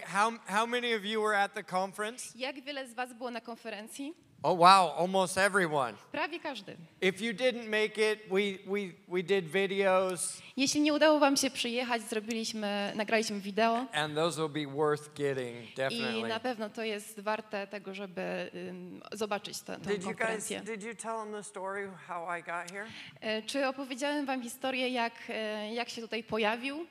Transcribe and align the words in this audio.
How, 0.00 0.32
how 0.46 0.66
many 0.66 0.94
of 0.96 1.04
you 1.04 1.22
were 1.22 1.38
at 1.38 1.54
the 1.54 1.64
conference? 1.64 2.38
Jak 2.38 2.60
wiele 2.64 2.88
z 2.88 2.94
Was 2.94 3.12
było 3.12 3.30
na 3.30 3.40
konferencji? 3.40 4.14
Oh, 4.42 4.52
wow, 4.60 4.92
almost 4.98 5.38
everyone. 5.38 5.94
Prawie 6.12 6.40
każdy. 6.40 6.76
If 7.00 7.24
you 7.24 7.32
didn't 7.32 7.68
make 7.68 7.98
it, 7.98 8.28
we, 8.28 8.58
we, 8.66 8.92
we 9.08 9.22
did 9.22 9.44
videos, 9.44 10.42
Jeśli 10.56 10.80
nie 10.80 10.92
udało 10.94 11.18
Wam 11.18 11.36
się 11.36 11.50
przyjechać, 11.50 12.02
zrobiliśmy, 12.02 12.92
nagraliśmy 12.96 13.40
wideo 13.40 13.86
and 13.92 14.14
those 14.14 14.40
will 14.40 14.66
be 14.66 14.74
worth 14.76 15.14
getting, 15.14 15.70
i 15.70 15.74
definitely. 15.74 16.28
na 16.28 16.40
pewno 16.40 16.70
to 16.70 16.82
jest 16.82 17.20
warte 17.20 17.66
tego, 17.66 17.94
żeby 17.94 18.50
ym, 18.54 19.02
zobaczyć 19.12 19.60
tę, 19.60 19.72
you 19.72 19.88
guys, 19.88 20.04
konferencję. 20.04 20.60
did 20.60 20.82
you 20.82 20.94
tell 20.94 21.16
them 21.16 21.32
the 21.32 21.42
story 21.42 21.90
how 22.06 22.38
I 22.38 22.42
got 22.42 22.70
here? 22.72 22.86
E, 23.20 23.42
Czy 23.42 23.66
opowiedziałem 23.66 24.26
Wam 24.26 24.42
historię, 24.42 24.88
jak, 24.88 25.12
e, 25.28 25.74
jak 25.74 25.88
się 25.88 26.02
tutaj 26.02 26.24
pojawił? 26.24 26.86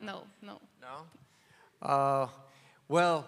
No, 0.00 0.26
no. 0.42 0.60
No? 0.80 1.06
Uh, 1.82 2.28
well, 2.88 3.24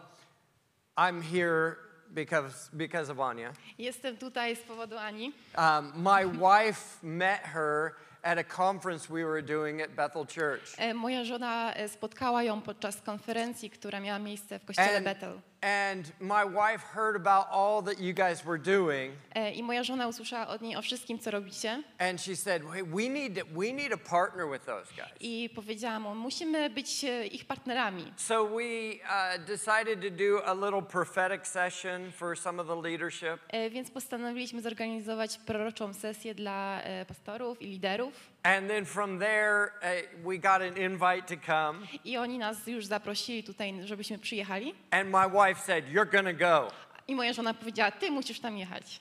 I'm 0.97 1.23
here 1.23 1.77
because, 2.15 2.71
because 2.77 3.11
of 3.11 3.21
Anya. 3.21 3.53
Jestem 3.79 4.17
tutaj 4.17 4.57
z 4.57 4.61
powodu 4.63 4.99
Ani. 4.99 5.33
Um, 5.59 5.93
my 5.97 6.25
wife 6.27 6.99
met 7.03 7.41
her 7.41 7.97
at 8.23 8.39
a 8.39 8.45
conference 8.45 9.09
we 9.09 9.25
were 9.25 9.43
doing 9.43 9.81
at 9.81 9.97
Bethel 9.97 10.27
Church. 10.27 10.75
E, 10.79 10.95
Moja 10.95 11.25
żona 11.25 11.75
e, 11.75 11.89
spotkała 11.89 12.43
ją 12.43 12.61
podczas 12.61 13.01
konferencji, 13.01 13.71
która 13.71 14.01
miała 14.01 14.19
miejsce 14.19 14.59
w 14.59 14.65
kościele 14.65 14.97
And, 14.97 15.05
Bethel. 15.05 15.41
And 15.63 16.13
my 16.21 16.45
wife 16.45 16.83
heard 16.95 17.17
about 17.17 17.47
all 17.51 17.83
that 17.83 18.01
you 18.01 18.13
guys 18.15 18.45
were 18.45 18.59
doing, 18.59 19.13
E, 19.35 19.53
I 19.53 19.63
moja 19.63 19.83
żona 19.85 20.09
usłyszała 20.09 20.49
od 20.49 20.61
niej 20.63 20.77
o 20.77 20.83
wszystkim, 20.83 21.19
co 21.19 21.31
robicie. 21.31 21.83
and 21.99 22.21
she 22.21 22.37
said, 22.37 22.63
hey, 22.73 22.83
we, 22.85 23.09
need 23.09 23.35
to, 23.39 23.45
we 23.61 23.73
need 23.73 23.91
to 23.91 23.99
partner 23.99 24.51
with 24.53 24.65
those 24.67 24.93
guys. 24.97 25.13
I 25.21 25.51
powiedziała 25.55 26.01
mu, 26.01 26.15
musimy 26.15 26.71
być 26.71 27.05
e, 27.05 27.27
ich 27.27 27.45
partnerami. 27.45 28.13
So 28.17 28.47
we 28.47 28.63
uh, 28.95 29.45
decided 29.47 30.01
to 30.03 30.11
do 30.11 30.47
a 30.47 30.55
little 30.55 30.83
prophetic 30.83 31.47
session 31.47 32.13
for 32.13 32.39
some 32.39 32.63
of 32.63 32.67
the 32.69 32.89
leadership. 32.89 33.41
E, 33.49 33.71
Więc 33.71 33.91
postanowiliśmy 33.91 34.63
zorganizować 34.63 35.39
proroczą 35.39 35.95
sesję 35.95 36.35
dla 36.35 36.81
pastorów 37.09 37.63
i 37.63 37.67
liderów. 37.67 38.32
And 38.45 38.69
then 38.69 38.85
from 38.85 39.19
there, 39.19 39.73
uh, 39.83 39.89
we 40.25 40.39
got 40.39 40.63
an 40.63 40.77
invite 40.77 41.27
to 41.29 41.37
come. 41.37 41.87
I 42.05 42.17
oni 42.19 42.39
nas 42.39 42.67
już 42.67 42.87
zaprosili 42.87 43.45
tutaj, 43.45 43.75
żebyśmy 43.85 44.19
przyjechali. 44.19 44.75
And 44.91 45.11
my 45.11 45.31
wife 45.31 45.61
said, 45.61 45.85
You're 45.93 46.25
to 46.25 46.33
go. 46.33 46.71
I 47.09 47.15
moja 47.15 47.33
żona 47.33 47.55
powiedziała, 47.55 47.91
ty 47.91 48.11
musisz 48.11 48.41
tam 48.41 48.59
jechać. 48.59 49.01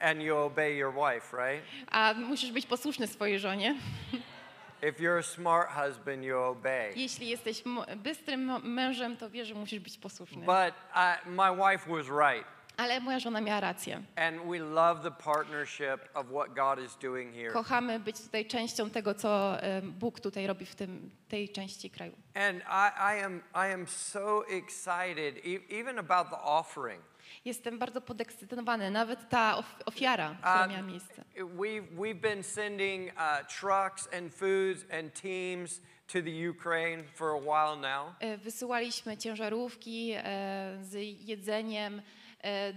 And 0.00 0.20
you 0.20 0.36
obey 0.36 0.76
your 0.76 0.92
wife, 0.92 1.36
right? 1.36 1.64
A 1.90 2.14
musisz 2.14 2.52
być 2.52 2.66
posłuszny 2.66 3.06
swojej 3.06 3.38
żonie. 3.38 3.74
If 4.88 5.02
you're 5.02 5.18
a 5.18 5.22
smart 5.22 5.70
husband, 5.70 6.24
you 6.24 6.38
obey. 6.38 6.92
Jeśli 6.96 7.28
jesteś 7.28 7.62
bystrym 7.96 8.52
mężem, 8.62 9.16
to 9.16 9.30
wiesz, 9.30 9.48
że 9.48 9.54
musisz 9.54 9.80
być 9.80 9.98
posłuszny. 9.98 10.46
But 10.46 10.74
uh, 10.94 11.26
my 11.26 11.56
wife 11.56 11.88
was 11.88 12.06
right. 12.06 12.53
Ale 12.76 13.00
moja 13.00 13.18
żona 13.20 13.40
miała 13.40 13.60
rację. 13.60 14.02
And 14.16 14.36
we 14.50 14.58
love 14.58 15.02
the 15.02 15.10
partnership 15.24 16.00
of 16.14 16.26
what 16.26 16.54
God 16.54 16.84
is 16.86 16.96
doing 16.96 17.34
here. 17.34 17.50
Kochamy 17.52 17.98
być 18.00 18.20
tutaj 18.20 18.46
częścią 18.46 18.90
tego, 18.90 19.14
co 19.14 19.60
em, 19.62 19.92
Bóg 19.92 20.20
tutaj 20.20 20.46
robi 20.46 20.66
w 20.66 20.74
tym, 20.74 21.10
tej 21.28 21.48
części 21.48 21.90
kraju. 21.90 22.12
And 22.34 22.58
I, 22.62 23.16
I, 23.18 23.24
am, 23.24 23.42
I 23.54 23.72
am 23.74 23.86
so 23.86 24.46
excited, 24.48 25.36
e- 25.36 25.78
even 25.80 25.98
about 25.98 26.30
the 26.30 26.40
offering. 26.42 27.02
Jestem 27.44 27.78
bardzo 27.78 28.00
podekscytowany, 28.00 28.90
nawet 28.90 29.28
ta 29.28 29.56
of- 29.56 29.76
ofiara, 29.86 30.34
która 30.40 30.62
Um, 30.64 30.70
miała 30.70 30.82
miejsce. 30.82 31.24
We've, 31.36 31.86
we've 31.96 32.20
been 32.20 32.42
sending 32.42 33.12
uh, 33.12 33.46
trucks 33.60 34.08
and 34.18 34.32
foods 34.34 34.84
and 34.98 35.12
teams 35.22 35.80
to 36.06 36.22
the 36.22 36.50
Ukraine 36.50 37.04
for 37.14 37.28
a 37.30 37.38
while 37.40 37.76
now. 37.76 38.14
E, 38.20 38.36
Wysyłaliśmy 38.38 39.16
ciężarówki 39.16 40.12
e, 40.16 40.22
z 40.82 40.94
jedzeniem 41.28 41.98
e, 41.98 42.02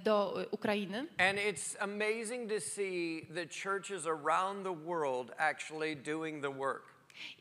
do 0.03 0.41
e, 0.41 0.45
Ukrainy. 0.51 1.07
And 1.17 1.39
it's 1.39 1.75
amazing 1.79 2.49
to 2.49 2.59
see 2.59 3.27
the 3.33 3.45
churches 3.45 4.05
around 4.05 4.63
the 4.63 4.75
world 4.85 5.31
actually 5.37 5.95
doing 5.95 6.41
the 6.41 6.51
work. 6.51 6.83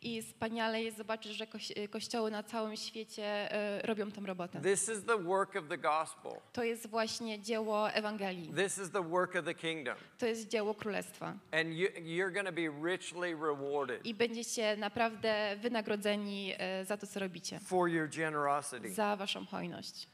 I 0.03 0.23
wspaniale 0.23 0.83
jest 0.83 0.97
zobaczyć, 0.97 1.33
że 1.33 1.47
e, 1.77 1.89
kościoły 1.89 2.31
na 2.31 2.43
całym 2.43 2.77
świecie 2.77 3.53
e, 3.53 3.83
robią 3.83 4.11
tę 4.11 4.21
robotę. 4.21 4.61
This 4.61 4.89
is 4.89 5.05
the 5.05 5.19
work 5.19 5.57
of 5.57 5.69
the 5.69 5.79
gospel. 5.79 6.33
To 6.53 6.65
jest 6.65 6.87
właśnie 6.87 7.41
dzieło 7.41 7.91
Ewangelii. 7.91 8.53
This 8.53 8.79
is 8.79 8.91
the 8.91 9.03
work 9.03 9.37
of 9.37 9.45
the 9.45 9.55
kingdom. 9.55 9.95
To 10.19 10.27
jest 10.27 10.49
dzieło 10.49 10.75
Królestwa. 10.75 11.35
And 11.53 11.75
you, 11.75 11.89
you're 11.89 12.33
going 12.33 12.47
to 12.47 12.53
be 12.53 12.91
richly 12.91 13.35
rewarded 13.35 14.07
I 14.07 14.15
będziecie 14.15 14.77
naprawdę 14.77 15.57
wynagrodzeni 15.61 16.53
e, 16.59 16.85
za 16.85 16.97
to, 16.97 17.07
co 17.07 17.21
robicie. 17.21 17.59
for 17.59 17.89
your 17.89 18.09
generosity. 18.09 18.91
Za 18.91 19.17
waszą 19.17 19.47
hojność. 19.47 20.07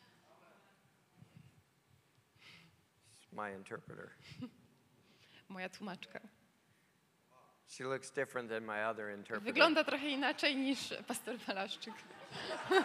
My 3.33 3.51
interpreter. 3.55 4.11
Moja 5.49 5.69
tłumaczka. 5.69 6.21
She 7.69 7.85
looks 7.85 8.11
different 8.11 8.49
than 8.51 8.67
my 8.67 8.85
other 8.85 9.11
interpreter. 9.11 9.45
Wygląda 9.45 9.85
trochę 9.85 10.09
inaczej 10.09 10.57
niż 10.57 10.95
pastor 11.07 11.37
Balaszczyk. 11.47 11.95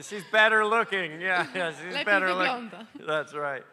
She's 0.00 0.24
better 0.32 0.64
looking. 0.64 1.20
Yeah, 1.20 1.46
yeah, 1.54 1.72
she's 1.72 1.94
Lepiej 1.94 2.04
better 2.04 2.34
looking. 2.34 2.70
That's 3.06 3.32
right. 3.32 3.64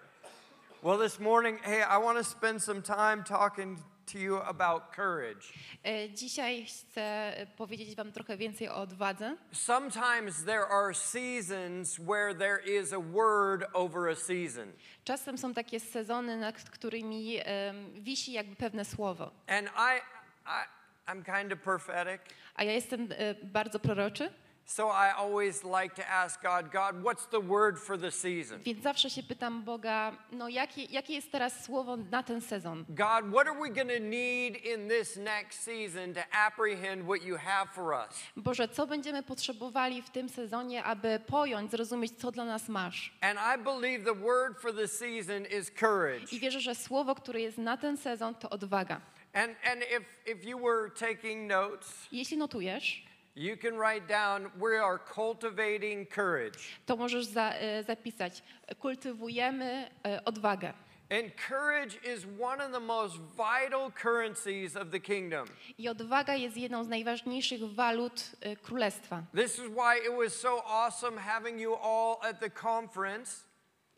Well, 0.81 0.97
this 0.97 1.19
morning, 1.19 1.59
hey, 1.63 1.81
I 1.81 1.97
want 1.97 2.17
to 2.17 2.23
spend 2.23 2.61
some 2.61 2.81
time 2.81 3.23
talking 3.23 3.77
to 4.11 4.17
you 4.17 4.37
about 4.41 4.83
courage. 4.95 5.47
E, 5.85 6.09
Dzisiaj 6.09 6.65
chcę 6.65 7.33
powiedzieć 7.57 7.95
wam 7.95 8.11
trochę 8.11 8.37
więcej 8.37 8.69
o 8.69 8.75
odwadze. 8.75 9.35
Sometimes 9.51 10.45
there 10.45 10.65
are 10.67 10.93
seasons 10.93 11.99
where 11.99 12.35
there 12.35 12.59
is 12.81 12.93
a 12.93 12.99
word 12.99 13.63
over 13.73 14.09
a 14.09 14.15
season. 14.15 14.71
Czasem 15.03 15.37
są 15.37 15.53
takie 15.53 15.79
sezony, 15.79 16.37
nad 16.37 16.69
którymi 16.69 17.39
em, 17.43 18.03
wisi 18.03 18.31
jakby 18.31 18.55
pewne 18.55 18.85
słowo. 18.85 19.31
And 19.47 19.67
I, 19.67 19.97
I 20.45 20.65
I'm 21.11 21.23
kind 21.39 21.53
of 21.53 21.59
prophetic. 21.59 22.21
A 22.55 22.63
ja 22.63 22.71
jestem 22.71 23.07
e, 23.11 23.33
bardzo 23.43 23.79
proroczy, 23.79 24.29
So 24.66 24.90
I 24.90 25.12
always 25.18 25.63
like 25.63 25.96
to 25.96 26.09
ask 26.09 26.41
God, 26.41 26.72
God, 26.72 27.03
what's 27.03 27.25
the 27.25 27.40
word 27.41 27.79
for 27.79 27.97
the 27.97 28.12
season? 28.12 28.59
więc 28.63 28.84
zawsze 28.84 29.09
się 29.09 29.24
pytam 29.24 29.63
Boga, 29.63 30.18
no 30.31 30.50
jakie, 30.50 30.84
jakie 30.84 31.13
jest 31.13 31.31
teraz 31.31 31.66
słowo 31.66 31.97
na 31.97 32.24
ten 32.24 32.41
sezon? 32.41 32.85
God, 32.90 33.31
what 33.31 33.47
are 33.47 33.59
we 33.59 33.69
going 33.69 33.90
to 33.90 34.00
need 34.00 34.56
in 34.66 34.90
this 34.90 35.18
next 35.18 35.63
season 35.63 36.13
to 36.13 36.22
apprehend 36.31 37.06
what 37.06 37.24
you 37.24 37.38
have 37.38 37.68
for 37.72 37.94
us? 37.94 38.24
Boże, 38.38 38.68
co 38.68 38.88
będziemy 38.88 39.24
potrzebowali 39.24 40.01
w 40.01 40.09
tym 40.09 40.29
sezonie, 40.29 40.84
aby 40.84 41.19
pojąć, 41.28 41.72
zrozumieć, 41.72 42.12
co 42.18 42.31
dla 42.31 42.45
nas 42.45 42.69
masz? 42.69 43.13
And 43.22 43.40
I 43.40 43.63
believe 43.63 44.06
the 44.06 44.16
word 44.16 44.62
for 44.62 44.75
the 44.75 44.88
season 44.88 45.45
is 45.59 45.72
courage. 45.80 46.25
I 46.31 46.40
wierzę, 46.40 46.59
że 46.59 46.75
słowo, 46.75 47.16
które 47.16 47.41
jest 47.41 47.57
na 47.57 47.78
ten 47.78 47.97
sezon, 47.97 48.35
to 48.35 48.50
odwaga. 48.50 49.01
And, 49.34 49.56
and 49.72 49.81
if, 49.81 50.06
if 50.31 50.50
you 50.50 50.59
were 50.59 50.90
taking 50.91 51.51
notes, 51.51 52.07
Jeśli 52.12 52.38
notujesz, 52.38 53.06
you 53.35 53.57
can 53.57 53.77
write 53.77 54.07
down 54.07 54.51
we 54.59 54.77
are 54.77 54.99
cultivating 55.16 56.05
courage. 56.05 56.59
to 56.85 56.95
możesz 56.95 57.25
za, 57.25 57.53
e, 57.53 57.83
zapisać, 57.83 58.44
kultywujemy 58.79 59.89
e, 60.05 60.25
odwagę. 60.25 60.73
And 61.09 61.31
courage 61.49 61.99
is 62.03 62.25
one 62.39 62.66
of 62.66 62.71
the 62.71 62.79
most 62.79 63.18
vital 63.38 63.91
currencies 63.91 64.75
of 64.75 64.89
the 64.91 65.00
kingdom. 65.00 65.47
I 65.77 65.89
odwaga 65.89 66.35
jest 66.35 66.57
jedną 66.57 66.83
z 66.83 66.88
najważniejszych 66.88 67.74
walut 67.74 68.31
e, 68.41 68.56
królestwa. 68.56 69.24
This 69.35 69.59
is 69.59 69.65
why 69.68 69.97
it 70.07 70.18
was 70.18 70.33
so 70.33 70.63
awesome 70.65 71.18
having 71.21 71.59
you 71.62 71.75
all 71.75 72.18
at 72.21 72.39
the 72.39 72.50
conference. 72.50 73.52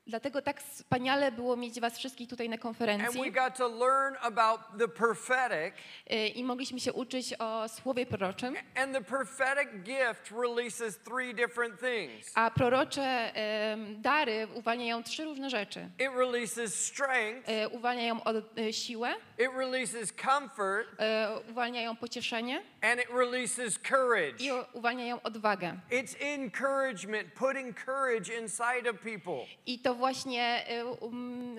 Dlatego 0.08 0.42
tak 0.42 0.62
wspaniale 0.62 1.32
było 1.32 1.56
mieć 1.58 1.80
was 1.80 1.98
wszystkich 1.98 2.30
tutaj 2.30 2.50
na 2.50 2.54
And 2.56 2.62
konferencji 2.62 3.22
we 3.22 3.32
got 3.32 3.56
to 3.58 3.68
learn 3.68 4.16
about 4.22 4.62
the 4.80 4.88
prophetic. 4.88 5.74
e, 6.10 6.28
i 6.28 6.44
mogliśmy 6.44 6.80
się 6.80 6.94
uczyć 6.94 7.34
o 7.40 7.70
słowie 7.70 8.06
proroczym. 8.06 8.56
And 8.76 8.94
the 8.94 9.02
prophetic 9.02 9.70
gift 9.84 10.32
releases 10.32 10.98
three 11.04 11.34
different 11.34 11.80
things 11.80 12.32
A 12.36 12.52
prorocze 12.52 13.02
em, 13.36 14.02
dary 14.02 14.48
uwalniają 14.54 15.04
trzy 15.04 15.24
różne 15.26 15.50
rzeczy. 15.50 15.90
it 16.00 16.10
releases 16.18 16.86
strength, 16.86 17.50
E, 17.50 17.70
Uwalniają 17.70 18.24
od, 18.24 18.36
e, 18.60 18.74
siłę, 18.74 19.14
it 19.40 19.50
releases 19.58 20.14
comfort, 20.14 20.88
e, 21.00 21.30
uwalniają 21.50 21.96
pocieszenie 21.96 22.62
and 22.82 23.02
it 23.02 23.10
releases 23.10 23.80
courage. 23.90 24.36
i 24.40 24.52
uwalniają 24.74 25.22
odwagę. 25.22 25.74
It's 25.92 26.16
encouragement, 26.36 27.34
putting 27.34 27.86
courage 27.86 28.40
inside 28.42 28.90
of 28.90 29.00
people. 29.02 29.46
I 29.66 29.80
to 29.80 29.95
właśnie 29.96 30.66
y, 30.82 30.86
um, 30.86 31.58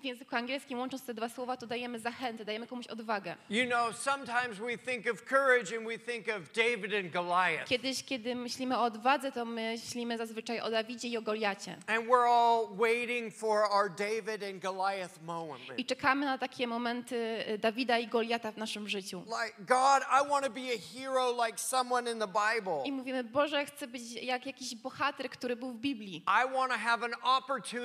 w 0.00 0.04
języku 0.04 0.36
angielskim 0.36 0.78
łącząc 0.78 1.04
te 1.04 1.14
dwa 1.14 1.28
słowa, 1.28 1.56
to 1.56 1.66
dajemy 1.66 1.98
zachętę, 1.98 2.44
dajemy 2.44 2.66
komuś 2.66 2.86
odwagę. 2.86 3.36
You 3.50 3.66
know, 3.66 3.96
sometimes 3.96 4.58
we 4.58 4.78
think 4.78 5.06
of 5.12 5.22
courage 5.28 5.76
and 5.76 5.86
we 5.86 5.98
think 5.98 6.28
of 6.28 6.52
David 6.52 6.94
and 7.04 7.12
Goliath. 7.12 7.68
Kiedyś, 7.68 8.04
kiedy 8.04 8.34
myślimy 8.34 8.78
o 8.78 8.82
odwadze, 8.82 9.32
to 9.32 9.44
myślimy 9.44 10.18
zazwyczaj 10.18 10.60
o 10.60 10.70
Dawidzie 10.70 11.08
i 11.08 11.16
o 11.16 11.22
Goliacie. 11.22 11.76
And 11.86 12.06
we're 12.08 12.28
all 12.28 12.66
waiting 12.76 13.34
for 13.34 13.64
our 13.72 13.90
David 13.90 14.44
and 14.50 14.62
Goliath 14.62 15.22
moment. 15.22 15.78
I 15.78 15.84
czekamy 15.84 16.26
na 16.26 16.38
takie 16.38 16.66
momenty 16.66 17.44
y, 17.48 17.58
Dawida 17.58 17.98
i 17.98 18.06
Goliata 18.06 18.52
w 18.52 18.56
naszym 18.56 18.88
życiu. 18.88 19.22
Like, 19.26 19.54
God, 19.58 20.02
I 20.02 20.28
want 20.30 20.44
to 20.44 20.50
be 20.50 20.60
a 20.60 20.78
hero 20.94 21.44
like 21.46 21.58
someone 21.58 22.12
in 22.12 22.18
the 22.18 22.26
Bible. 22.26 22.82
I 22.84 22.92
mówimy, 22.92 23.24
Boże, 23.24 23.66
chcę 23.66 23.86
być 23.86 24.02
jak 24.12 24.46
jakiś 24.46 24.74
bohater, 24.74 25.30
który 25.30 25.56
był 25.56 25.72
w 25.72 25.76
Biblii. 25.76 26.16
I 26.16 26.54
want 26.54 26.72
to 26.72 26.78
have 26.78 27.04
an 27.04 27.14
opportunity 27.22 27.77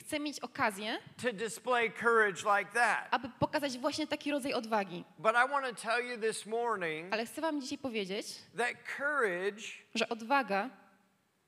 Chcę 0.00 0.20
mieć 0.20 0.40
okazję, 0.40 0.98
to 1.22 1.32
display 1.32 1.92
courage 1.92 2.58
like 2.58 2.70
that. 2.74 3.08
aby 3.10 3.28
pokazać 3.38 3.78
właśnie 3.78 4.06
taki 4.06 4.30
rodzaj 4.30 4.52
odwagi. 4.54 5.04
But 5.18 5.32
I 5.32 5.50
want 5.50 5.66
to 5.66 5.82
tell 5.88 6.04
you 6.06 6.18
this 6.20 6.46
morning 6.46 7.12
Ale 7.14 7.26
chcę 7.26 7.40
wam 7.40 7.60
dzisiaj 7.60 7.78
powiedzieć, 7.78 8.26
that 8.56 8.72
courage, 8.96 9.62
że 9.94 10.08
odwaga 10.08 10.70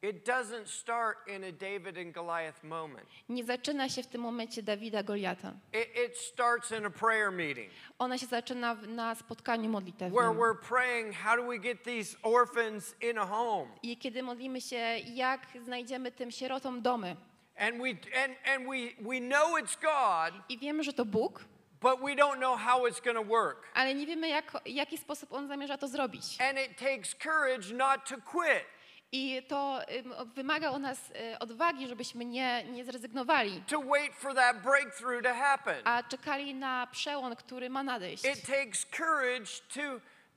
it 0.02 0.28
doesn't 0.28 0.66
start 0.66 1.18
in 1.28 1.44
a 1.44 1.52
David 1.52 1.98
and 1.98 2.12
Goliath 2.14 2.64
moment. 2.64 3.06
nie 3.28 3.44
zaczyna 3.44 3.88
się 3.88 4.02
w 4.02 4.06
tym 4.06 4.20
momencie 4.20 4.62
Dawida 4.62 5.02
Goliata. 5.02 5.52
It, 5.72 5.88
it 6.06 6.18
starts 6.18 6.70
in 6.70 6.86
a 6.86 6.90
prayer 6.90 7.32
meeting 7.32 7.70
Ona 7.98 8.18
się 8.18 8.26
zaczyna 8.26 8.74
w- 8.74 8.88
na 8.88 9.14
spotkaniu 9.14 9.62
where 9.62 9.72
modlitewnym. 9.72 10.36
we're 10.38 10.58
praying, 10.68 11.14
how 11.16 11.36
do 11.36 11.48
we 11.48 11.58
get 11.58 11.82
these 11.84 12.16
orphans 12.22 12.94
in 13.10 13.18
a 13.18 13.26
home? 13.26 13.68
I 13.82 13.96
kiedy 13.96 14.22
modlimy 14.22 14.60
się, 14.60 14.76
jak 15.14 15.40
znajdziemy 15.64 16.12
tym 16.12 16.30
sierotom 16.30 16.82
domy. 16.82 17.16
And 17.58 17.80
we 17.82 17.90
and, 18.24 18.36
and 18.44 18.68
we 18.68 18.94
we 19.00 19.20
know 19.20 19.56
it's 19.58 19.76
God, 19.76 20.32
I 20.48 20.58
wiemy, 20.58 20.84
że 20.84 20.92
to 20.92 21.04
Bóg, 21.04 21.44
but 21.80 22.00
we 22.00 22.14
don't 22.14 22.38
know 22.38 22.56
how 22.56 22.86
it's 22.86 23.00
going 23.00 23.16
to 23.16 23.22
work. 23.32 23.68
ale 23.74 23.94
nie 23.94 24.06
wiemy, 24.06 24.28
jak, 24.28 24.52
jaki 24.66 24.98
sposób 24.98 25.32
On 25.32 25.48
zamierza 25.48 25.78
to 25.78 25.88
zrobić. 25.88 26.40
And 26.40 26.58
it 26.58 26.76
takes 26.78 27.14
courage 27.14 27.74
not 27.74 28.08
to 28.08 28.16
quit. 28.20 28.64
I 29.12 29.42
to 29.48 29.80
ym, 29.90 30.14
wymaga 30.34 30.70
od 30.70 30.82
nas 30.82 31.10
y, 31.10 31.38
odwagi, 31.38 31.88
żebyśmy 31.88 32.24
nie, 32.24 32.64
nie 32.64 32.84
zrezygnowali, 32.84 33.62
to 33.66 33.80
wait 33.82 34.14
for 34.14 34.34
that 34.34 34.62
breakthrough 34.62 35.22
to 35.22 35.34
happen. 35.34 35.76
a 35.84 36.02
czekali 36.02 36.54
na 36.54 36.86
przełom, 36.92 37.36
który 37.36 37.70
ma 37.70 37.82
nadejść. 37.82 38.24
It 38.24 38.46
takes 38.46 38.84
courage 38.96 39.50
to, 39.74 39.80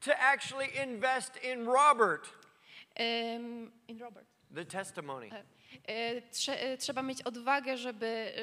to 0.06 0.17
actually 0.19 0.67
invest 0.83 1.44
in 1.44 1.65
Robert, 1.65 2.29
Ym, 3.00 3.71
in 3.88 4.00
Robert. 4.00 4.25
the 4.56 4.65
testimony. 4.65 5.25
Y, 5.27 5.44
Trze, 6.31 6.63
y, 6.73 6.77
trzeba 6.77 7.01
mieć 7.01 7.21
odwagę, 7.21 7.77
żeby, 7.77 8.33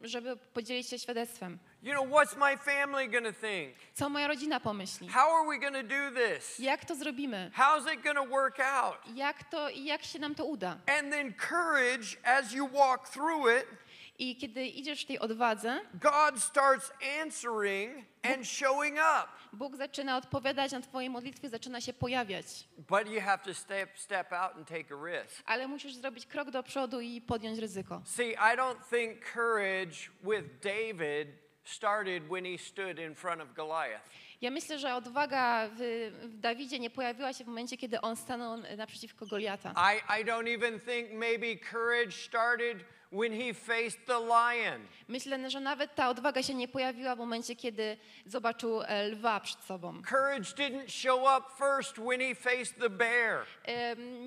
żeby 0.00 0.36
podzielić 0.36 0.88
się 0.88 0.98
świadectwem. 0.98 1.58
You 1.82 1.92
know, 1.92 2.06
what's 2.06 2.36
my 2.36 2.56
family 2.56 3.08
to 3.22 3.32
think? 3.32 3.74
Co 3.94 4.08
moja 4.08 4.26
rodzina 4.28 4.60
pomyśli? 4.60 5.08
How 5.08 5.36
are 5.36 5.48
we 5.48 5.70
to 5.70 5.82
do 5.82 6.20
this? 6.20 6.58
Jak 6.58 6.84
to 6.84 6.94
zrobimy? 6.94 7.50
How's 7.56 7.94
it 7.94 8.14
to 8.14 8.26
work 8.26 8.60
out? 8.60 8.96
Jak, 9.14 9.44
to, 9.44 9.70
jak 9.70 10.02
się 10.04 10.18
nam 10.18 10.34
to 10.34 10.44
uda? 10.44 10.78
And 10.98 11.12
then 11.12 11.34
courage 11.48 12.16
as 12.24 12.52
you 12.52 12.68
walk 12.68 13.08
through 13.08 13.48
it, 13.60 13.66
I 14.18 14.36
kiedy 14.36 14.66
idziesz 14.66 15.02
w 15.02 15.06
tej 15.06 15.18
odwadze, 15.18 15.80
God 15.94 16.42
starts 16.42 16.92
answering 17.22 18.04
and 18.22 18.46
showing 18.46 18.96
up. 18.96 19.28
Bóg 19.52 19.76
zaczyna 19.76 20.16
odpowiadać 20.16 20.72
na 20.72 20.80
Twoje 20.80 21.10
modlitwy, 21.10 21.48
zaczyna 21.48 21.80
się 21.80 21.92
pojawiać. 21.92 22.46
But 22.78 23.08
you 23.08 23.20
have 23.20 23.38
to 23.38 23.54
step 23.54 23.98
step 23.98 24.32
out 24.32 24.56
and 24.56 24.68
take 24.68 24.94
a 24.94 25.06
risk. 25.06 25.42
Ale 25.46 25.68
musisz 25.68 25.94
zrobić 25.94 26.26
krok 26.26 26.50
do 26.50 26.62
przodu 26.62 27.00
i 27.00 27.20
podjąć 27.20 27.58
ryzyko. 27.58 28.02
See, 28.04 28.32
I 28.32 28.56
don't 28.56 28.80
think 28.90 29.32
courage 29.32 30.10
with 30.22 30.60
David 30.62 31.28
started 31.64 32.28
when 32.28 32.44
he 32.44 32.58
stood 32.58 32.98
in 32.98 33.14
front 33.14 33.40
of 33.42 33.54
Goliath. 33.54 34.10
Ja 34.40 34.50
myślę, 34.50 34.78
że 34.78 34.94
odwaga 34.94 35.68
w, 35.68 36.10
w 36.22 36.38
Dawidzie 36.38 36.78
nie 36.78 36.90
pojawiła 36.90 37.32
się 37.32 37.44
w 37.44 37.46
momencie, 37.46 37.76
kiedy 37.76 38.00
on 38.00 38.16
stanął 38.16 38.56
naprzeciwko 38.76 39.26
Goliata. 39.26 39.74
I, 39.94 40.20
I 40.20 40.24
don't 40.24 40.54
even 40.54 40.80
think 40.80 41.12
maybe 41.12 41.56
courage 41.70 42.12
started 42.12 42.78
when 43.12 43.32
he 43.32 43.54
faced 43.54 44.06
the 44.06 44.18
lion. 44.18 44.86
Myślę, 45.08 45.50
że 45.50 45.60
nawet 45.60 45.94
ta 45.94 46.08
odwaga 46.08 46.42
się 46.42 46.54
nie 46.54 46.68
pojawiła 46.68 47.14
w 47.14 47.18
momencie, 47.18 47.56
kiedy 47.56 47.96
zobaczył 48.26 48.82
e, 48.82 49.04
lwa 49.08 49.40
przed 49.40 49.60
sobą. 49.60 50.02
Courage 50.10 50.54
didn't 50.56 50.90
show 50.90 51.20
up 51.38 51.46
first 51.58 51.96
when 51.96 52.20
he 52.20 52.34
faced 52.34 52.78
the 52.78 52.90
bear. 52.90 53.44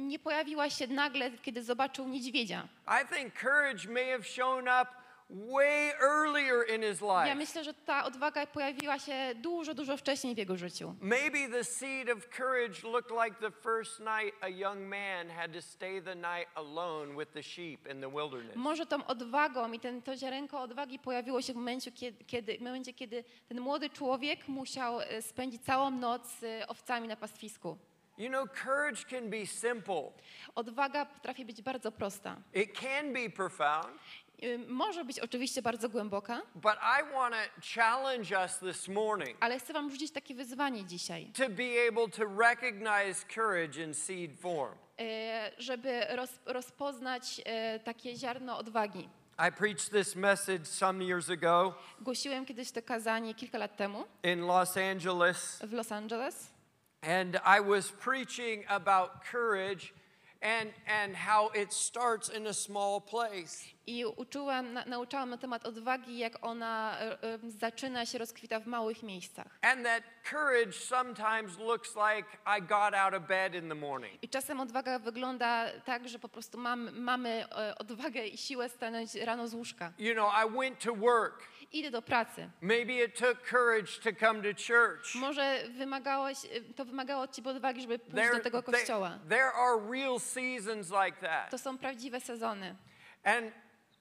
Nie 0.01 0.19
pojawiła 0.19 0.69
się 0.69 0.87
nagle, 0.87 1.31
kiedy 1.31 1.63
zobaczył 1.63 2.07
niedźwiedzia. 2.07 2.67
I 2.87 3.15
think 3.15 3.33
courage 3.41 3.87
may 3.89 4.11
have 4.11 4.23
shown 4.23 4.67
up 4.81 5.00
way 5.31 5.91
earlier 6.01 6.63
in 6.75 6.81
his 6.81 7.01
Ja 7.01 7.23
life. 7.23 7.35
myślę, 7.35 7.63
że 7.63 7.73
ta 7.73 8.05
odwaga 8.05 8.47
pojawiła 8.47 8.99
się 8.99 9.13
dużo, 9.35 9.73
dużo 9.73 9.97
wcześniej 9.97 10.35
w 10.35 10.37
jego 10.37 10.57
życiu. 10.57 10.95
Maybe 11.01 11.49
the 11.49 11.63
seed 11.63 12.09
of 12.09 12.27
courage 12.37 12.83
looked 12.83 13.11
like 13.25 13.35
the 13.39 13.51
first 13.51 13.99
night 13.99 14.35
a 14.41 14.47
young 14.49 14.79
man 14.79 15.29
had 15.29 15.53
to 15.53 15.61
stay 15.61 16.01
the 16.01 16.15
night 16.15 16.47
alone 16.55 17.17
with 17.19 17.31
the 17.33 17.43
sheep 17.43 17.87
in 17.91 18.01
the 18.01 18.09
wilderness. 18.11 18.55
Może 18.55 18.85
tą 18.85 19.05
odwagą 19.05 19.71
i 19.71 19.79
ten, 19.79 20.01
to 20.01 20.17
ziarenko 20.17 20.61
odwagi 20.61 20.99
pojawiło 20.99 21.41
się 21.41 21.53
w 21.53 21.55
momencie, 21.55 21.91
kiedy, 21.91 22.23
kiedy, 22.23 22.57
w 22.57 22.61
momencie, 22.61 22.93
kiedy 22.93 23.23
ten 23.49 23.61
młody 23.61 23.89
człowiek 23.89 24.47
musiał 24.47 25.01
e, 25.01 25.21
spędzić 25.21 25.61
całą 25.61 25.91
noc 25.91 26.39
z 26.39 26.69
owcami 26.69 27.07
na 27.07 27.15
pastwisku. 27.15 27.77
You 28.17 28.29
know, 28.29 28.47
courage 28.63 29.03
can 29.09 29.29
be 29.29 29.45
simple. 29.45 30.11
Odwaga 30.55 31.05
potrafi 31.05 31.45
być 31.45 31.61
bardzo 31.61 31.91
prosta. 31.91 32.35
It 32.53 32.79
can 32.79 33.13
be 33.13 33.29
profound, 33.29 33.87
Może 34.67 35.05
być 35.05 35.19
oczywiście 35.19 35.61
bardzo 35.61 35.89
głęboka, 35.89 36.41
but 36.55 36.73
I 36.73 37.13
want 37.13 37.35
to 37.35 37.61
challenge 37.75 38.39
us 38.43 38.59
this 38.59 38.87
morning 38.87 39.37
ale 39.39 39.59
chcę 39.59 39.73
wam 39.73 39.91
rzucić 39.91 40.11
takie 40.11 40.35
wyzwanie 40.35 40.85
dzisiaj, 40.85 41.25
to 41.37 41.49
be 41.49 41.87
able 41.89 42.07
to 42.09 42.23
recognize 42.39 43.25
courage 43.35 43.83
in 43.83 43.93
seed 43.93 44.39
form. 44.39 44.75
e, 44.99 45.51
żeby 45.57 46.05
roz, 46.09 46.29
rozpoznać 46.45 47.41
e, 47.45 47.79
takie 47.79 48.15
ziarno 48.15 48.57
odwagi. 48.57 49.09
I 49.49 49.51
preached 49.51 49.91
this 49.91 50.15
message 50.15 50.65
some 50.65 51.03
years 51.05 51.29
ago 51.29 51.73
Głosiłem 52.01 52.45
kiedyś 52.45 52.71
to 52.71 52.81
kazanie 52.81 53.33
kilka 53.35 53.57
lat 53.57 53.77
temu. 53.77 54.05
in 54.23 54.41
Los 54.41 54.77
Angeles, 54.77 55.59
w 55.63 55.73
Los 55.73 55.91
Angeles. 55.91 56.51
And 57.01 57.35
I 57.35 57.61
was 57.69 57.91
preaching 57.91 58.63
about 58.67 59.09
courage 59.31 59.93
and, 60.41 60.73
and 60.87 61.15
how 61.15 61.49
it 61.61 61.73
starts 61.73 62.29
in 62.29 62.47
a 62.47 62.53
small 62.53 63.01
place. 63.01 63.71
i 63.87 64.05
uczyłam, 64.05 64.73
na, 64.73 64.85
nauczałam 64.85 65.29
na 65.29 65.37
temat 65.37 65.65
odwagi, 65.65 66.17
jak 66.17 66.33
ona 66.41 66.97
e, 66.99 67.17
zaczyna 67.47 68.05
się, 68.05 68.17
rozkwita 68.17 68.59
w 68.59 68.67
małych 68.67 69.03
miejscach. 69.03 69.59
And 69.61 69.83
that 69.83 70.03
courage 70.29 70.73
sometimes 70.73 71.57
looks 71.57 71.95
like 71.95 72.27
I 72.57 72.61
got 72.61 72.93
out 72.93 73.13
of 73.13 73.27
bed 73.27 73.55
in 73.55 73.69
the 73.69 73.75
morning. 73.75 74.23
I 74.23 74.29
czasem 74.29 74.59
odwaga 74.59 74.99
wygląda 74.99 75.65
tak, 75.85 76.09
że 76.09 76.19
po 76.19 76.29
prostu 76.29 76.57
mam, 76.57 76.99
mamy 76.99 77.45
e, 77.51 77.75
odwagę 77.77 78.27
i 78.27 78.37
siłę 78.37 78.69
stanąć 78.69 79.15
rano 79.15 79.47
z 79.47 79.53
łóżka. 79.53 79.93
You 79.97 80.13
know, 80.13 80.33
I 80.45 80.57
went 80.57 80.79
to 80.79 80.95
work. 80.95 81.50
Idę 81.73 81.91
do 81.91 82.01
pracy. 82.01 82.49
Maybe 82.61 82.93
it 82.93 83.19
took 83.19 83.49
courage 83.49 83.91
to 84.03 84.09
come 84.19 84.41
to 84.41 84.63
church. 84.63 85.15
Może 85.15 85.63
wymagałeś, 85.69 86.37
to 86.75 86.85
wymagało 86.85 87.23
od 87.23 87.35
ciebie 87.35 87.49
odwagi, 87.51 87.81
żeby 87.81 87.99
pójść 87.99 88.15
There, 88.15 88.37
do 88.37 88.43
tego 88.43 88.63
kościoła. 88.63 89.19
there 89.29 89.51
are 89.53 89.91
real 89.91 90.19
seasons 90.19 90.89
like 91.05 91.17
that. 91.27 91.49
To 91.51 91.57
są 91.57 91.77
prawdziwe 91.77 92.21
sezony. 92.21 92.75
And 93.23 93.51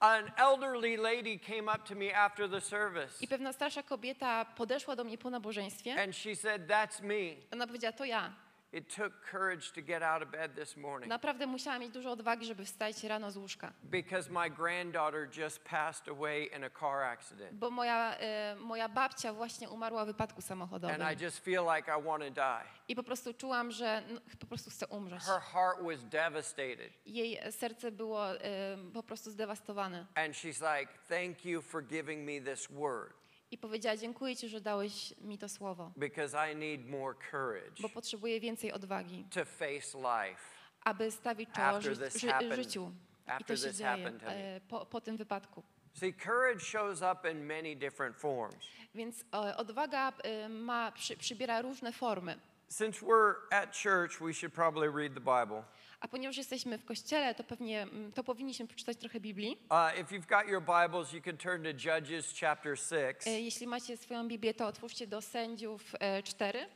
an 0.00 0.30
elderly 0.36 0.96
lady 0.96 1.38
came 1.38 1.72
up 1.74 1.78
to 1.88 1.94
me 1.94 2.16
after 2.16 2.50
the 2.50 2.60
service 2.60 3.24
I 3.24 3.28
pewna 3.28 3.52
starsza 3.52 3.82
kobieta 3.82 4.44
podeszła 4.44 4.96
do 4.96 5.04
mnie 5.04 5.18
po 5.18 5.30
nabożeństwie. 5.30 6.02
and 6.02 6.16
she 6.16 6.36
said, 6.36 6.66
That's 6.66 7.02
me. 7.02 7.36
Ona 7.52 7.66
powiedziała, 7.66 7.92
to 7.92 8.04
ja. 8.04 8.32
It 8.72 8.96
took 8.96 9.12
courage 9.30 9.72
to 9.72 9.82
get 9.82 10.02
out 10.02 10.22
of 10.22 10.30
bed 10.30 10.54
this 10.54 10.76
morning 10.76 11.08
Naprawdę 11.08 11.46
musiałam 11.46 11.80
mieć 11.80 11.92
dużo 11.92 12.10
odwagi, 12.10 12.46
żeby 12.46 12.64
wstać 12.64 13.04
rano 13.04 13.30
z 13.30 13.36
łóżka. 13.36 13.72
because 13.82 14.30
my 14.30 14.50
granddaughter 14.50 15.28
just 15.38 15.64
passed 15.64 16.08
away 16.08 16.44
in 16.56 16.64
a 16.64 16.70
car 16.70 17.02
accident. 17.02 17.52
Bo 17.58 17.70
moja, 17.70 18.16
e, 18.16 18.56
moja 18.56 18.88
babcia 18.88 19.32
właśnie 19.32 19.70
umarła 19.70 20.04
w 20.04 20.06
wypadku 20.06 20.42
samochodowym. 20.42 21.02
And 21.02 21.20
I 21.20 21.24
just 21.24 21.44
feel 21.44 21.64
like 21.76 21.88
I 21.98 22.02
want 22.02 22.22
to 22.24 22.30
die. 22.30 22.64
I 22.88 22.96
po 22.96 23.02
prostu 23.02 23.34
czułam, 23.34 23.70
że 23.70 24.02
no, 24.08 24.20
po 24.40 24.46
prostu 24.46 24.70
chcę 24.70 24.86
umrzeć. 24.86 25.22
Her 25.22 25.40
heart 25.40 25.82
was 25.82 26.04
devastated. 26.04 26.92
Jej 27.06 27.52
serce 27.52 27.92
było 27.92 28.30
e, 28.40 28.76
po 28.94 29.02
prostu 29.02 29.30
zdewastowane. 29.30 30.06
And 30.14 30.34
she's 30.34 30.60
like, 30.78 30.92
Thank 31.08 31.44
you 31.44 31.62
for 31.62 31.82
giving 31.86 32.24
me 32.26 32.52
this 32.54 32.68
word 32.70 33.19
I 33.50 33.58
powiedziała, 33.58 33.96
dziękuję 33.96 34.36
Ci, 34.36 34.48
że 34.48 34.60
dałeś 34.60 35.14
mi 35.20 35.38
to 35.38 35.48
słowo, 35.48 35.92
because 35.96 36.52
I 36.52 36.56
need 36.56 36.88
more 36.88 37.14
courage 37.30 37.82
bo 37.82 37.88
potrzebuję 37.88 38.40
więcej 38.40 38.72
odwagi, 38.72 39.24
to 39.30 39.44
face 39.44 39.98
life. 39.98 40.40
aby 40.84 41.10
stawić 41.10 41.50
czoło 41.50 41.80
ży, 41.80 41.94
ży, 41.94 42.54
życiu. 42.54 42.92
I 43.40 43.44
to 43.44 43.56
się 43.56 43.74
dzieje 43.74 44.12
e, 44.22 44.60
po, 44.68 44.86
po 44.86 45.00
tym 45.00 45.16
wypadku. 45.16 45.62
See, 45.94 46.14
courage 46.14 46.60
shows 46.60 47.02
up 47.02 47.30
in 47.30 47.44
many 47.46 47.76
different 47.76 48.16
forms. 48.16 48.54
Więc 48.94 49.24
e, 49.34 49.56
odwaga 49.56 50.12
e, 50.22 50.48
ma, 50.48 50.92
przy, 50.92 51.16
przybiera 51.16 51.62
różne 51.62 51.92
formy. 51.92 52.38
Since 52.68 53.00
we're 53.00 53.34
at 53.50 53.76
church, 53.82 54.20
we 54.20 54.32
should 54.34 54.54
probably 54.54 54.88
read 54.88 55.14
the 55.14 55.20
Bible. 55.20 55.64
A 56.00 56.08
ponieważ 56.08 56.36
jesteśmy 56.36 56.78
w 56.78 56.84
kościele, 56.84 57.34
to 57.34 57.44
pewnie 57.44 57.82
mm, 57.82 58.12
to 58.12 58.24
powinniśmy 58.24 58.66
przeczytać 58.66 58.96
trochę 58.96 59.20
Biblii. 59.20 59.58
Uh, 59.70 60.00
if 60.00 60.14
you've 60.14 60.26
got 60.26 60.48
your 60.48 60.62
Bibles, 60.62 61.12
you 61.12 61.22
can 61.22 61.36
turn 61.36 61.62
to 61.62 61.70
Judges 61.70 62.34
chapter 62.40 62.78
6. 62.78 63.26
E, 63.26 63.40
Jeśli 63.40 63.66
macie 63.66 63.96
swoją 63.96 64.28
Biblię, 64.28 64.54
to 64.54 64.66
otwórzcie 64.66 65.06
do 65.06 65.20
Sędziów 65.20 65.82
e, 66.00 66.22
4. 66.22 66.66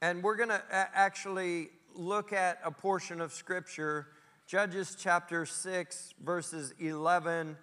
And 0.00 0.22
we're 0.22 0.36
going 0.36 0.50
to 0.50 0.62
actually 0.94 1.70
look 1.94 2.32
at 2.32 2.58
a 2.62 2.70
portion 2.70 3.20
of 3.20 3.32
Scripture, 3.32 4.04
Judges 4.46 4.96
chapter 5.04 5.46
6, 5.48 6.14
verses 6.18 6.74
11 6.80 7.56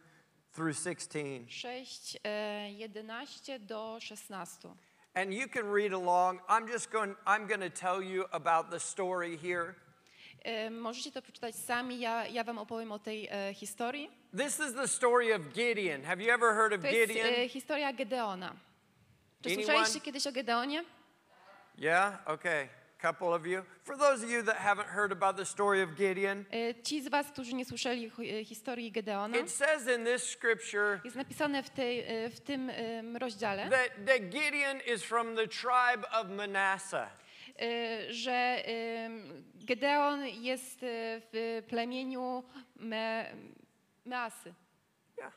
through 0.54 0.74
16. 0.74 1.46
6, 1.50 2.18
e, 2.24 2.70
11 2.80 3.60
do 3.60 4.00
16. 4.00 4.76
And 5.16 5.34
you 5.34 5.48
can 5.48 5.66
read 5.66 5.94
along. 5.94 6.40
I'm 6.48 6.68
just 6.68 6.92
going, 6.92 7.16
I'm 7.28 7.48
going 7.48 7.62
to 7.62 7.70
tell 7.70 8.02
you 8.02 8.26
about 8.32 8.72
the 8.72 8.80
story 8.80 9.38
here. 9.38 9.76
Możecie 10.72 11.12
to 11.12 11.22
przeczytać 11.22 11.56
sami, 11.56 12.00
ja, 12.00 12.28
ja 12.28 12.44
wam 12.44 12.58
opowiem 12.58 12.92
o 12.92 13.00
tej 13.00 13.28
e, 13.32 13.54
historii. 13.54 14.10
This 14.38 14.60
is 14.60 14.74
the 14.74 14.88
story 14.88 15.36
of 15.36 15.42
Gideon. 15.54 16.04
Have 16.04 16.24
you 16.24 16.34
ever 16.34 16.54
heard 16.56 16.74
of 16.74 16.82
To 16.82 16.88
jest 16.88 17.12
Gideon? 17.14 17.34
e, 17.38 17.50
historia 17.50 17.94
Gedeona. 17.94 18.56
Czy 19.42 19.50
Anyone? 19.50 19.66
słyszeliście 19.66 20.02
kiedyś 20.02 20.28
o 20.28 20.32
Gedeonie? 20.32 20.84
Yeah? 21.78 22.28
Okay. 22.28 22.70
Couple 23.02 23.28
of 23.28 23.46
you. 23.46 23.64
For 23.84 23.98
those 23.98 24.26
of 24.26 24.30
you 24.32 24.44
that 24.44 24.58
haven't 24.58 24.88
heard 24.90 25.12
about 25.12 25.38
the 25.38 25.46
story 25.46 25.84
of 25.84 25.90
Gideon, 25.96 26.46
E, 26.52 26.84
Ci 26.84 27.02
z 27.02 27.08
was, 27.10 27.28
którzy 27.32 27.54
nie 27.54 27.66
słyszeli 27.66 28.12
historii 28.46 28.92
Gedeona, 28.92 29.38
it 29.38 29.52
says 29.52 29.88
in 29.98 30.06
this 30.06 30.24
scripture 30.30 31.02
jest 31.04 31.16
napisane 31.18 31.64
w, 31.64 31.70
tej, 31.70 32.06
w 32.32 32.40
tym 32.40 32.72
rozdziale, 33.20 33.70
that, 33.70 33.90
that 34.06 34.30
Gideon 34.30 34.80
is 34.96 35.04
from 35.04 35.36
the 35.36 35.48
tribe 35.48 36.12
of 36.12 36.30
Manasseh. 36.30 37.10
E, 37.62 38.14
że 38.14 38.64
Gedeon 39.56 40.28
jest 40.28 40.84
e, 40.84 40.88
w 41.34 41.64
plemieniu 41.70 42.44
Me, 42.76 43.34
Measy. 44.06 44.54
Yeah. 45.18 45.34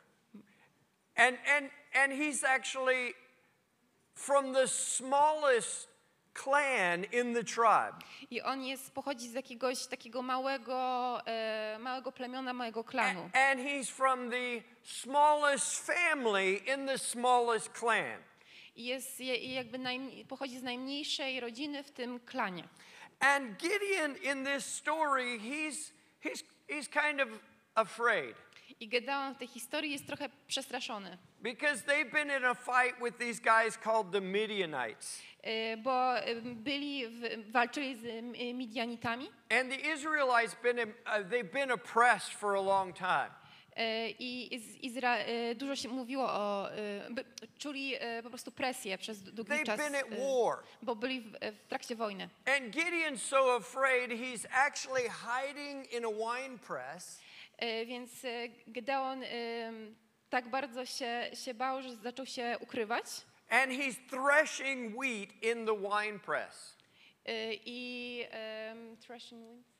And, 1.15 1.37
and, 1.57 1.69
and 1.93 2.13
he's 2.13 2.43
actually 2.43 3.13
from 4.15 4.53
the 4.53 4.67
smallest 4.67 5.87
clan 6.33 7.03
in 7.11 7.33
the 7.33 7.43
tribe. 7.43 7.93
I 8.31 8.41
on 8.41 8.63
jest, 8.63 8.91
pochodzi 8.93 9.27
z 9.29 9.33
jakiegoś 9.33 9.87
takiego 9.87 10.21
małego, 10.21 11.19
e, 11.27 11.77
małego 11.79 12.11
plemiona, 12.11 12.53
małego 12.53 12.83
klanu. 12.83 13.29
A- 13.33 13.51
And 13.51 13.59
he's 13.61 13.91
from 13.91 14.29
the 14.31 14.61
smallest 14.83 15.85
family 15.85 16.53
in 16.75 16.87
the 16.87 16.97
smallest 16.97 17.69
clan. 17.79 18.17
I 18.75 18.83
jest 18.85 19.19
jakby 19.41 19.77
najm- 19.79 20.25
pochodzi 20.27 20.59
z 20.59 20.63
najmniejszej 20.63 21.39
rodziny 21.39 21.83
w 21.83 21.91
tym 21.91 22.19
klanie. 22.19 22.63
And 23.19 23.57
Gideon 23.57 24.15
in 24.23 24.45
this 24.45 24.65
story, 24.65 25.39
he's, 25.39 25.93
he's, 26.23 26.43
he's 26.69 26.89
kind 26.89 27.21
of 27.21 27.29
afraid 27.75 28.35
I 28.79 28.87
Gedeon 28.87 29.35
w 29.35 29.37
tej 29.37 29.47
historii 29.47 29.91
jest 29.91 30.07
trochę 30.07 30.29
przestraszony, 30.47 31.17
because 31.41 31.83
they've 31.83 32.11
been 32.11 32.37
in 32.37 32.45
a 32.45 32.55
fight 32.55 32.99
with 33.01 33.17
these 33.17 33.39
guys 33.41 33.77
called 33.77 34.11
the 34.11 34.21
Midianites. 34.21 35.21
e, 35.43 35.77
bo 35.77 36.17
e, 36.19 36.35
byli, 36.41 37.07
w, 37.07 37.51
walczyli 37.51 37.95
z 37.95 38.05
e, 38.05 38.53
Midianitami 38.53 39.29
And 39.49 39.71
the 39.71 39.93
Israelites 39.93 40.55
been 40.63 40.79
uh, 40.79 41.29
they've 41.29 41.51
been 41.51 41.71
oppressed 41.71 42.33
for 42.33 42.55
a 42.55 42.61
long 42.61 42.93
time. 42.93 43.29
E, 43.75 44.09
i 44.09 44.59
Izra- 44.83 45.17
e, 45.17 45.55
dużo 45.55 45.75
się 45.75 45.89
mówiło 45.89 46.23
o, 46.29 46.71
e, 46.71 47.09
czuli 47.59 47.93
po 48.23 48.29
prostu 48.29 48.51
presję 48.51 48.97
przez 48.97 49.23
długi 49.23 49.51
They've 49.51 49.65
czas, 49.65 49.77
been 49.77 49.95
at 49.95 50.09
war. 50.09 50.57
bo 50.81 50.95
byli 50.95 51.21
w, 51.21 51.31
w 51.63 51.67
trakcie 51.67 51.95
wojny. 51.95 52.29
And 52.45 52.75
Gideon's 52.75 53.17
so 53.17 53.55
afraid 53.55 54.11
he's 54.11 54.45
actually 54.51 55.03
hiding 55.09 55.93
in 55.93 56.05
a 56.05 56.09
wine 56.11 56.59
press. 56.59 57.21
Więc 57.85 58.11
Gedeon 58.67 59.23
tak 60.29 60.47
bardzo 60.49 60.85
się, 60.85 61.29
się 61.33 61.53
bał, 61.53 61.81
że 61.81 61.95
zaczął 61.95 62.25
się 62.25 62.57
ukrywać. 62.59 63.05
And 63.49 63.71
he's 63.71 63.95
threshing 64.09 64.95
wheat 65.01 65.29
in 65.43 65.65
the 65.65 65.77
wine 65.77 66.19
press, 66.19 66.77
I 67.65 68.25
em, 68.31 68.97
threshing 68.97 69.41
winds? 69.47 69.72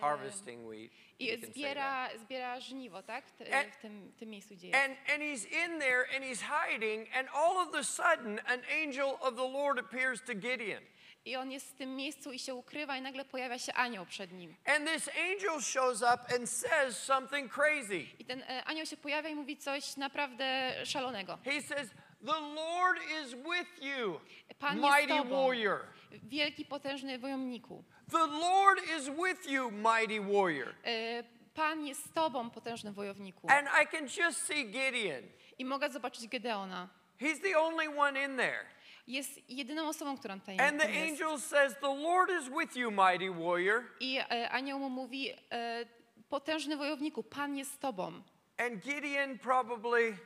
Harvesting 0.00 0.70
wheat. 0.70 0.90
I 1.18 1.46
zbiera, 1.46 2.08
zbiera 2.18 2.60
żniwo, 2.60 3.02
tak? 3.02 3.24
W, 3.26 3.40
And- 3.54 3.74
w 3.74 3.76
tym, 3.76 4.12
tym 4.18 4.30
miejscu, 4.30 4.54
gdzie 4.54 4.68
jest. 4.68 4.80
And, 4.84 4.96
and 5.10 5.22
he's 5.22 5.44
in 5.64 5.80
there 5.80 6.04
and 6.16 6.24
he's 6.24 6.42
hiding, 6.42 7.08
and 7.16 7.28
all 7.34 7.68
of 7.68 7.74
a 7.74 7.84
sudden, 7.84 8.40
an 8.46 8.60
angel 8.84 9.16
of 9.20 9.36
the 9.36 9.48
Lord 9.48 9.78
appears 9.78 10.22
to 10.22 10.34
Gideon. 10.34 10.82
I 11.24 11.36
on 11.36 11.50
jest 11.52 11.68
w 11.70 11.74
tym 11.74 11.96
miejscu 11.96 12.32
i 12.32 12.38
się 12.38 12.54
ukrywa, 12.54 12.96
i 12.96 13.02
nagle 13.02 13.24
pojawia 13.24 13.58
się 13.58 13.72
anioł 13.74 14.06
przed 14.06 14.32
nim. 14.32 14.56
And 14.64 14.88
this 14.88 15.08
angel 15.08 15.60
shows 15.60 16.02
up 16.02 16.34
and 16.36 16.50
says 16.50 16.98
something 17.04 17.52
crazy. 17.52 18.06
I 18.18 18.24
ten 18.24 18.42
e, 18.42 18.64
anioł 18.64 18.86
się 18.86 18.96
pojawia 18.96 19.28
i 19.28 19.34
mówi 19.34 19.56
coś 19.56 19.96
naprawdę 19.96 20.72
szalonego. 20.84 21.38
He 21.44 21.62
says, 21.62 21.90
The 22.26 22.40
Lord 22.40 22.98
is 23.22 23.34
with 23.34 23.82
you, 23.82 24.20
Pan 24.58 24.80
mighty 24.80 25.24
warrior. 25.30 25.80
wielki, 26.22 26.64
potężny 26.64 27.18
wojowniku. 27.18 27.84
The 28.12 28.26
Lord 28.26 28.78
is 28.98 29.08
with 29.08 29.46
you, 29.50 29.70
mighty 29.70 30.20
warrior. 30.20 30.74
E, 30.84 31.22
Pan 31.54 31.86
jest 31.86 32.04
z 32.06 32.12
tobą, 32.12 32.50
potężny 32.50 32.92
wojowniku. 32.92 33.48
And 33.50 33.68
I 33.82 33.86
can 33.86 34.06
just 34.26 34.46
see 34.46 34.64
Gideon. 34.64 35.22
I 35.58 35.64
mogę 35.64 35.90
zobaczyć 35.90 36.28
Gedeona. 36.28 36.88
He's 37.20 37.40
the 37.40 37.58
only 37.58 37.88
one 37.98 38.24
in 38.24 38.36
there. 38.36 38.66
Jest 39.06 39.50
jedyną 39.50 39.88
osobą, 39.88 40.18
która 40.18 40.36
tutaj 40.36 40.60
And 40.60 40.80
the 40.80 40.86
tam 40.86 40.94
jest. 40.94 41.22
angel 41.22 41.38
says, 41.40 41.74
The 41.80 41.94
Lord 41.94 42.30
is 42.30 42.48
with 42.48 42.76
you, 42.76 42.90
mighty 42.90 43.30
warrior. 43.30 43.82
I 44.00 44.18
e, 44.18 44.50
anioł 44.50 44.78
mu 44.78 44.90
mówi, 44.90 45.30
e, 45.50 45.84
potężny 46.28 46.76
wojowniku, 46.76 47.22
Pan 47.22 47.56
jest 47.56 47.72
z 47.72 47.78
tobą. 47.78 48.22
And 48.58 48.82
Gideon 48.84 49.38
probably 49.38 50.16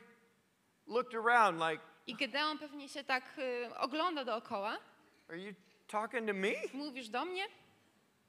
looked 0.87 1.15
around 1.25 1.61
like, 1.71 1.83
I 2.07 2.15
Gedeon 2.15 2.57
pewnie 2.57 2.89
się 2.89 3.03
tak 3.03 3.23
ogląda 3.77 4.25
dookoła. 4.25 4.77
Are 5.29 5.39
you 5.39 5.53
talking 5.87 6.27
to 6.27 6.33
me? 6.33 6.51
Mówisz 6.73 7.09
do 7.09 7.25
mnie? 7.25 7.43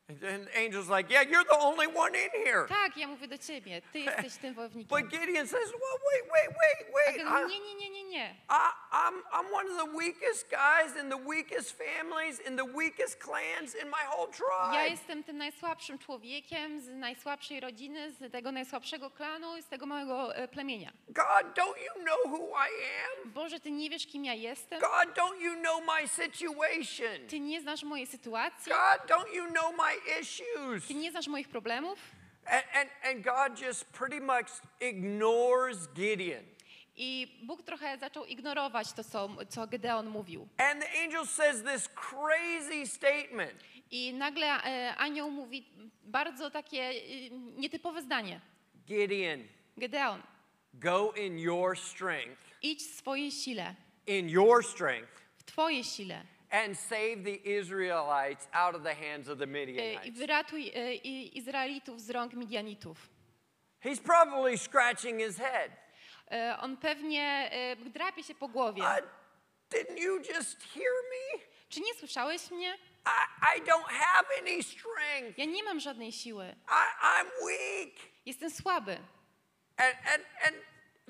And 0.09 0.49
angel's 0.57 0.89
like, 0.89 1.11
Yeah, 1.11 1.23
you're 1.23 1.45
the 1.45 1.59
only 1.61 1.87
one 1.87 2.15
in 2.15 2.31
here. 2.45 2.67
Tak, 2.69 2.97
ja 2.97 3.07
mówię 3.09 3.29
do 3.29 3.39
ciebie. 3.39 3.83
Ty 3.93 3.99
jesteś 3.99 4.37
tym 4.37 4.55
wojownikiem. 4.55 4.99
But 5.01 5.11
Gideon 5.11 5.47
says, 5.47 5.71
Well, 5.73 5.99
wait, 6.13 6.25
wait, 6.33 6.49
wait, 6.57 7.27
A 7.27 7.33
wait. 7.33 7.45
I, 7.45 7.49
nie, 7.49 7.61
nie, 7.61 7.75
nie, 7.75 7.91
nie, 7.91 8.05
nie. 8.05 8.35
I, 8.51 8.71
I'm, 8.93 9.23
I'm 9.33 9.53
one 9.53 9.71
of 9.71 9.77
the 9.77 9.97
weakest 9.99 10.47
guys 10.51 10.97
in 11.05 11.11
the 11.11 11.17
weakest 11.29 11.77
families, 11.79 12.41
in 12.41 12.57
the 12.57 12.65
weakest 12.65 13.19
clans 13.21 13.75
in 13.75 13.89
my 13.91 14.05
whole 14.11 14.29
Ja 14.29 14.73
tribe. 14.73 14.89
jestem 14.91 15.25
tym 15.25 15.37
najsłabszym 15.39 15.99
człowiekiem 15.99 16.81
z 16.81 16.89
najsłabszej 16.89 17.61
rodziny, 17.61 18.13
z 18.13 18.33
tego 18.33 18.53
najsłabszego 18.53 19.11
klanu 19.11 19.63
z 19.63 19.67
tego 19.69 19.87
małego 19.87 20.35
e, 20.37 20.49
plemienia. 20.49 20.93
God, 21.09 21.55
don't 21.55 21.79
you 21.85 22.03
know 22.03 22.19
who 22.27 22.49
I 22.49 22.71
am? 23.25 23.33
Boże, 23.33 23.61
Ty 23.61 23.71
nie 23.71 23.91
wiesz, 23.91 24.07
kim 24.07 24.25
ja 24.25 24.35
jestem? 24.35 24.81
God, 24.81 25.15
don't 25.17 25.41
you 25.41 25.55
know 25.55 25.83
my 26.01 26.09
situation? 26.09 27.27
Ty 27.29 27.41
nie 27.41 27.61
znasz 27.61 27.83
mojej 27.83 28.07
sytuacji? 28.07 28.73
God, 28.73 29.11
don't 29.11 29.33
you 29.35 29.47
know 29.47 29.73
my 29.77 29.98
issues? 30.21 30.87
Ty 30.87 30.95
nie 30.95 31.11
znasz 31.11 31.29
moich 31.29 31.49
problemów? 31.49 31.99
And, 32.47 32.65
and, 32.75 32.91
and 33.05 33.25
God 33.25 33.61
just 33.61 33.85
pretty 33.85 34.21
much 34.21 34.49
ignores 34.81 35.89
Gideon. 35.95 36.45
I 36.97 37.39
Bóg 37.43 37.63
trochę 37.63 37.99
zaczął 37.99 38.25
ignorować 38.25 38.93
to, 38.93 39.05
co, 39.05 39.29
co 39.49 39.67
Gedeon 39.67 40.09
mówił. 40.09 40.49
And 40.59 40.83
the 40.83 41.03
angel 41.05 41.27
says 41.27 41.63
this 41.63 41.89
crazy 41.89 42.87
statement 42.87 43.65
I 43.91 44.13
nagle 44.13 44.47
e, 44.47 44.95
anioł 44.97 45.31
mówi 45.31 45.67
bardzo 46.03 46.51
takie 46.51 46.83
e, 46.83 46.95
nietypowe 47.57 48.03
zdanie. 48.03 48.41
Gideon, 48.87 49.45
Gedeon, 49.77 50.23
go 50.75 51.13
in 51.13 51.39
your 51.39 51.79
strength, 51.79 52.43
idź 52.63 52.83
w 52.83 52.95
swojej 52.95 53.31
sile, 53.31 53.75
in 54.07 54.29
your 54.29 54.65
strength, 54.65 55.23
w 55.37 55.43
Twojej 55.45 55.85
sile 55.85 56.23
and 56.51 56.79
save 56.79 57.17
the 57.25 57.41
Israelites 57.59 58.49
out 58.53 58.75
of 58.75 58.83
the 58.83 58.95
hands 58.95 59.29
of 59.29 59.39
the 59.39 59.45
e, 59.45 59.49
i 59.49 59.51
Midianites. 59.67 60.19
wyratuj 60.19 60.69
e, 60.75 60.95
i- 60.95 61.39
Izraelitów 61.39 62.01
z 62.01 62.11
rąk 62.11 62.33
Midianitów. 62.35 63.09
He's 63.85 64.01
probably 64.01 64.59
scratching 64.59 65.21
his 65.21 65.37
head. 65.39 65.71
E, 66.31 66.57
On 66.61 66.77
pewnie 66.77 67.51
e, 67.53 67.77
drapie 67.77 68.23
się 68.23 68.35
po 68.35 68.49
głowie. 68.49 68.83
Uh, 68.83 68.99
didn't 69.71 69.99
you 70.01 70.17
just 70.19 70.63
hear 70.75 70.93
me? 71.11 71.41
Czy 71.69 71.81
nie 71.81 71.95
słyszałeś 71.95 72.51
mnie? 72.51 72.75
I, 73.07 73.59
I 73.59 73.63
don't 73.63 73.89
have 73.89 74.27
any 74.41 74.63
strength. 74.63 75.39
Ja 75.39 75.45
nie 75.45 75.63
mam 75.65 75.81
żadnej 75.81 76.13
siły. 76.13 76.55
I, 76.69 77.05
I'm 77.07 77.27
weak. 77.47 77.95
Jestem 78.27 78.51
słaby. 78.51 78.99
And, 79.77 79.95
and, 80.15 80.25
and 80.47 80.57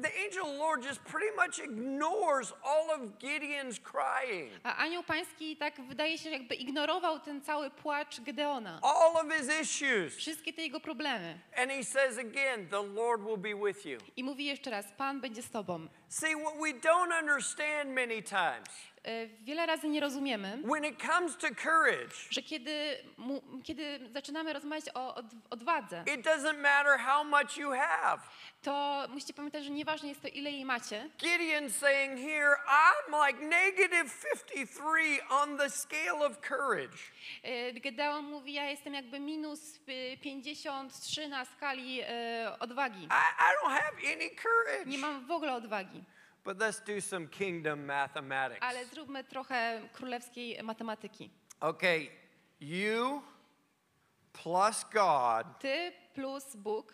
the 0.02 0.10
angel 0.24 0.58
Lord 0.58 0.82
just 0.82 1.00
pretty 1.00 1.36
much 1.36 1.58
ignores 1.58 2.52
all 2.62 2.90
of 2.90 3.18
Gideon's 3.18 3.78
crying, 3.80 4.50
A 4.64 4.76
anioł 4.76 5.02
pański 5.02 5.56
tak 5.56 5.80
wydaje 5.80 6.18
się, 6.18 6.30
jakby 6.30 6.54
ignorował 6.54 7.20
ten 7.20 7.40
cały 7.40 7.70
płacz 7.70 8.20
Gedeona. 8.20 8.80
all 8.82 9.16
of 9.16 9.32
his 9.38 9.60
issues. 9.60 10.16
Wszystkie 10.16 10.52
te 10.52 10.62
jego 10.62 10.80
problemy. 10.80 11.38
And 11.56 11.70
he 11.70 11.84
says 11.84 12.18
again, 12.18 12.68
The 12.68 12.82
Lord 12.82 13.22
will 13.24 13.38
be 13.38 13.66
with 13.66 13.86
you. 13.86 13.98
I 14.16 14.24
mówi 14.24 14.44
jeszcze 14.44 14.70
raz, 14.70 14.86
Pan 14.96 15.20
będzie 15.20 15.42
z 15.42 15.50
tobą. 15.50 15.88
See, 16.08 16.34
what 16.36 16.54
we 16.54 16.72
don't 16.72 17.12
understand 17.20 17.90
many 17.90 18.22
times 18.22 18.68
Wiele 19.40 19.66
razy 19.66 19.88
nie 19.88 20.00
rozumiemy, 20.00 20.58
when 20.64 20.84
it 20.84 21.02
comes 21.02 21.36
to 21.36 21.46
courage, 21.62 22.14
że 22.30 22.42
kiedy, 22.42 22.96
mu, 23.18 23.42
kiedy 23.64 24.00
zaczynamy 24.12 24.52
rozmawiać 24.52 24.84
o 24.94 25.14
od, 25.14 25.26
odwadze, 25.50 26.04
it 26.14 26.26
doesn't 26.26 26.58
matter 26.58 26.98
how 26.98 27.24
much 27.24 27.56
you 27.56 27.70
have. 27.70 28.18
to 28.62 29.06
musicie 29.08 29.34
pamiętać, 29.34 29.64
że 29.64 29.70
nieważne 29.70 30.08
jest 30.08 30.22
to, 30.22 30.28
ile 30.28 30.50
jej 30.50 30.64
macie. 30.64 31.10
Gideon's 31.18 31.70
saying 31.70 32.18
here, 32.20 32.56
I'm 32.66 33.26
like 33.26 33.44
negative 33.46 34.12
53 34.44 35.18
on 35.30 35.56
the 35.58 35.70
scale 35.70 36.26
of 36.26 36.40
courage. 36.48 36.98
E, 37.42 37.72
Gedeon 37.72 38.24
mówi, 38.24 38.52
ja 38.52 38.64
jestem 38.64 38.94
jakby 38.94 39.20
minus 39.20 39.80
e, 39.88 40.16
53 40.16 41.28
na 41.28 41.44
skali 41.44 42.00
odwagi. 42.60 43.04
I, 43.04 43.06
I 43.06 43.54
don't 43.62 43.72
have 43.82 43.96
any 44.14 44.30
courage. 44.30 44.86
Nie 44.86 44.98
mam 44.98 45.26
w 45.26 45.30
ogóle 45.30 45.54
odwagi. 45.54 46.04
But 46.44 46.58
let's 46.58 46.80
do 46.86 47.00
some 47.00 47.26
kingdom 47.28 47.84
mathematics. 47.84 48.62
Ale 48.62 48.86
zróbmy 48.86 49.24
trochę 49.24 49.80
królewskiej 49.92 50.62
matematyki. 50.62 51.30
Okay, 51.60 52.08
you 52.60 53.22
plus 54.32 54.84
God 54.92 55.46
Ty 55.60 55.92
plus 56.14 56.56
Bóg 56.56 56.92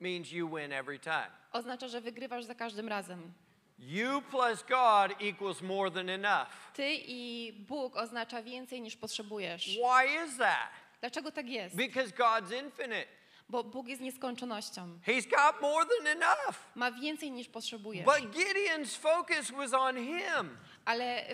means 0.00 0.32
you 0.32 0.48
win 0.56 0.72
every 0.72 0.98
time. 0.98 1.30
oznacza, 1.52 1.88
że 1.88 2.00
wygrywasz 2.00 2.44
za 2.44 2.54
każdym 2.54 2.88
razem. 2.88 3.32
You 3.78 4.22
plus 4.22 4.62
God 4.62 5.22
equals 5.22 5.62
more 5.62 5.90
than 5.90 6.08
enough. 6.10 6.48
Ty 6.74 6.94
i 6.94 7.52
Bóg 7.68 7.96
oznacza 7.96 8.42
więcej 8.42 8.80
niż 8.82 8.96
potrzebujesz. 8.96 9.66
Why 9.66 10.26
is 10.26 10.36
that? 10.38 10.70
Dlaczego 11.00 11.32
tak 11.32 11.48
jest? 11.48 11.76
Because 11.76 12.10
God's 12.10 12.52
infinite. 12.64 13.06
Bo 13.48 13.64
Bóg 13.64 13.88
jest 13.88 14.02
nieskończonością. 14.02 14.98
He's 15.06 15.28
got 15.30 15.60
more 15.60 15.86
than 15.86 16.06
enough. 16.06 16.56
Ma 16.74 16.92
więcej 16.92 17.30
niż 17.30 17.48
potrzebujesz. 17.48 18.04
But 18.04 18.30
Gideon's 18.30 18.96
focus 18.98 19.50
was 19.50 19.72
on 19.74 19.96
him. 19.96 20.58
Ale 20.84 21.24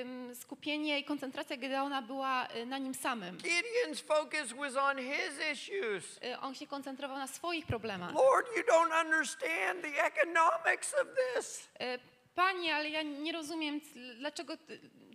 ym, 0.00 0.34
skupienie 0.34 0.98
i 0.98 1.04
koncentracja 1.04 1.56
Gedeona 1.56 2.02
była 2.02 2.48
y, 2.56 2.66
na 2.66 2.78
nim 2.78 2.94
samym. 2.94 3.38
Gideon's 3.38 4.02
focus 4.06 4.52
was 4.52 4.76
on 4.76 4.98
his 4.98 5.52
issues. 5.52 6.16
Y, 6.24 6.38
On 6.40 6.54
się 6.54 6.66
koncentrował 6.66 7.18
na 7.18 7.26
swoich 7.26 7.66
problemach. 7.66 8.14
Lord, 8.14 8.46
you 8.56 8.62
don't 8.62 9.04
understand 9.06 9.82
the 9.82 10.04
economics 10.04 10.94
of 10.94 11.06
this. 11.34 11.68
Y, 11.82 11.98
Panie, 12.34 12.74
ale 12.76 12.88
ja 12.90 13.02
nie 13.02 13.32
rozumiem, 13.32 13.80
dlaczego, 14.18 14.54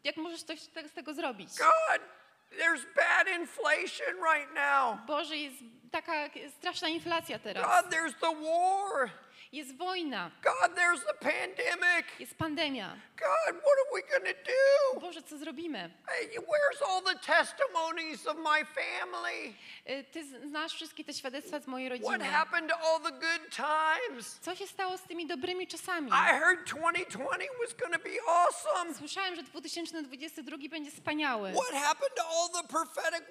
jak 0.04 0.18
możesz 0.18 0.44
coś 0.44 0.60
z 0.60 0.70
tego 0.96 1.14
zrobić? 1.14 1.50
God, 1.58 2.02
there's 2.52 2.86
bad 2.96 3.28
inflation 3.28 4.20
right 4.22 4.54
now. 4.56 4.98
Boże, 5.08 5.38
jest 5.38 5.56
taka 5.92 6.30
straszna 6.60 6.90
inflacja 6.90 7.40
teraz. 7.40 7.64
God, 7.64 7.92
there's 7.92 8.14
the 8.22 8.32
war. 8.32 9.10
Jest 9.52 9.78
wojna, 9.78 10.32
God, 10.44 10.76
there's 10.76 11.02
the 11.06 11.14
pandemic. 11.14 12.06
jest 12.20 12.36
pandemia. 12.38 12.98
God, 13.18 13.56
what 13.56 13.78
are 13.80 13.94
we 13.94 14.02
going 14.02 14.24
to 14.38 14.44
do? 14.44 15.00
Boże, 15.02 15.22
co 15.24 15.38
zrobimy? 15.38 15.90
Hey, 16.08 16.28
where's 16.28 16.82
all 16.90 17.02
the 17.02 17.16
testimonies 17.20 18.28
of 18.28 18.38
my 18.38 18.66
family? 18.66 19.54
Y, 19.90 20.04
Ty 20.12 20.24
znasz 20.48 20.74
wszystkie 20.74 21.04
te 21.04 21.14
świadectwa 21.14 21.60
z 21.60 21.68
mojej 21.68 21.90
What 21.90 22.02
rodziny. 22.12 22.26
happened 22.26 22.70
to 22.72 22.78
all 22.80 23.00
the 23.02 23.12
good 23.12 23.50
times? 23.56 24.40
Co 24.42 24.56
się 24.56 24.68
stało 24.68 24.98
z 24.98 25.02
tymi 25.02 25.28
dobrymi 25.28 25.68
czasami? 25.68 26.08
I 26.12 26.40
heard 26.40 26.64
2020 26.70 27.54
was 27.62 27.74
going 27.74 27.94
to 27.94 28.00
be 28.10 28.32
awesome. 28.32 28.94
Słyszałem, 28.94 29.36
że 29.36 29.44
2022 29.44 30.58
będzie 30.70 30.92
wspaniały. 30.92 31.54
What 31.54 31.84
happened 31.84 32.16
to 32.16 32.24
all 32.28 32.50
the 32.62 32.68
prophetic 32.68 33.22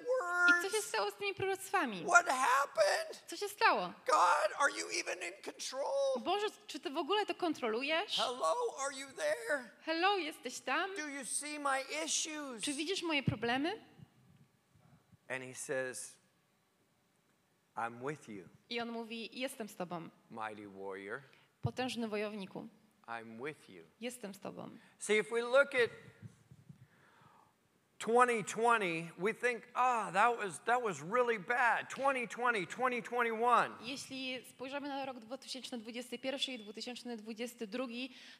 I 0.49 0.63
co 0.63 0.69
się 0.69 0.71
words? 0.71 0.87
stało 0.87 1.11
z 1.11 1.15
tymi 1.15 1.33
proroctwami? 1.35 2.05
What 2.07 2.27
happened? 2.29 3.23
Co 3.27 3.37
się 3.37 3.49
stało? 3.49 3.93
God, 4.07 4.49
are 4.59 4.71
you 4.79 4.87
even 4.99 5.17
in 5.23 5.33
control? 5.43 6.06
Boże, 6.25 6.45
czy 6.67 6.79
ty 6.79 6.89
w 6.89 6.97
ogóle 6.97 7.25
to 7.25 7.35
kontrolujesz? 7.35 8.15
Hello, 8.17 8.55
are 8.79 8.95
you 8.99 9.07
there? 9.15 9.69
Hello, 9.85 10.17
jesteś 10.17 10.59
tam? 10.59 10.95
Do 10.95 11.07
you 11.07 11.25
see 11.25 11.59
my 11.59 12.05
issues? 12.05 12.63
Czy 12.63 12.73
widzisz 12.73 13.03
moje 13.03 13.23
problemy? 13.23 13.81
And 15.29 15.43
he 15.43 15.55
says, 15.55 16.15
I'm 17.75 18.07
with 18.09 18.29
you, 18.29 18.47
I 18.69 18.79
on 18.81 18.91
mówi, 18.91 19.39
jestem 19.39 19.69
z 19.69 19.75
tobą, 19.75 20.09
mighty 20.31 20.67
warrior. 20.69 21.21
potężny 21.61 22.07
wojowniku. 22.07 22.67
I'm 23.07 23.45
with 23.45 23.69
you. 23.69 23.83
Jestem 24.01 24.33
z 24.33 24.39
tobą. 24.39 24.69
See, 24.99 25.17
if 25.17 25.29
we 25.35 25.41
look 25.41 25.75
at 25.75 25.89
2020, 27.99 29.11
we 29.17 29.33
think, 29.33 29.63
ah, 29.75 30.11
that 30.13 30.37
was 30.37 30.59
that 30.65 30.83
was 30.83 31.01
really 31.01 31.39
bad. 31.39 31.89
2020, 31.89 32.65
2021. 32.65 33.71
Jeśli 33.81 34.43
spojrzymy 34.49 34.87
na 34.87 35.05
rok 35.05 35.19
2021 35.19 36.55
i 36.55 36.59
2022, 36.59 37.87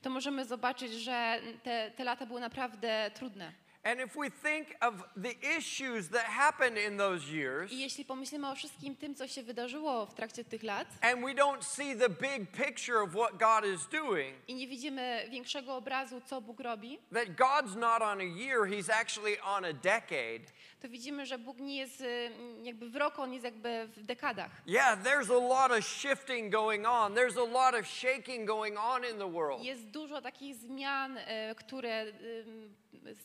to 0.01 0.09
możemy 0.09 0.45
zobaczyć, 0.45 0.91
że 0.91 1.39
te, 1.63 1.91
te 1.91 2.03
lata 2.03 2.25
były 2.25 2.41
naprawdę 2.41 3.11
trudne. 3.13 3.53
And 3.87 4.01
if 4.01 4.17
we 4.17 4.29
think 4.29 4.75
of 4.81 4.93
the 5.15 5.35
issues 5.57 6.09
that 6.09 6.25
happened 6.25 6.77
in 6.77 6.97
those 6.97 7.31
years, 7.31 7.71
I 7.71 7.79
jeśli 7.79 8.05
pomyślimy 8.05 8.49
o 8.49 8.55
wszystkim 8.55 8.95
tym, 8.95 9.15
co 9.15 9.27
się 9.27 9.43
wydarzyło 9.43 10.05
w 10.05 10.13
trakcie 10.13 10.43
tych 10.43 10.63
lat 10.63 10.87
and 11.01 11.21
we 11.25 11.33
don't 11.33 11.63
see 11.63 11.95
the 11.95 12.09
big 12.09 12.51
picture 12.51 13.01
of 13.03 13.09
what 13.11 13.37
God 13.37 13.65
is 13.75 13.87
doing, 13.87 14.35
i 14.47 14.55
nie 14.55 14.67
widzimy 14.67 15.27
większego 15.29 15.75
obrazu, 15.75 16.21
co 16.25 16.41
Bóg 16.41 16.59
robi, 16.59 16.99
that 17.13 17.27
God's 17.35 17.75
not 17.75 18.01
on 18.01 18.19
a 18.19 18.23
year, 18.23 18.67
He's 18.67 18.89
actually 18.89 19.41
on 19.41 19.65
a 19.65 19.73
decade. 19.73 20.41
to 20.81 20.89
widzimy, 20.89 21.25
że 21.25 21.37
Bóg 21.37 21.59
nie 21.59 21.77
jest 21.77 22.01
y, 22.01 22.31
jakby 22.63 22.89
w 22.89 22.95
roku, 22.95 23.21
on 23.21 23.33
jest 23.33 23.45
jakby 23.45 23.87
w 23.97 24.03
dekadach. 24.03 24.51
Yeah, 24.65 25.03
there's 25.03 25.31
a 25.31 25.47
lot 25.47 25.79
of 25.79 25.85
shifting 25.85 26.51
going 26.51 26.85
on. 26.85 27.13
There's 27.13 27.37
a 27.37 27.51
lot 27.51 27.79
of 27.81 27.87
shaking 27.87 28.47
going 28.47 28.77
on 28.77 29.05
in 29.05 29.17
the 29.17 29.31
world. 29.31 29.63
Jest 29.63 29.85
dużo 29.85 30.21
takich 30.21 30.55
zmian, 30.55 31.17
y, 31.17 31.55
które 31.55 32.05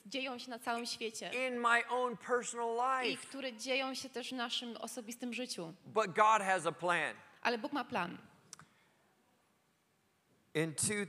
dzieją 0.07 0.39
się 0.39 0.51
na 0.51 0.59
całym 0.59 0.87
świecie 0.87 1.31
In 1.49 1.61
my 1.61 1.89
own 1.89 2.17
personal 2.17 3.05
i 3.05 3.09
life. 3.11 3.27
które 3.27 3.53
dzieją 3.53 3.95
się 3.95 4.09
też 4.11 4.29
w 4.29 4.33
naszym 4.37 4.77
osobistym 4.77 5.33
życiu. 5.35 5.73
But 5.87 6.07
God 6.07 6.43
has 6.43 6.67
a 6.67 6.73
plan. 6.73 7.15
Ale 7.43 7.59
Bóg 7.59 7.73
ma 7.73 7.85
plan. 7.85 8.19
In 10.55 10.75
two, 10.75 11.07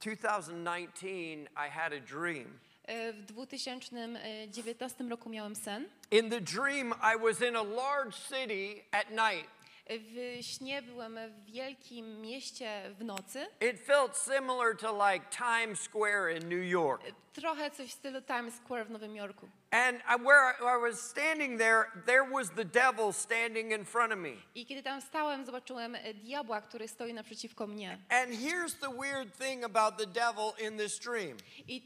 2019, 0.00 1.48
I 1.56 1.68
had 1.70 1.92
a 1.92 2.00
dream. 2.00 2.58
Y, 2.88 3.12
W 3.12 3.22
2019 3.26 5.08
roku 5.08 5.28
miałem 5.30 5.56
sen. 5.56 5.88
In 6.10 6.30
the 6.30 6.40
dream, 6.40 6.94
I 7.14 7.16
was 7.18 7.40
in 7.42 7.56
a 7.56 7.62
large 7.62 8.14
city 8.16 8.82
at 8.92 9.10
night. 9.10 9.46
W 9.90 10.38
śnie 10.42 10.82
byłem 10.82 11.18
w 11.28 11.44
wielkim 11.44 12.20
mieście 12.20 12.82
w 12.98 13.04
nocy. 13.04 13.46
It 13.60 13.80
felt 13.86 14.16
similar 14.16 14.76
to 14.76 15.10
like 15.12 15.26
Times 15.30 15.80
Square 15.80 16.30
in 16.36 16.48
New 16.48 16.70
York. 16.70 17.02
Trochę 17.32 17.70
coś 17.70 17.88
w 17.88 17.92
stylu 17.92 18.22
Times 18.22 18.54
Square 18.54 18.84
w 18.86 18.90
Nowym 18.90 19.16
Jorku. 19.16 19.48
And 19.70 19.96
I, 20.00 20.22
where 20.24 20.54
I, 20.60 20.90
was 20.90 21.00
standing 21.10 21.58
there, 21.58 21.84
there 22.06 22.30
was 22.30 22.50
the 22.50 22.64
devil 22.64 23.12
standing 23.12 23.72
in 23.72 23.84
front 23.84 24.12
of 24.12 24.18
me. 24.18 24.32
I 24.54 24.66
kiedy 24.66 24.82
tam 24.82 25.00
stałem, 25.00 25.44
zobaczyłem 25.46 25.94
e, 25.94 26.14
diabła, 26.14 26.60
który 26.60 26.88
stoi 26.88 27.12
naprzeciwko 27.14 27.66
mnie. 27.66 27.98
And 28.08 28.30
here's 28.30 28.74
the 28.80 28.90
weird 29.00 29.38
thing 29.38 29.64
about 29.64 29.96
the 29.98 30.06
devil 30.06 30.52
in 30.68 30.78
this 30.78 30.98
dream 30.98 31.36
I 31.68 31.82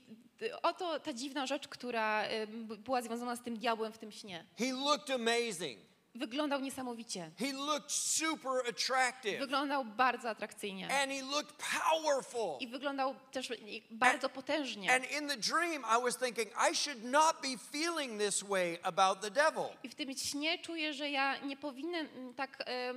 oto 0.62 1.00
ta 1.00 1.12
dziwna 1.12 1.46
rzecz, 1.46 1.68
która 1.68 2.24
b- 2.48 2.76
była 2.76 3.02
związana 3.02 3.36
z 3.36 3.42
tym 3.42 3.56
diabłem 3.56 3.92
w 3.92 3.98
tym 3.98 4.12
śnie. 4.12 4.44
he 4.58 4.72
looked 4.72 5.10
amazing, 5.10 5.80
Wyglądał 6.16 6.60
niesamowicie. 6.60 7.30
he 7.38 7.52
looked 7.52 7.92
super 7.92 8.52
attractive, 8.68 9.38
Wyglądał 9.38 9.84
bardzo 9.84 10.30
atrakcyjnie. 10.30 10.88
and 11.02 11.12
he 11.12 11.22
looked 11.22 11.52
powerful. 11.52 12.56
I 12.60 12.66
wyglądał 12.68 13.14
też 13.32 13.52
bardzo 13.90 14.28
potężnie. 14.28 14.94
And 14.94 15.10
in 15.12 15.28
the 15.28 15.36
dream, 15.36 15.84
I 15.98 16.02
was 16.02 16.16
thinking, 16.18 16.50
I 16.70 16.74
should 16.74 17.04
not 17.04 17.36
be 17.42 17.56
feeling 17.72 18.20
this 18.20 18.42
way 18.42 18.78
about 18.82 19.20
the 19.20 19.30
devil. 19.30 19.64
I 19.82 19.88
w 19.88 19.94
tym 19.94 20.16
śnie 20.16 20.58
czuję, 20.58 20.94
że 20.94 21.10
ja 21.10 21.38
nie 21.38 21.56
powinnam 21.56 22.06
mm, 22.06 22.34
tak, 22.34 22.62
e, 22.66 22.94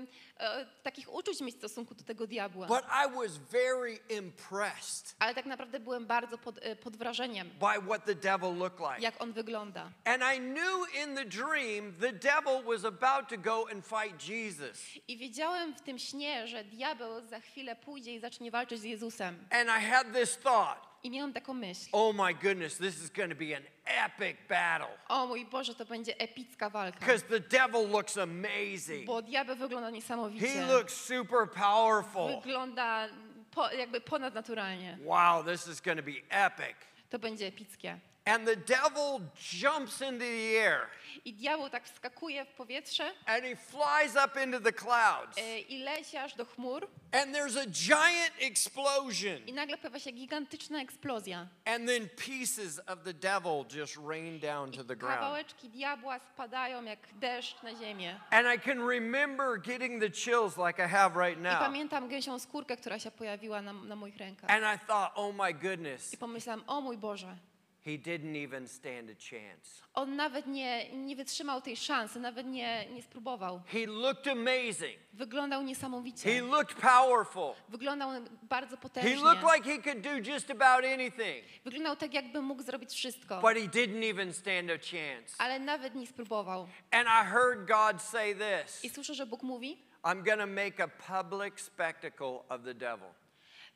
takich 0.83 1.13
uczuć 1.13 1.41
mieć 1.41 1.55
w 1.55 1.57
stosunku 1.57 1.95
do 1.95 2.03
tego 2.03 2.27
diabła. 2.27 2.67
But 2.67 2.83
I 2.83 3.15
was 3.15 3.37
very 3.37 3.99
impressed 4.09 5.15
Ale 5.19 5.35
tak 5.35 5.45
naprawdę 5.45 5.79
byłem 5.79 6.05
bardzo 6.05 6.37
pod, 6.37 6.59
e, 6.61 6.75
pod 6.75 6.97
wrażeniem, 6.97 7.49
by 7.49 7.87
what 7.87 8.05
the 8.05 8.15
devil 8.15 8.57
looked 8.57 8.79
like. 8.79 9.01
jak 9.01 9.21
on 9.21 9.33
wygląda. 9.33 9.91
And 10.05 10.23
I 10.35 10.39
knew 10.39 10.95
in 11.03 11.15
the 11.15 11.25
dream 11.25 11.93
the 11.99 12.13
devil 12.13 12.63
was 12.63 12.85
about 12.85 13.29
to 13.29 13.37
go 13.37 13.67
and 13.71 13.85
fight 13.87 14.29
Jesus. 14.29 14.81
I 15.07 15.17
wiedziałem 15.17 15.75
w 15.75 15.81
tym 15.81 15.99
śnie, 15.99 16.47
że 16.47 16.63
diabeł 16.63 17.21
za 17.21 17.39
chwilę 17.39 17.75
pójdzie 17.75 18.15
i 18.15 18.19
zacznie 18.19 18.51
walczyć 18.51 18.79
z 18.79 18.83
Jezusem. 18.83 19.45
And 19.51 19.69
I 19.69 19.85
had 19.85 20.13
this 20.13 20.37
thought 20.37 20.88
I 21.03 21.09
miałem 21.09 21.33
taką 21.33 21.53
myśl. 21.53 21.89
oh 21.91 22.13
my 22.13 22.33
goodness, 22.33 22.77
this 22.77 23.03
is 23.03 23.09
going 23.09 23.29
to 23.29 23.39
be 23.39 23.57
an 23.57 23.63
epic 23.85 24.37
battle. 24.49 24.97
O 25.07 25.27
mój 25.27 25.45
Boże, 25.45 25.75
to 25.75 25.85
będzie 25.85 26.19
epicka 26.19 26.69
walka. 26.69 26.99
Because 26.99 27.25
the 27.25 27.39
devil 27.39 27.89
looks 27.89 28.17
amazing. 28.17 29.05
Bo 29.05 29.21
diabeł 29.21 29.55
wygląda 29.55 29.89
niesamowicie. 29.89 30.47
He 30.47 30.73
looks 30.73 31.05
super 31.05 31.49
powerful. 31.49 32.41
Wygląda 32.41 33.07
po, 33.51 33.71
jakby 33.71 34.01
ponadnaturalnie. 34.01 34.97
Wow, 35.03 35.43
this 35.43 35.67
is 35.67 35.81
going 35.81 35.99
to 35.99 36.05
be 36.05 36.17
epic. 36.29 36.75
To 37.09 37.19
będzie 37.19 37.47
epickie. 37.47 37.99
And 38.29 38.47
the 38.47 38.55
devil 38.55 39.21
jumps 39.35 40.01
into 40.01 40.19
the 40.19 40.59
air 40.59 40.87
I 41.25 41.33
diabeł 41.33 41.69
tak 41.69 41.83
wskakuje 41.85 42.45
w 42.45 42.53
powietrze 42.53 43.11
and 43.25 43.43
he 43.43 43.55
flies 43.55 44.15
up 44.25 44.43
into 44.43 44.59
the 44.59 44.71
clouds. 44.73 45.37
e, 45.37 45.59
i 45.59 45.83
leci 45.83 46.17
aż 46.17 46.35
do 46.35 46.45
chmur 46.45 46.87
And 47.11 47.35
there's 47.35 47.57
a 47.57 47.65
giant 47.65 48.33
explosion. 48.39 49.47
i 49.47 49.53
nagle 49.53 49.77
pojawia 49.77 49.99
się 49.99 50.11
gigantyczna 50.11 50.81
eksplozja. 50.81 51.47
And 51.65 51.87
then 51.87 52.09
pieces 52.09 52.79
of 52.87 53.03
the 53.03 53.13
devil 53.13 53.65
just 53.75 53.97
rain 54.09 54.39
down 54.39 54.71
to 54.71 54.83
the 54.83 54.93
I 54.93 54.97
ground. 54.97 55.19
kawałeczki 55.19 55.69
diabła 55.69 56.19
spadają 56.19 56.83
jak 56.83 56.99
deszcz 57.13 57.63
na 57.63 57.75
ziemię. 57.75 58.19
And 58.31 58.47
I 58.55 58.59
can 58.59 58.87
remember 58.87 59.61
getting 59.61 60.01
the 60.01 60.09
chills 60.11 60.57
like 60.67 60.85
I 60.85 60.87
have 60.87 61.15
right 61.27 61.37
I 61.39 61.41
now. 61.41 61.59
pamiętam 61.59 62.07
gęsią 62.07 62.39
skórkę, 62.39 62.77
która 62.77 62.99
się 62.99 63.11
pojawiła 63.11 63.61
na, 63.61 63.73
na 63.73 63.95
moich 63.95 64.17
rękach. 64.17 64.49
And 64.49 64.63
I 64.75 64.85
thought, 64.87 65.11
oh 65.15 65.33
my 65.47 65.53
goodness, 65.53 66.13
I 66.13 66.17
pomyślałam, 66.17 66.63
o 66.67 66.81
mój 66.81 66.97
Boże, 66.97 67.37
he 67.85 67.91
didn't 67.97 68.43
even 68.43 68.67
stand 68.67 69.09
a 69.09 69.13
chance. 69.29 69.83
on 69.93 70.15
nawet 70.15 70.47
nie, 70.47 70.89
nie 70.97 71.15
wytrzymał 71.15 71.61
tej 71.61 71.77
szansy, 71.77 72.19
nawet 72.19 72.47
nie, 72.47 72.85
nie 72.89 73.01
spróbował. 73.03 73.61
He 73.67 73.85
looked 73.87 74.27
amazing. 74.27 74.99
Wyglądał 75.13 75.59
He 75.61 75.65
niesamowicie. 75.67 76.41
looked 76.41 76.77
powerful. 76.81 77.53
Wyglądał 77.69 78.09
bardzo 78.43 78.75
He 78.75 78.81
potężnie. 78.81 79.15
looked 79.15 79.43
like 79.55 79.71
he 79.71 79.77
could 79.93 80.01
do 80.01 80.31
just 80.31 80.51
about 80.51 80.85
anything. 80.85 81.45
Wyglądał 81.63 81.95
tak, 81.95 82.13
jakby 82.13 82.41
mógł 82.41 82.63
zrobić 82.63 82.89
wszystko, 82.93 83.41
But 83.41 83.53
he 83.53 83.67
didn't 83.81 84.09
even 84.09 84.33
stand 84.33 84.69
a 84.71 84.77
chance. 84.77 85.35
ale 85.37 85.59
nawet 85.59 85.95
nie 85.95 86.07
spróbował. 86.07 86.67
And 86.91 87.07
I 87.07 87.25
heard 87.31 87.67
God 87.67 88.01
say 88.01 88.35
this 88.35 88.85
I 88.85 88.89
słyszę, 88.89 89.13
że 89.15 89.25
Bóg 89.25 89.43
mówi, 89.43 89.77
I'm 90.03 90.23
going 90.23 90.39
to 90.39 90.47
make 90.47 90.79
a 90.79 90.87
public 91.23 91.59
spectacle 91.61 92.27
of 92.49 92.63
the 92.65 92.73
devil. 92.73 93.07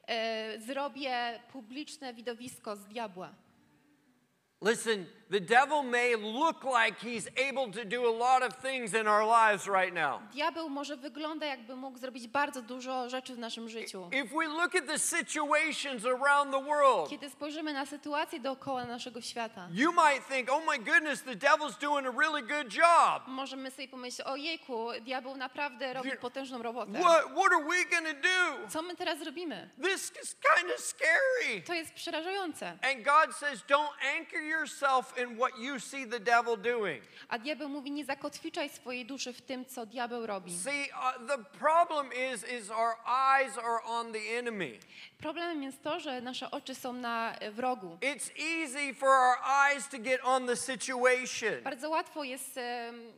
e, 0.08 0.60
zrobię 0.60 1.40
publiczne 1.52 2.14
widowisko 2.14 2.76
z 2.76 2.86
diabła. 2.86 3.34
Listen, 4.64 5.06
the 5.30 5.40
devil 5.40 5.84
may 5.84 6.16
look 6.16 6.64
like 6.64 7.00
he's 7.00 7.28
able 7.50 7.72
to 7.72 7.84
do 7.86 8.06
a 8.08 8.14
lot 8.18 8.44
of 8.44 8.54
things 8.62 8.94
in 8.94 9.08
our 9.08 9.26
lives 9.26 9.68
right 9.68 9.94
now. 9.94 10.22
Diabeł 10.34 10.70
może 10.70 10.98
wygląda, 10.98 11.46
jakby 11.46 11.76
mógł 11.76 11.98
zrobić 11.98 12.28
bardzo 12.28 12.62
dużo 12.62 13.10
rzeczy 13.10 13.36
w 13.36 13.40
naszym 13.40 13.70
życiu. 13.70 14.10
If 14.12 14.26
we 14.36 14.48
look 14.48 14.76
at 14.76 14.86
the 14.88 15.00
situations 15.00 16.06
around 16.06 16.52
the 16.52 16.64
world, 16.64 17.10
Kiedy 17.10 17.30
spojrzymy 17.30 17.74
na 17.74 17.86
sytuację 17.86 18.40
dookoła 18.40 18.86
naszego 18.86 19.22
świata, 19.22 19.68
you 19.72 19.92
might 19.92 20.28
think, 20.28 20.50
oh 20.52 20.62
my 20.72 20.80
goodness, 20.80 21.22
the 21.24 21.36
devil's 21.36 21.80
doing 21.82 22.08
a 22.08 22.12
really 22.20 22.42
good 22.42 22.74
job. 22.76 23.28
możemy 23.28 23.72
sobie 23.72 23.88
pomyśleć, 23.88 24.28
ojejku, 24.28 24.88
diabeł 25.02 25.36
naprawdę 25.38 25.94
robi 25.94 26.12
potężną 26.22 26.64
robotę. 26.64 27.00
What, 27.00 27.24
what 27.24 27.52
are 27.54 27.64
we 27.64 27.86
going 27.86 28.08
to 28.08 28.22
do? 28.22 28.70
Co 28.70 28.82
my 28.82 28.96
teraz 28.96 29.22
robimy? 29.22 29.70
This 29.84 30.12
is 30.24 30.36
kind 30.56 30.72
of 30.76 30.80
scary. 30.82 31.62
To 31.66 31.74
jest 31.74 31.94
przerażające. 31.94 32.68
And 32.68 33.04
God 33.04 33.36
says, 33.36 33.64
don't 33.68 34.18
anchor 34.18 34.53
yourself 34.60 35.18
in 35.18 35.38
what 35.38 35.52
you 35.60 35.80
see 35.80 36.08
the 36.08 36.20
devil 36.20 36.58
doing. 36.58 37.02
A 37.30 37.40
diabeł 37.40 37.70
mówi, 37.70 37.92
nie 37.92 38.06
zakotwiczaj 38.06 38.70
swojej 38.70 39.06
duszy 39.06 39.34
w 39.34 39.42
tym, 39.42 39.66
co 39.66 39.86
diabeł 39.86 40.26
robi. 40.26 40.52
See, 40.52 40.90
uh, 40.92 41.28
the 41.28 41.38
problem 41.60 42.10
is, 42.34 42.44
is 42.44 42.72
our 42.72 42.96
eyes 43.06 43.58
are 43.58 43.84
on 43.86 44.14
the 44.14 44.38
enemy. 44.38 44.80
Problemem 45.24 45.64
jest 45.64 45.84
to, 45.84 46.00
że 46.00 46.22
nasze 46.22 46.52
oczy 46.52 46.76
są 46.76 46.94
na 46.94 47.36
e, 47.36 47.52
wrogu. 47.52 47.98
It's 48.02 48.32
easy 48.62 48.94
for 48.94 49.10
our 49.10 49.36
eyes 49.66 49.88
to 49.90 49.98
get 50.00 50.22
on 50.24 50.48
the 50.48 50.56
situation. 50.56 51.64
Bardzo 51.64 51.90
łatwo 51.90 52.24
jest 52.24 52.60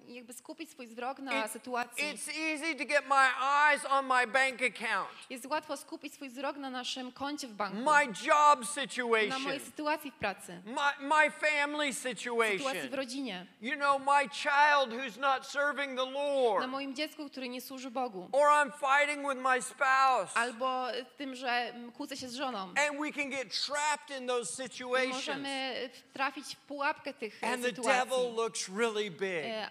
jakby 0.07 0.33
skupić 0.33 0.69
swój 0.71 0.87
wzrok 0.87 1.19
na 1.19 1.45
It- 1.45 1.51
sytuacji. 1.51 2.03
it's 2.03 2.29
easy 2.29 2.75
to 2.75 2.85
get 2.85 3.03
my 3.09 3.29
eyes 3.41 3.85
on 3.85 4.05
my 4.05 4.27
bank 4.27 4.61
account, 4.61 5.09
Jest 5.29 5.45
łatwo 5.45 5.77
skupić 5.77 6.13
swój 6.13 6.29
wzrok 6.29 6.57
na 6.57 6.69
naszym 6.69 7.11
koncie 7.11 7.47
w 7.47 7.53
banku, 7.53 7.77
my 7.77 8.05
job 8.05 8.59
na 8.59 8.65
situation, 8.65 9.41
mojej 9.41 9.59
sytuacji 9.59 10.11
w 10.11 10.15
pracy, 10.15 10.61
my, 10.65 11.07
my 11.07 11.31
family 11.31 11.93
sytuacji 11.93 12.57
w 12.59 12.61
situation. 12.63 12.93
rodzinie, 12.93 13.45
You 13.61 13.75
know, 13.75 13.99
my 14.01 14.29
child 14.29 14.89
who's 14.93 15.19
not 15.19 15.45
serving 15.47 15.99
the 15.99 16.05
na 16.05 16.11
Lord. 16.11 16.67
moim 16.67 16.95
dziecku, 16.95 17.29
który 17.29 17.49
nie 17.49 17.61
służy 17.61 17.91
Bogu. 17.91 18.29
Or 18.31 18.47
I'm 18.49 18.71
fighting 18.71 19.29
with 19.29 19.41
my 19.41 19.61
spouse. 19.61 20.31
Albo 20.37 20.87
tym, 21.17 21.35
że 21.35 21.73
kłócę 21.95 22.17
się 22.17 22.29
z 22.29 22.33
żoną. 22.35 22.59
And 22.59 22.99
we 23.01 23.11
can 23.11 23.29
get 23.29 23.65
trapped 23.65 24.21
in 24.21 24.27
those 24.27 24.63
situations. 24.63 25.13
możemy 25.13 25.49
e, 25.49 25.89
trafić 26.13 26.55
w 26.55 26.59
pułapkę 26.59 27.13
tych 27.13 27.43
e, 27.43 27.47
And 27.47 27.61
the 27.63 27.69
sytuacji. 27.69 28.09
devil 28.09 28.35
looks 28.35 28.69
really 28.69 29.11
big. 29.11 29.45
E, 29.45 29.69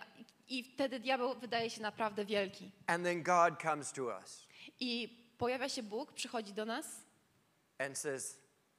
I 0.49 0.65
wtedy 0.65 1.01
diabeł 1.01 1.35
wydaje 1.35 1.71
się 1.71 1.83
naprawdę 1.83 2.25
wielki. 2.25 2.71
And 2.87 3.05
then 3.05 3.23
God 3.23 3.63
comes 3.63 3.93
to 3.93 4.03
us 4.03 4.47
I 4.81 5.19
pojawia 5.39 5.69
się 5.69 5.83
Bóg, 5.83 6.13
przychodzi 6.13 6.53
do 6.53 6.65
nas 6.65 6.87
and 7.79 7.99
says, 7.99 8.37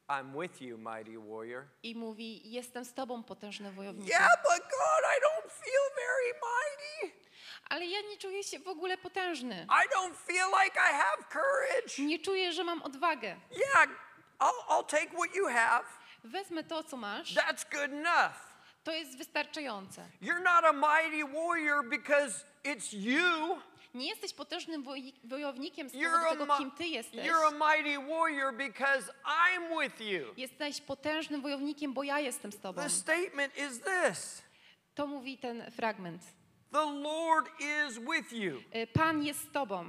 I'm 0.08 0.42
with 0.42 0.62
you, 0.62 0.78
mighty 0.78 1.20
warrior. 1.20 1.64
i 1.84 1.96
mówi: 1.96 2.52
Jestem 2.52 2.86
z 2.86 2.94
tobą, 2.94 3.24
potężny 3.24 3.72
wojowniku. 3.72 4.10
Yeah, 4.10 4.30
but 4.44 4.64
God, 4.64 5.04
I 5.18 5.22
don't 5.22 5.52
feel 5.52 5.84
very 5.96 6.34
mighty. 6.34 7.25
Ale 7.70 7.86
ja 7.86 8.02
nie 8.02 8.18
czuję 8.18 8.44
się 8.44 8.60
w 8.60 8.68
ogóle 8.68 8.98
potężny. 8.98 9.68
I 9.70 9.96
don't 9.96 10.16
feel 10.16 10.48
like 10.64 10.80
I 10.80 10.94
have 10.94 11.24
courage. 11.32 12.02
Nie 12.04 12.20
czuję, 12.20 12.54
że 12.54 12.64
mam 12.64 12.82
odwagę. 12.84 13.36
Yeah, 13.52 13.88
I'll, 14.40 14.68
I'll 14.70 14.86
take 14.86 15.08
what 15.18 15.36
you 15.36 15.48
have. 15.48 15.84
Wezmę 16.24 16.64
to, 16.64 16.84
co 16.84 16.98
masz. 16.98 17.36
That's 17.36 17.72
good 17.72 17.92
enough. 17.94 18.36
To 18.84 18.92
jest 18.92 19.18
wystarczające. 19.18 20.08
You're 20.22 20.44
not 20.44 20.66
a 20.66 20.74
mighty 20.74 21.24
warrior 21.34 21.90
because 21.90 22.46
it's 22.64 22.94
you. 22.94 23.58
Nie 23.94 24.10
jesteś 24.10 24.34
potężnym 24.34 24.84
woj- 24.84 25.14
wojownikiem 25.24 25.90
z 25.90 25.94
powodu 25.94 26.40
tego, 26.40 26.58
kim 26.58 26.72
ty 26.72 26.86
jesteś. 26.88 27.28
you're 27.28 27.48
a 27.48 27.52
mighty 27.76 27.98
warrior 28.08 28.54
because 28.54 29.14
I'm 29.26 29.82
with 29.82 30.02
you. 30.02 30.34
Jesteś 30.38 30.82
potężnym 30.82 31.42
wojownikiem, 31.42 31.94
bo 31.94 32.04
ja 32.04 32.20
jestem 32.20 32.52
z 32.52 32.60
tobą. 32.60 32.82
The 32.82 32.90
statement 32.90 33.58
is 33.58 33.80
this 33.82 34.42
To 34.96 35.08
mówi 35.08 35.38
ten 35.38 35.72
fragment. 35.72 36.22
The 36.72 36.86
Lord 36.86 37.46
is 37.60 38.00
with 38.00 38.34
you. 38.34 38.62
Y, 38.76 38.88
Pan 38.88 39.24
jest 39.24 39.40
z 39.42 39.52
tobą, 39.52 39.86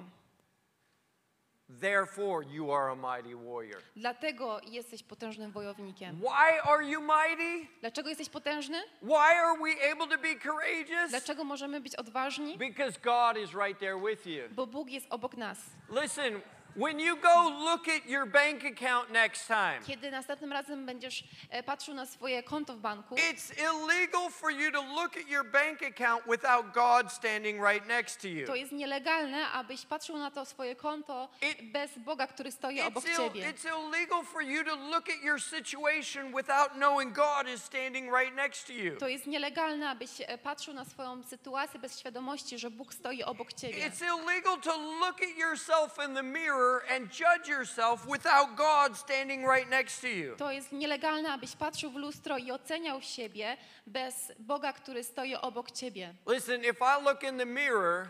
Therefore, 1.80 2.42
you 2.44 2.70
are 2.72 2.90
a 2.90 2.94
mighty 2.94 3.34
warrior. 3.34 3.82
dlatego 3.96 4.60
jesteś 4.70 5.02
potężnym 5.02 5.50
wojownikiem. 5.52 6.16
Why 6.20 6.60
are 6.62 6.84
you 6.84 7.00
mighty? 7.00 7.66
Dlaczego 7.80 8.08
jesteś 8.08 8.28
potężny? 8.28 8.82
Why 9.02 9.14
are 9.40 9.58
we 9.62 9.90
able 9.92 10.06
to 10.16 10.22
be 10.22 10.34
courageous? 10.36 11.10
Dlaczego 11.10 11.44
możemy 11.44 11.80
być 11.80 11.96
odważni? 11.96 12.58
Because 12.58 12.98
God 13.00 13.36
is 13.44 13.52
right 13.54 13.78
there 13.80 13.96
with 14.10 14.26
you. 14.26 14.42
Bo 14.50 14.66
Bóg 14.66 14.90
jest 14.90 15.06
obok 15.10 15.36
nas. 15.36 15.58
Listen, 16.02 16.40
when 16.76 17.00
you 17.00 17.16
go 17.16 17.48
look 17.64 17.88
at 17.88 18.06
your 18.10 18.26
bank 18.26 18.64
account 18.64 19.10
next 19.10 19.46
time, 19.46 19.80
Kiedy 19.86 20.10
następnym 20.10 20.52
razem 20.52 20.86
będziesz 20.86 21.24
e, 21.50 21.62
patrzył 21.62 21.94
na 21.94 22.06
swoje 22.06 22.42
konto 22.42 22.74
w 22.74 22.78
banku, 22.78 23.14
it's 23.14 23.52
illegal 23.58 24.30
for 24.30 24.50
you 24.52 24.72
to 24.72 24.82
look 24.82 25.16
at 25.16 25.28
your 25.28 25.44
bank 25.50 25.82
account 25.82 26.24
without 26.26 26.72
God 26.74 27.12
standing 27.12 27.62
right 27.64 27.86
next 27.86 28.20
to 28.20 28.28
you. 28.28 28.46
to 28.46 28.54
jest 28.54 28.72
nielegalne, 28.72 29.48
abyś 29.48 29.86
patrzył 29.86 30.18
na 30.18 30.30
to 30.30 30.44
swoje 30.44 30.76
konto 30.76 31.28
It- 31.42 31.72
bez 31.72 31.98
Boga, 31.98 32.26
który 32.26 32.52
stoi 32.52 32.80
obok 32.80 33.04
ciebie. 33.04 33.52
it's 33.52 33.64
illegal 33.64 34.24
for 34.24 34.42
you 34.42 34.64
to 34.64 34.76
look 34.76 35.08
at 35.10 35.22
your 35.22 35.42
situation 35.42 36.32
without 36.36 36.72
knowing 36.72 37.12
God 37.14 37.48
is 37.54 37.62
standing 37.64 38.12
right 38.14 38.34
next 38.34 38.66
to 38.66 38.72
you. 38.72 38.96
To 38.96 39.08
jest 39.08 39.26
nielegalne, 39.26 39.90
abyś 39.90 40.10
e, 40.26 40.38
patrzył 40.38 40.74
na 40.74 40.84
swoją 40.84 41.22
sytuację 41.22 41.80
bez 41.80 42.00
świadomości, 42.00 42.58
że 42.58 42.70
Bóg 42.70 42.94
stoi 42.94 43.22
obok 43.22 43.52
ciebie. 43.52 43.90
It's 43.90 44.02
illegal 44.02 44.60
to 44.60 44.76
look 45.00 45.22
at 45.22 45.36
yourself 45.38 45.98
in 46.08 46.14
the 46.14 46.22
mirror 46.22 46.65
and 46.90 47.10
judge 47.12 47.48
yourself 47.48 48.06
without 48.06 48.56
God 48.56 48.96
standing 48.98 49.46
right 49.48 49.70
next 49.70 50.00
to 50.00 50.06
you. 50.06 50.36
To 50.36 50.52
jest 50.52 50.72
nielegalne, 50.72 51.32
abyś 51.32 51.56
patrzył 51.56 51.90
w 51.90 51.94
lustro 51.96 52.38
i 52.38 52.50
oceniał 52.52 53.02
siebie 53.02 53.56
bez 53.86 54.32
Boga, 54.38 54.72
który 54.72 55.04
stoi 55.04 55.34
obok 55.34 55.70
ciebie. 55.70 56.14
Listen, 56.26 56.64
if 56.64 56.76
I 56.80 57.04
look 57.04 57.22
in 57.22 57.38
the 57.38 57.46
mirror 57.46 58.08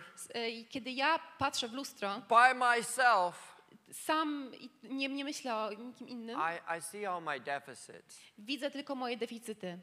I 0.48 0.66
kiedy 0.68 0.90
ja 0.90 1.18
patrzę 1.38 1.68
w 1.68 1.72
lustro, 1.72 2.22
by 2.28 2.54
myself, 2.54 3.56
sam 3.92 4.52
nie, 4.82 5.08
nie 5.08 5.24
myślę 5.24 5.56
o 5.56 5.72
nikim 5.72 6.08
innym, 6.08 6.38
I, 6.40 6.78
I 6.78 6.82
see 6.82 7.06
all 7.06 7.22
my 7.22 7.40
deficits. 7.40 8.20
widzę 8.38 8.70
tylko 8.70 8.94
moje 8.94 9.16
deficyty. 9.16 9.78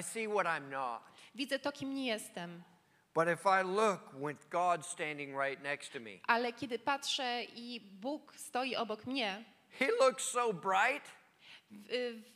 I 0.00 0.02
see 0.02 0.28
what 0.28 0.46
I'm 0.46 0.70
not. 0.70 1.02
Widzę 1.34 1.58
to, 1.58 1.72
kim 1.72 1.94
nie 1.94 2.06
jestem. 2.06 2.62
But 3.16 3.28
if 3.28 3.46
I 3.46 3.62
look 3.62 4.00
with 4.14 4.48
God 4.50 4.86
standing 4.86 5.34
right 5.40 5.62
next 5.62 5.92
to 5.92 6.00
me, 6.00 6.10
Ale 6.28 6.52
kiedy 6.52 6.78
patrzę 6.78 7.44
i 7.44 7.80
Bóg 7.80 8.32
stoi 8.36 8.76
obok 8.76 9.06
mnie, 9.06 9.44
He 9.78 9.88
looks 10.00 10.24
so 10.24 10.52
bright 10.52 11.02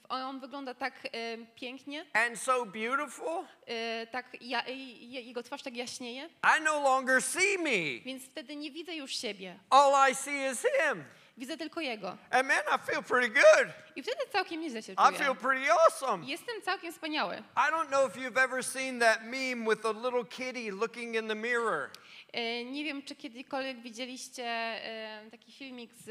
on 0.08 0.40
wygląda 0.40 0.74
tak 0.74 1.08
pięknie, 1.54 2.04
and 2.12 2.38
so 2.38 2.66
beautiful, 2.66 3.44
e, 3.66 4.06
tak 4.06 4.26
ja, 4.40 4.64
e, 4.66 4.72
je- 4.74 5.20
jego 5.22 5.42
twarz 5.42 5.62
tak 5.62 5.76
jaśnieje, 5.76 6.28
I 6.58 6.62
no 6.62 6.80
longer 6.82 7.22
see 7.22 7.58
me. 7.58 8.00
więc 8.04 8.24
wtedy 8.24 8.56
nie 8.56 8.70
widzę 8.70 8.94
już 8.94 9.10
siebie. 9.16 9.58
All 9.70 10.10
I 10.10 10.14
see 10.14 10.50
is 10.52 10.62
Him. 10.62 11.04
Widzę 11.40 11.56
tylko 11.56 11.80
jego. 11.80 12.08
And 12.30 12.48
man, 12.48 12.62
I 12.76 12.86
feel 12.86 13.02
pretty 13.02 13.28
good. 13.28 13.68
I 13.96 14.02
wtedy 14.02 14.18
całkiem 14.32 14.60
nieźle 14.60 14.82
się 14.82 14.92
I 14.92 14.96
czuję. 14.96 15.18
feel 15.18 15.36
pretty 15.36 15.72
awesome. 15.72 16.26
Jestem 16.26 16.62
całkiem 16.62 16.92
wspaniały. 16.92 17.36
I 17.36 17.72
don't 17.72 17.86
know 17.88 18.10
if 18.10 18.20
you've 18.20 18.44
ever 18.44 18.64
seen 18.64 19.00
that 19.00 19.22
meme 19.24 19.70
with 19.70 19.86
a 19.86 19.92
little 19.92 20.24
kitty 20.24 20.70
looking 20.72 21.14
in 21.16 21.28
the 21.28 21.34
mirror. 21.34 21.90
E, 22.32 22.64
Nie 22.64 22.84
wiem, 22.84 23.02
czy 23.02 23.16
kiedykolwiek 23.16 23.82
widzieliście 23.82 24.44
e, 24.46 25.30
taki 25.30 25.52
filmik 25.52 25.90
z 25.94 26.10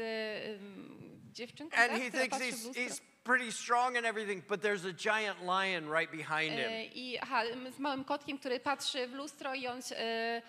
dziewczynką, 1.32 1.76
And 1.76 1.92
tak, 1.92 2.00
he 2.02 2.08
która 2.10 2.38
thinks 2.38 2.38
he's, 2.38 2.74
he's 2.74 3.00
pretty 3.24 3.52
strong 3.52 3.96
and 3.96 4.06
everything, 4.06 4.42
but 4.48 4.62
there's 4.62 4.84
a 4.84 4.92
giant 4.92 5.44
lion 5.44 5.88
right 5.88 6.10
behind 6.10 6.52
him. 6.52 6.70
E, 6.70 6.90
I 6.94 7.18
aha, 7.20 7.42
z 7.76 7.78
małym 7.78 8.04
kotkiem, 8.04 8.38
który 8.38 8.60
patrzy 8.60 9.06
w 9.06 9.12
lustro 9.12 9.54
i 9.54 9.66
on 9.66 9.80
e, 9.92 9.96
e, 9.96 10.42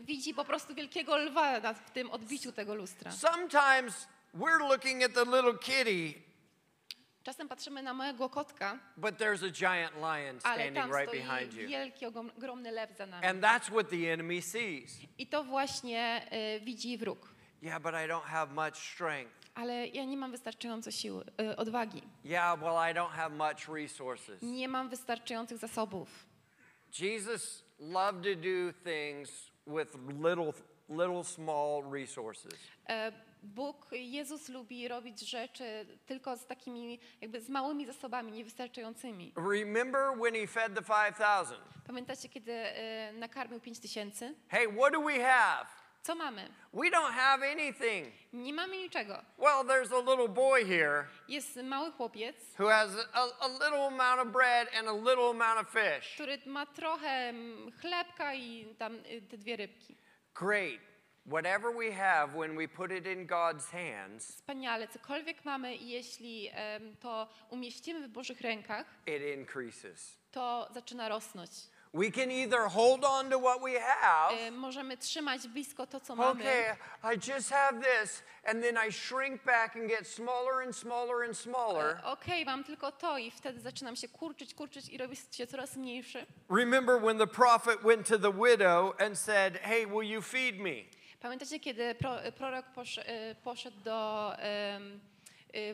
widzi 0.00 0.34
po 0.34 0.44
prostu 0.44 0.74
wielkiego 0.74 1.16
lwa 1.16 1.60
na, 1.60 1.74
w 1.74 1.90
tym 1.90 2.10
odbiciu 2.10 2.52
tego 2.52 2.74
lustra. 2.74 3.10
Sometimes 3.12 4.08
we're 4.34 4.68
looking 4.68 5.02
at 5.02 5.14
the 5.14 5.24
little 5.24 5.58
kitty, 5.58 6.28
Czasem 7.22 7.48
patrzymy 7.48 7.82
na 7.82 7.94
małego 7.94 8.28
kotka, 8.28 8.78
but 8.96 9.18
there's 9.18 9.42
a 9.42 9.50
giant 9.50 9.94
lion 9.94 10.38
ale 10.42 10.54
standing 10.54 10.74
tam 10.74 10.92
right 10.92 11.12
behind 11.12 11.54
you. 11.54 11.68
wielki, 11.68 12.06
ogrom- 12.06 12.30
ogromny 12.36 12.70
lew 12.70 12.96
za 12.96 13.06
nami. 13.06 13.26
And 13.26 13.42
that's 13.42 13.68
what 13.70 13.90
the 13.90 14.12
enemy 14.12 14.42
sees. 14.42 14.98
I 15.18 15.26
to 15.26 15.44
właśnie 15.44 16.26
e, 16.30 16.60
widzi 16.60 16.98
wróg. 16.98 17.28
Yeah, 17.62 17.82
but 17.82 17.94
I 17.94 18.08
don't 18.08 18.24
have 18.24 18.52
much 18.54 18.76
strength. 18.76 19.37
Ale 19.58 19.86
ja 19.86 20.04
nie 20.04 20.16
mam 20.16 20.30
wystarczająco 20.30 20.90
sił, 20.90 21.22
e, 21.40 21.56
odwagi. 21.56 22.02
Yeah, 22.24 22.60
well, 22.60 22.90
I 22.90 22.94
don't 22.94 23.10
have 23.10 23.30
much 23.30 23.68
resources. 23.68 24.42
Nie 24.42 24.68
mam 24.68 24.88
wystarczających 24.88 25.58
zasobów. 25.58 26.26
Jesus 27.00 27.64
loved 27.78 28.22
to 28.22 28.34
do 28.34 28.72
things 28.84 29.50
with 29.66 29.94
little, 30.22 30.52
little 30.88 31.24
small 31.24 31.82
resources. 31.92 32.52
E, 32.88 33.12
Bóg, 33.42 33.86
Jezus 33.92 34.48
lubi 34.48 34.88
robić 34.88 35.20
rzeczy 35.20 35.86
tylko 36.06 36.36
z 36.36 36.46
takimi, 36.46 37.00
jakby 37.20 37.40
z 37.40 37.48
małymi 37.48 37.86
zasobami, 37.86 38.32
niewystarczającymi. 38.32 39.32
Remember 39.50 40.02
when 40.20 40.34
he 40.34 40.46
fed 40.46 40.74
the 40.74 40.82
5,000? 40.82 41.60
Pamiętacie, 41.86 42.28
kiedy 42.28 42.52
e, 42.52 43.12
nakarmił 43.12 43.60
pięć 43.60 43.78
tysięcy? 43.80 44.34
Hey, 44.48 44.66
what 44.78 44.92
do 44.92 45.02
we 45.02 45.20
have? 45.20 45.66
Co 46.02 46.14
mamy? 46.14 46.48
We 46.72 46.90
don't 46.90 47.12
have 47.14 47.42
anything. 47.52 48.12
Nie 48.32 48.52
mamy 48.52 48.76
niczego. 48.76 49.22
Well, 49.38 49.64
there's 49.64 49.92
a 49.92 50.10
little 50.10 50.28
boy 50.28 50.64
here 50.64 51.04
Jest 51.28 51.56
mały 51.56 51.92
chłopiec, 51.92 52.36
who 52.58 52.68
has 52.68 52.90
a, 53.12 53.22
a 53.40 53.48
little 53.48 53.86
amount 53.86 54.20
of 54.20 54.32
bread 54.32 54.68
and 54.78 54.88
a 54.88 54.92
little 54.92 55.30
amount 55.30 55.60
of 55.60 55.68
fish. 55.72 56.14
który 56.14 56.38
ma 56.46 56.66
trochę 56.66 57.08
mm, 57.28 57.72
chlebka 57.72 58.34
i 58.34 58.74
tam 58.78 58.94
y, 58.94 59.22
te 59.30 59.36
dwie 59.38 59.56
rybki. 59.56 59.96
Great. 60.34 60.80
Whatever 61.26 61.74
we 61.76 61.92
have, 61.92 62.34
when 62.38 62.56
we 62.56 62.68
put 62.68 62.90
it 62.92 63.06
in 63.06 63.26
God's 63.26 63.70
hands, 63.70 64.28
Wspaniale, 64.32 64.88
cokolwiek 64.88 65.44
mamy 65.44 65.76
i 65.76 65.88
jeśli 65.88 66.50
em, 66.52 66.96
to 66.96 67.28
umieścimy 67.50 68.08
w 68.08 68.10
Bożych 68.10 68.40
rękach, 68.40 68.86
it 69.06 69.22
increases. 69.38 70.18
to 70.30 70.68
zaczyna 70.74 71.08
rosnąć. 71.08 71.50
We 71.94 72.10
can 72.10 72.30
either 72.30 72.68
hold 72.68 73.04
on 73.04 73.30
to 73.30 73.38
what 73.38 73.62
we 73.62 73.80
have. 73.80 74.32
E, 74.32 74.50
Możemy 74.50 74.96
trzymać 74.96 75.48
blisko 75.48 75.86
to, 75.86 76.00
co 76.00 76.16
mamy. 76.16 76.40
Okay, 76.40 76.76
I 77.14 77.18
just 77.32 77.50
have 77.50 77.80
this, 77.80 78.22
and 78.44 78.62
then 78.62 78.76
I 78.88 78.92
shrink 78.92 79.44
back 79.44 79.76
and 79.76 79.88
get 79.88 80.06
smaller 80.08 80.62
and 80.62 80.76
smaller 80.76 81.24
and 81.24 81.38
smaller. 81.38 81.96
E, 81.96 82.04
Okej, 82.04 82.44
mam 82.44 82.64
tylko 82.64 82.92
to 82.92 83.18
i 83.18 83.30
wtedy 83.30 83.60
zaczynam 83.60 83.96
się 83.96 84.08
kurczyć, 84.08 84.54
kurczyć 84.54 84.88
i 84.88 84.98
robię 84.98 85.16
się 85.32 85.46
coraz 85.46 85.76
mniejszy. 85.76 86.26
Remember 86.50 87.00
when 87.00 87.18
the 87.18 87.26
prophet 87.26 87.80
went 87.82 88.06
to 88.08 88.18
the 88.18 88.32
widow 88.32 88.94
and 89.00 89.18
said, 89.18 89.56
Hey, 89.56 89.86
will 89.86 90.02
you 90.10 90.22
feed 90.22 90.56
me? 90.60 90.74
Pamiętacie, 91.20 91.60
kiedy 91.60 91.94
pro, 91.94 92.16
prorok 92.36 92.66
posz, 92.66 92.98
e, 92.98 93.34
poszedł 93.44 93.80
do 93.80 94.32
em, 94.38 95.00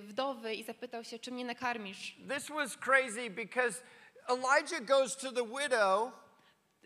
wdowy 0.00 0.54
i 0.54 0.64
zapytał 0.64 1.04
się, 1.04 1.18
czy 1.18 1.30
mnie 1.30 1.44
nakarmisz? 1.44 2.16
This 2.34 2.48
was 2.48 2.76
crazy 2.76 3.30
because 3.30 3.82
Elijah 4.28 4.80
goes 4.80 5.16
to 5.16 5.32
the 5.32 5.44
widow 5.44 6.12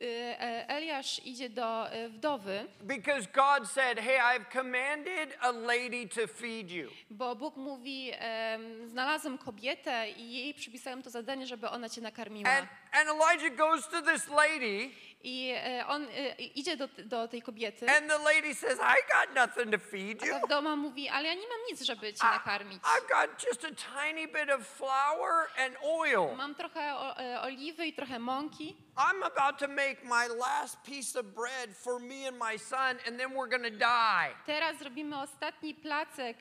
E, 0.00 0.06
e, 0.40 0.68
Eliasz 0.68 1.20
idzie 1.24 1.50
do 1.50 1.92
e, 1.92 2.08
wdowy, 2.08 2.66
because 2.82 3.26
God 3.26 3.68
said, 3.68 3.98
Hey, 3.98 4.18
I've 4.20 4.44
commanded 4.52 5.36
a 5.40 5.50
lady 5.52 6.08
to 6.08 6.26
feed 6.26 6.70
you. 6.70 6.88
bo 7.10 7.36
Bóg 7.36 7.56
mówi, 7.56 8.12
em, 8.18 8.88
znalazłem 8.88 9.38
kobietę 9.38 10.10
i 10.10 10.32
jej 10.32 10.54
przypisałem 10.54 11.02
to 11.02 11.10
zadanie, 11.10 11.46
żeby 11.46 11.68
ona 11.68 11.88
cię 11.88 12.00
nakarmiła. 12.00 12.50
And, 12.50 12.68
and 12.92 13.08
Elijah 13.08 13.56
goes 13.56 13.88
to 13.88 14.02
this 14.02 14.28
lady, 14.28 14.90
I 15.24 15.50
e, 15.50 15.86
on 15.86 16.06
e, 16.16 16.34
idzie 16.54 16.76
do, 16.76 16.88
do 17.04 17.28
tej 17.28 17.42
kobiety, 17.42 17.86
and 17.86 18.10
the 18.10 18.18
lady 18.18 18.54
says, 18.54 18.78
I 18.80 18.96
got 19.12 19.34
nothing 19.34 19.72
to 19.72 19.78
feed 19.78 20.22
a 20.22 20.26
you. 20.26 20.34
wdoma 20.46 20.76
mówi, 20.76 21.08
ale 21.08 21.28
ja 21.28 21.34
nie 21.34 21.48
mam 21.48 21.58
nic, 21.70 21.82
żeby 21.82 22.12
cię 22.14 22.26
nakarmić. 22.26 22.82
I've 22.82 23.08
got 23.08 23.44
just 23.46 23.64
a 23.64 23.70
tiny 23.70 24.28
bit 24.28 24.50
of 24.50 24.66
flour 24.66 25.48
and 25.58 25.76
oil. 25.82 26.36
Mam 26.36 26.54
trochę 26.54 26.80
e, 26.80 27.40
oliwy 27.40 27.86
i 27.86 27.92
trochę 27.92 28.18
mąki. 28.18 28.76
I'm 28.96 29.22
about 29.22 29.58
to 29.58 29.68
make 29.68 30.04
my 30.04 30.26
last 30.38 30.82
piece 30.82 31.20
of 31.20 31.26
bread 31.26 31.76
for 31.76 32.00
me 32.00 32.28
and 32.28 32.38
my 32.38 32.58
son, 32.58 32.96
and 33.06 33.18
then 33.18 33.32
we're 33.34 33.50
gonna 33.50 33.70
die. 33.70 34.34
Teraz 34.46 34.78
zrobimy 34.78 35.20
ostatni 35.20 35.74
placek 35.74 36.36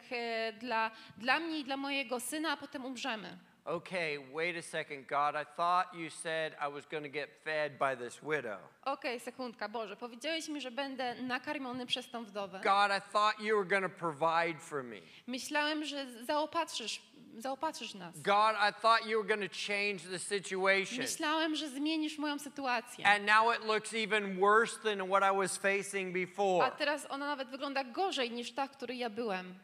dla, 0.59 0.91
dla 1.17 1.39
mnie 1.39 1.59
i 1.59 1.63
dla 1.63 1.77
mojego 1.77 2.19
syna, 2.19 2.51
a 2.51 2.57
potem 2.57 2.85
umrzemy. 2.85 3.37
Okay, 3.67 4.17
wait 4.33 4.55
a 4.55 4.61
second, 4.61 5.07
God. 5.07 5.35
I 5.35 5.43
thought 5.43 5.93
you 5.93 6.09
said 6.09 6.55
I 6.61 6.69
was 6.69 6.85
gonna 6.85 7.09
get 7.09 7.29
fed 7.43 7.77
by 7.77 7.95
this 7.95 8.19
widow. 8.23 8.57
Okej, 8.85 9.19
sekundka, 9.19 9.69
Boże, 9.69 9.95
powiedziałeś 9.95 10.47
mi, 10.49 10.61
że 10.61 10.71
będę 10.71 11.15
nakarmiony 11.15 11.85
przez 11.85 12.09
tą 12.09 12.25
wdowę. 12.25 12.59
God, 12.63 12.91
I 12.97 13.11
thought 13.11 13.39
you 13.39 13.57
were 13.57 13.65
gonna 13.65 13.89
provide 13.89 14.59
for 14.59 14.83
me. 14.83 14.95
Myślałem, 15.27 15.85
że 15.85 16.05
zaopatrzysz, 16.25 17.01
zaopatrzysz 17.37 17.93
nas. 17.93 18.21
God, 18.21 18.55
I 18.69 18.81
thought 18.81 19.05
you 19.05 19.23
were 19.23 19.35
gonna 19.35 19.49
change 19.67 19.99
the 20.11 20.19
situation. 20.19 20.97
Myślałem, 20.97 21.55
że 21.55 21.69
zmienisz 21.69 22.17
moją 22.17 22.39
sytuację. 22.39 23.07
And 23.07 23.25
now 23.25 23.55
it 23.55 23.65
looks 23.65 23.93
even 23.93 24.39
worse 24.39 24.79
than 24.83 25.07
what 25.07 25.23
I 25.33 25.37
was 25.37 25.57
facing 25.57 26.09
A 26.15 26.19
before. 26.19 26.71
teraz 26.71 27.05
ona 27.09 27.25
nawet 27.25 27.49
wygląda 27.49 27.83
gorzej 27.83 28.31
niż 28.31 28.51
ta, 28.51 28.67
w 28.67 28.71
której 28.71 28.97
ja 28.97 29.09
byłem. 29.09 29.55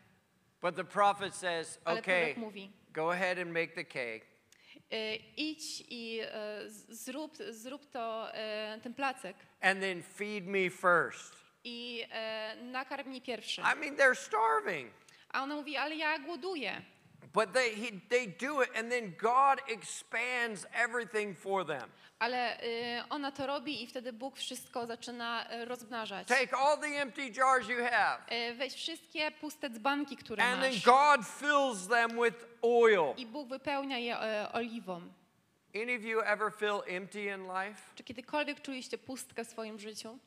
But 0.61 0.75
the 0.75 0.83
prophet 0.83 1.35
says, 1.35 1.79
Ale 1.85 1.99
okay, 1.99 2.21
prorok 2.21 2.37
mówi, 2.37 2.71
go 2.93 3.11
ahead 3.11 3.39
and 3.39 3.51
make 3.51 3.73
the 3.75 3.83
cake. 3.85 4.25
e, 4.91 5.15
idź 5.37 5.83
i 5.89 6.19
e, 6.23 6.69
zrób, 6.89 7.37
zrób 7.49 7.85
to, 7.91 8.33
e, 8.33 8.79
ten 8.83 8.93
placek 8.93 9.35
And 9.61 9.79
then 9.81 10.03
feed 10.03 10.47
me 10.47 10.69
first. 10.69 11.35
i 11.63 12.05
nakarm 12.61 13.07
mnie 13.09 13.21
pierwszy. 13.21 13.61
I 13.61 13.79
mean, 13.79 13.95
they're 13.95 14.15
starving. 14.15 14.91
A 15.29 15.43
ona 15.43 15.55
mówi, 15.55 15.77
ale 15.77 15.95
ja 15.95 16.19
głoduję. 16.19 16.81
But 17.33 17.53
they, 17.53 17.75
he, 17.75 17.91
they 18.09 18.27
do 18.27 18.61
it, 18.61 18.69
and 18.75 18.91
then 18.91 19.13
God 19.21 19.59
expands 19.67 20.65
everything 20.73 21.35
for 21.37 21.65
them. 21.65 21.89
Ale 22.19 22.57
y, 22.63 23.03
ona 23.09 23.31
to 23.31 23.47
robi 23.47 23.83
i 23.83 23.87
wtedy 23.87 24.13
Bóg 24.13 24.37
wszystko 24.37 24.85
zaczyna 24.87 25.45
y, 25.61 25.65
rozmnażać. 25.65 26.27
Take 26.27 26.57
all 26.57 26.77
the 26.77 26.87
empty 27.01 27.29
jars 27.37 27.67
you 27.69 27.83
have, 27.83 28.17
Y, 28.31 28.53
weź 28.55 28.73
wszystkie 28.73 29.31
puste 29.31 29.69
dzbanki, 29.69 30.17
które 30.17 30.43
and 30.43 30.61
then 30.61 30.71
masz 30.73 30.83
God 30.85 31.27
fills 31.27 31.87
them 31.87 32.09
with 32.23 32.45
oil. 32.61 33.13
i 33.17 33.25
Bóg 33.25 33.47
wypełnia 33.49 33.97
je 33.97 34.15
y, 34.45 34.51
oliwą. 34.51 35.01
Any 35.75 35.95
of 35.95 36.03
you 36.03 36.21
ever 36.21 36.51
feel 36.51 36.81
empty 36.87 37.23
in 37.25 37.43
life? 37.47 37.81
Czy 37.95 38.03
kiedykolwiek 38.03 38.61
czuliście 38.61 38.97
pustkę 38.97 39.45
w 39.45 39.47
swoim 39.47 39.79
życiu? 39.79 40.17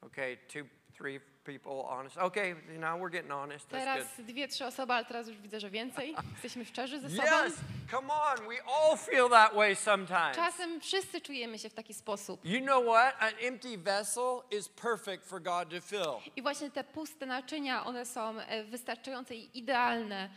Okay, 0.00 0.36
two, 0.48 0.60
three 0.98 1.20
people 1.44 1.84
honest. 1.88 2.16
Okay, 2.16 2.54
now 2.78 2.98
we're 2.98 3.10
getting 3.10 3.30
honest. 3.30 3.68
That's 3.70 3.84
Teraz 3.84 4.16
good. 4.16 4.26
dwie, 4.26 4.48
trzy 4.48 4.66
osoby, 4.66 4.92
ale 4.92 5.04
teraz 5.04 5.28
już 5.28 5.36
widzę, 5.36 5.60
że 5.60 5.70
więcej. 5.70 6.14
Jesteśmy 6.32 6.64
szczerzy 6.64 7.00
ze 7.00 7.10
sobą. 7.10 7.22
Yes, 7.46 7.54
come 7.90 8.12
on. 8.12 8.48
We 8.48 8.64
all 8.64 8.96
feel 8.96 9.30
that 9.30 9.54
way 9.54 9.76
sometimes. 9.76 10.36
Czasem 10.36 10.80
wszyscy 10.80 11.20
czujemy 11.20 11.58
się 11.58 11.68
w 11.68 11.74
taki 11.74 11.94
sposób. 11.94 12.44
You 12.44 12.60
know 12.60 12.84
what? 12.84 13.14
An 13.18 13.32
empty 13.40 13.78
vessel 13.78 14.40
is 14.50 14.68
perfect 14.68 15.24
for 15.28 15.42
God 15.42 15.70
to 15.70 15.80
fill. 15.80 16.32
I 16.36 16.42
właśnie 16.42 16.70
te 16.70 16.84
puste 16.84 17.26
naczynia, 17.26 17.84
one 17.84 18.06
są 18.06 18.40
e, 18.40 18.64
wystarczające 18.64 19.34
i 19.34 19.58
idealne 19.58 20.28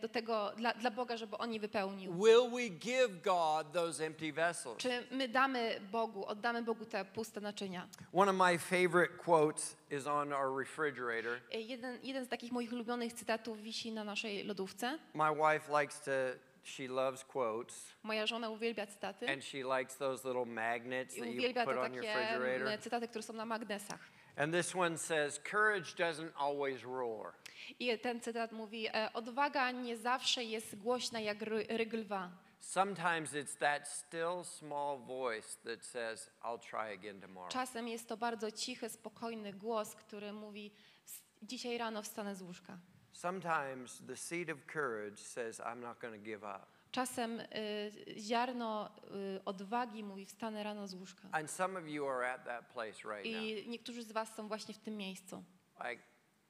do 0.00 0.08
tego, 0.08 0.52
dla, 0.56 0.72
dla 0.74 0.90
Boga, 0.90 1.16
żeby 1.16 1.38
On 1.38 1.52
je 1.52 1.60
wypełnił. 1.60 2.12
Will 2.24 2.50
we 2.50 2.68
give 2.68 3.22
God 3.22 3.72
those 3.72 4.06
empty 4.06 4.32
vessels? 4.32 4.78
Czy 4.78 5.06
my 5.10 5.28
damy 5.28 5.80
Bogu, 5.92 6.26
oddamy 6.26 6.62
Bogu 6.62 6.84
te 6.86 7.04
puste 7.04 7.40
naczynia? 7.40 7.88
One 8.12 8.30
of 8.30 8.36
my 8.36 8.58
favorite 8.58 9.14
quotes 9.24 9.76
is 9.90 10.06
on 10.06 10.32
our 10.32 10.58
refrigerator. 10.58 11.40
E, 11.52 11.60
Jeden, 11.60 11.98
jeden 12.02 12.24
z 12.24 12.28
takich 12.28 12.52
moich 12.52 12.72
ulubionych 12.72 13.12
cytatów 13.12 13.60
wisi 13.62 13.92
na 13.92 14.04
naszej 14.04 14.44
lodówce. 14.44 14.98
My 15.14 15.30
wife 15.34 15.80
likes 15.80 16.00
to, 16.00 16.10
she 16.64 16.88
loves 16.88 17.24
quotes, 17.24 17.86
Moja 18.02 18.26
żona 18.26 18.50
uwielbia 18.50 18.86
cytaty 18.86 19.28
and 19.32 19.44
she 19.44 19.58
likes 19.78 19.96
those 19.96 20.28
little 20.28 20.44
magnets 20.44 21.16
that 21.16 21.26
you 21.26 21.54
put 21.54 21.76
on 21.76 21.94
your 21.94 22.04
refrigerator. 22.04 22.66
mm, 22.66 22.78
cytaty, 22.78 23.08
które 23.08 23.22
są 23.22 23.32
na 23.32 23.46
magnesach. 23.46 24.00
And 24.36 24.52
this 24.54 24.74
one 24.74 24.98
says, 24.98 25.40
Courage 25.50 25.94
doesn't 25.94 26.30
always 26.36 26.82
roar. 26.84 27.32
I 27.80 27.98
ten 27.98 28.20
cytat 28.20 28.52
mówi, 28.52 28.86
e, 28.88 29.12
odwaga 29.12 29.70
nie 29.70 29.96
zawsze 29.96 30.44
jest 30.44 30.76
głośna 30.76 31.20
jak 31.20 31.42
ry, 31.42 31.66
ryg 31.68 31.92
lwa. 31.92 32.30
Sometimes 32.60 33.32
it's 33.32 33.56
that 33.58 33.88
still 33.88 34.44
small 34.44 34.98
voice 34.98 35.58
that 35.64 35.84
says, 35.84 36.30
I'll 36.42 36.58
try 36.70 36.92
again 36.94 37.20
tomorrow. 37.20 37.52
Czasem 37.52 37.88
jest 37.88 38.08
to 38.08 38.16
bardzo 38.16 38.50
cichy, 38.50 38.88
spokojny 38.88 39.52
głos, 39.52 39.94
który 39.94 40.32
mówi, 40.32 40.72
"S- 41.04 41.22
dzisiaj 41.42 41.78
rano 41.78 42.02
wstanę 42.02 42.34
z 42.34 42.42
łóżka. 42.42 42.78
Sometimes 43.12 44.02
the 44.06 44.16
seed 44.16 44.50
of 44.50 44.58
courage 44.72 45.16
says, 45.16 45.60
I'm 45.60 45.76
not 45.80 45.98
going 46.00 46.14
to 46.14 46.22
give 46.22 46.42
up. 46.42 46.66
Czasem 46.90 47.40
y, 47.40 47.46
ziarno 48.18 48.90
y, 49.36 49.44
odwagi 49.44 50.04
mówi, 50.04 50.26
wstanę 50.26 50.62
rano 50.62 50.88
z 50.88 50.94
łóżka. 50.94 51.28
And 51.32 51.50
some 51.50 51.78
of 51.78 51.88
you 51.88 52.08
are 52.08 52.32
at 52.32 52.44
that 52.44 52.66
place 52.72 52.92
right 53.16 53.32
now. 53.32 53.42
I 53.42 53.68
niektórzy 53.68 54.02
z 54.02 54.12
was 54.12 54.34
są 54.34 54.48
właśnie 54.48 54.74
w 54.74 54.78
tym 54.78 54.96
miejscu. 54.96 55.44
Like, 55.80 56.02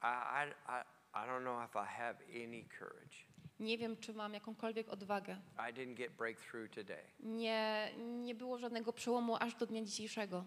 I, 0.03 0.07
I, 0.07 0.49
I, 0.49 0.96
I 1.23 1.27
don't 1.27 1.41
know 1.43 1.63
if 1.65 1.75
I 1.75 1.85
have 1.97 2.17
any 2.45 2.65
courage. 2.79 3.17
Nie 3.59 3.77
wiem, 3.77 3.97
czy 3.97 4.13
mam 4.13 4.33
jakąkolwiek 4.33 4.89
odwagę. 4.89 5.37
I 5.57 5.73
didn't 5.73 5.93
get 5.93 6.11
breakthrough 6.13 6.69
today. 6.71 7.03
Nie, 7.19 7.91
nie 7.97 8.35
było 8.35 8.57
żadnego 8.57 8.93
przełomu 8.93 9.37
aż 9.39 9.55
do 9.55 9.65
dnia 9.65 9.83
dzisiejszego, 9.83 10.45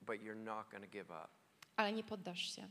But 0.00 0.16
you're 0.20 0.36
not 0.44 0.66
give 0.90 1.06
up. 1.10 1.28
ale 1.76 1.92
nie 1.92 2.04
poddasz 2.04 2.56
się. 2.56 2.68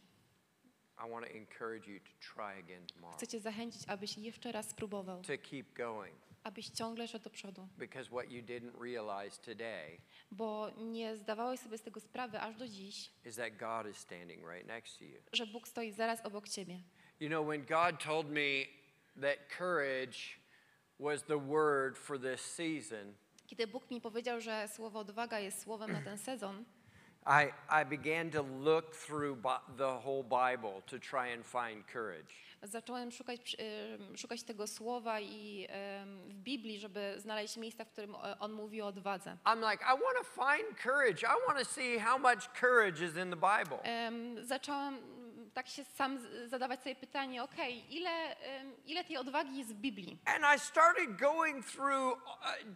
I 0.97 1.09
want 1.11 1.25
to 1.25 1.31
encourage 1.37 1.87
you 1.87 1.99
to 1.99 2.33
try 2.33 2.59
again 2.59 2.87
tomorrow. 2.87 3.17
Chcę 3.17 3.27
Cię 3.27 3.39
zachęcić, 3.39 3.81
abyś 3.87 4.17
jeszcze 4.17 4.51
raz 4.51 4.69
spróbował, 4.69 5.21
To 5.21 5.33
keep 5.49 5.73
going. 5.73 6.15
abyś 6.43 6.69
ciągle 6.69 7.07
szedł 7.07 7.23
do 7.23 7.29
przodu, 7.29 7.67
Because 7.77 8.09
what 8.09 8.31
you 8.31 8.41
didn't 8.43 8.81
realize 8.81 9.41
today 9.41 9.97
bo 10.31 10.69
nie 10.77 11.17
zdawałeś 11.17 11.59
sobie 11.59 11.77
z 11.77 11.81
tego 11.81 11.99
sprawy 11.99 12.39
aż 12.39 12.55
do 12.55 12.67
dziś, 12.67 13.11
is 13.25 13.35
that 13.35 13.57
God 13.57 13.91
is 13.91 13.97
standing 13.97 14.47
right 14.49 14.67
next 14.67 14.99
to 14.99 15.05
you. 15.05 15.17
że 15.33 15.47
Bóg 15.47 15.67
stoi 15.67 15.91
zaraz 15.91 16.25
obok 16.25 16.49
Ciebie. 16.49 16.79
You 17.19 17.27
know, 17.29 17.47
when 17.47 17.65
God 17.65 18.03
told 18.03 18.29
me 18.29 18.65
that 19.21 19.37
courage 19.57 20.17
was 20.99 21.23
the 21.23 21.39
word 21.39 21.97
for 21.97 22.19
this 22.19 22.41
season, 22.41 23.13
Kiedy 23.47 23.67
Bóg 23.67 23.91
mi 23.91 24.01
powiedział, 24.01 24.41
że 24.41 24.67
słowo 24.67 24.99
odwaga 24.99 25.39
jest 25.39 25.61
słowem 25.61 25.91
na 25.91 26.01
ten 26.01 26.17
sezon, 26.17 26.65
I, 27.27 27.51
I 27.69 27.83
began 27.85 28.29
to 28.31 28.41
look 28.41 28.95
through 28.95 29.37
the 29.77 29.99
whole 30.05 30.23
Bible 30.23 30.81
to 30.85 30.99
try 30.99 31.33
and 31.33 31.45
find 31.45 31.83
courage. 31.93 32.35
zacząłem 32.63 33.11
szukać, 33.11 33.55
szukać 34.15 34.43
tego 34.43 34.67
słowa 34.67 35.19
i 35.19 35.67
w 36.27 36.33
Biblii, 36.33 36.79
żeby 36.79 37.15
znaleźć 37.17 37.57
miejsca, 37.57 37.85
w 37.85 37.89
którym 37.89 38.15
e, 38.15 38.39
on 38.39 38.51
mówi 38.51 38.81
o 38.81 38.87
odwadze. 38.87 39.37
I'm 39.45 39.71
like, 39.71 39.83
I 39.83 39.89
want 39.91 40.17
to 40.17 40.23
find 40.23 40.79
courage. 40.83 41.23
I 41.23 41.47
want 41.47 41.59
to 41.59 41.65
see 41.73 41.97
how 41.99 42.17
much 42.19 42.49
courage 42.61 43.05
is 43.05 43.17
in 43.17 43.29
the 43.29 43.35
Bible. 43.35 43.83
Em, 43.83 44.45
Zacząłem 44.45 44.97
tak 45.55 45.67
się 45.67 45.83
sam 45.83 46.19
zadawać 46.45 46.83
sobie 46.83 46.95
pytanie, 46.95 47.43
okej, 47.43 47.95
ile, 47.95 48.35
ile 48.85 49.03
tej 49.03 49.17
odwagi 49.17 49.57
jest 49.57 49.73
w 49.73 49.77
Biblii? 49.77 50.17
And 50.25 50.43
I 50.55 50.59
started 50.59 51.17
going 51.19 51.65
through 51.65 52.13
uh, 52.13 52.19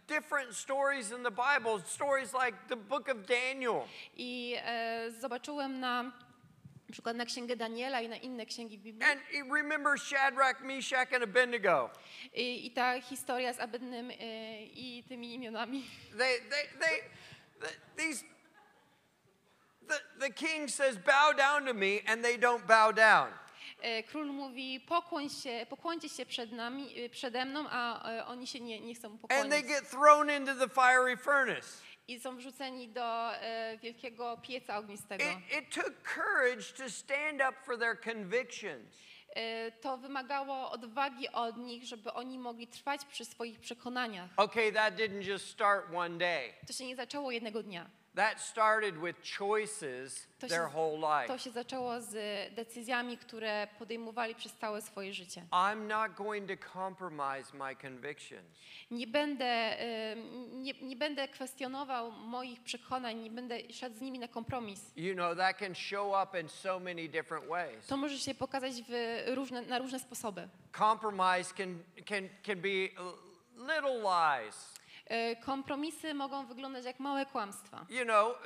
different 0.07 0.55
stories 0.55 1.11
in 1.11 1.23
the 1.23 1.31
Bible, 1.31 1.81
stories 1.85 2.33
like 2.33 2.57
the 2.69 2.75
book 2.75 3.09
of 3.09 3.17
Daniel. 3.25 3.81
I 4.17 4.55
e, 4.57 5.11
zobaczyłem 5.11 5.79
na, 5.79 6.03
na 6.03 6.91
przykład 6.91 7.17
na 7.17 7.25
księgę 7.25 7.55
Daniela 7.55 8.01
i 8.01 8.09
na 8.09 8.15
inne 8.15 8.45
księgi 8.45 8.77
w 8.77 8.81
Biblii. 8.81 9.11
And 9.11 9.21
remember 9.53 9.99
Shadrach, 9.99 10.61
Meshach, 10.61 11.13
and 11.13 11.23
Abednego. 11.23 11.89
I, 12.33 12.65
I 12.67 12.71
ta 12.71 13.01
historia 13.01 13.53
z 13.53 13.59
Abednym 13.59 14.11
e, 14.11 14.15
i 14.65 15.03
tymi 15.07 15.33
imionami. 15.33 15.83
They, 16.17 16.39
they, 16.39 16.67
they, 16.79 17.01
th- 17.61 17.79
these, 17.97 18.25
the, 19.89 20.27
the 20.27 20.33
king 20.33 20.69
says, 20.69 20.97
bow 20.97 21.33
down 21.37 21.65
to 21.65 21.73
me, 21.73 22.01
and 22.07 22.23
they 22.23 22.37
don't 22.37 22.65
bow 22.67 22.93
down. 22.93 23.27
E, 23.81 24.03
Król 24.03 24.25
mówi, 24.25 24.79
pokłoń 24.79 25.29
się, 25.29 25.65
pokłońcie 25.69 26.09
się 26.09 26.25
przed 26.25 26.51
nami, 26.51 27.03
e, 27.05 27.09
przede 27.09 27.45
mną, 27.45 27.65
a 27.69 28.09
e, 28.11 28.25
oni 28.25 28.47
się 28.47 28.59
nie, 28.59 28.79
nie 28.81 28.95
chcą 28.95 29.07
And 29.07 29.21
they 29.21 29.37
pokłonić. 29.37 29.67
get 29.67 29.89
thrown 29.89 30.29
into 30.29 30.55
the 30.55 30.69
fiery 30.69 31.17
furnace. 31.17 31.67
I 32.07 32.19
są 32.19 32.37
wrzuceni 32.37 32.87
do 32.87 33.31
wielkiego 33.81 34.37
pieca 34.41 34.77
ognistego. 34.77 35.23
It, 35.23 35.57
it 35.57 35.75
took 35.75 35.93
courage 36.15 36.73
to 36.77 36.89
stand 36.89 37.41
up 37.49 37.53
for 37.65 37.77
their 37.77 37.99
convictions. 38.01 38.95
To 39.81 39.97
wymagało 39.97 40.71
odwagi 40.71 41.29
od 41.29 41.57
nich, 41.57 41.83
żeby 41.83 42.13
oni 42.13 42.39
mogli 42.39 42.67
trwać 42.67 43.05
przy 43.05 43.25
swoich 43.25 43.59
przekonaniach. 43.59 44.29
Okay, 44.37 44.71
that 44.71 44.95
didn't 44.95 45.23
just 45.23 45.49
start 45.49 45.85
one 45.95 46.17
day. 46.17 46.53
To 46.67 46.73
się 46.73 46.85
nie 46.85 46.95
zaczęło 46.95 47.31
jednego 47.31 47.63
dnia. 47.63 47.89
That 48.15 48.41
started 48.41 48.95
with 48.97 49.17
choices 49.37 50.27
To 50.39 50.47
their 50.47 50.67
się, 50.69 50.73
whole 50.77 50.97
life. 50.97 51.27
to 51.27 51.37
się 51.37 51.51
zaczęło 51.51 52.01
z 52.01 52.13
decyzjami, 52.55 53.17
które 53.17 53.67
podejmowali 53.79 54.35
przez 54.35 54.53
całe 54.53 54.81
swoje 54.81 55.13
życie. 55.13 55.43
I'm 55.51 55.87
not 55.87 56.13
going 56.15 56.47
to 56.47 56.69
compromise 56.73 57.53
my 57.57 57.75
convictions. 57.75 58.45
Nie 58.91 59.07
będę, 59.07 59.75
nie, 60.51 60.73
nie 60.81 60.95
będę 60.95 61.27
kwestionował 61.27 62.11
moich 62.11 62.63
przekonań, 62.63 63.17
nie 63.17 63.31
będę 63.31 63.73
szedł 63.73 63.97
z 63.97 64.01
nimi 64.01 64.19
na 64.19 64.27
kompromis. 64.27 64.91
You 64.95 65.13
know, 65.13 65.37
that 65.37 65.57
can 65.57 65.75
show 65.75 66.23
up 66.23 66.41
in 66.41 66.49
so 66.49 66.79
many 66.79 67.09
different 67.09 67.45
ways. 67.47 67.87
To 67.87 67.97
może 67.97 68.17
się 68.17 68.35
pokazać 68.35 68.73
różne, 69.27 69.61
na 69.61 69.79
różne 69.79 69.99
sposoby. 69.99 70.49
Compromise 70.77 71.53
can, 71.57 71.83
can, 72.05 72.29
can 72.43 72.61
be 72.61 72.89
little 73.73 74.01
lies. 74.01 74.78
E, 75.09 75.35
Kompromisy 75.35 76.13
mogą 76.13 76.45
wyglądać 76.45 76.85
jak 76.85 76.99
małe 76.99 77.25
kłamstwa. 77.25 77.85
You 77.89 78.03
know, 78.05 78.37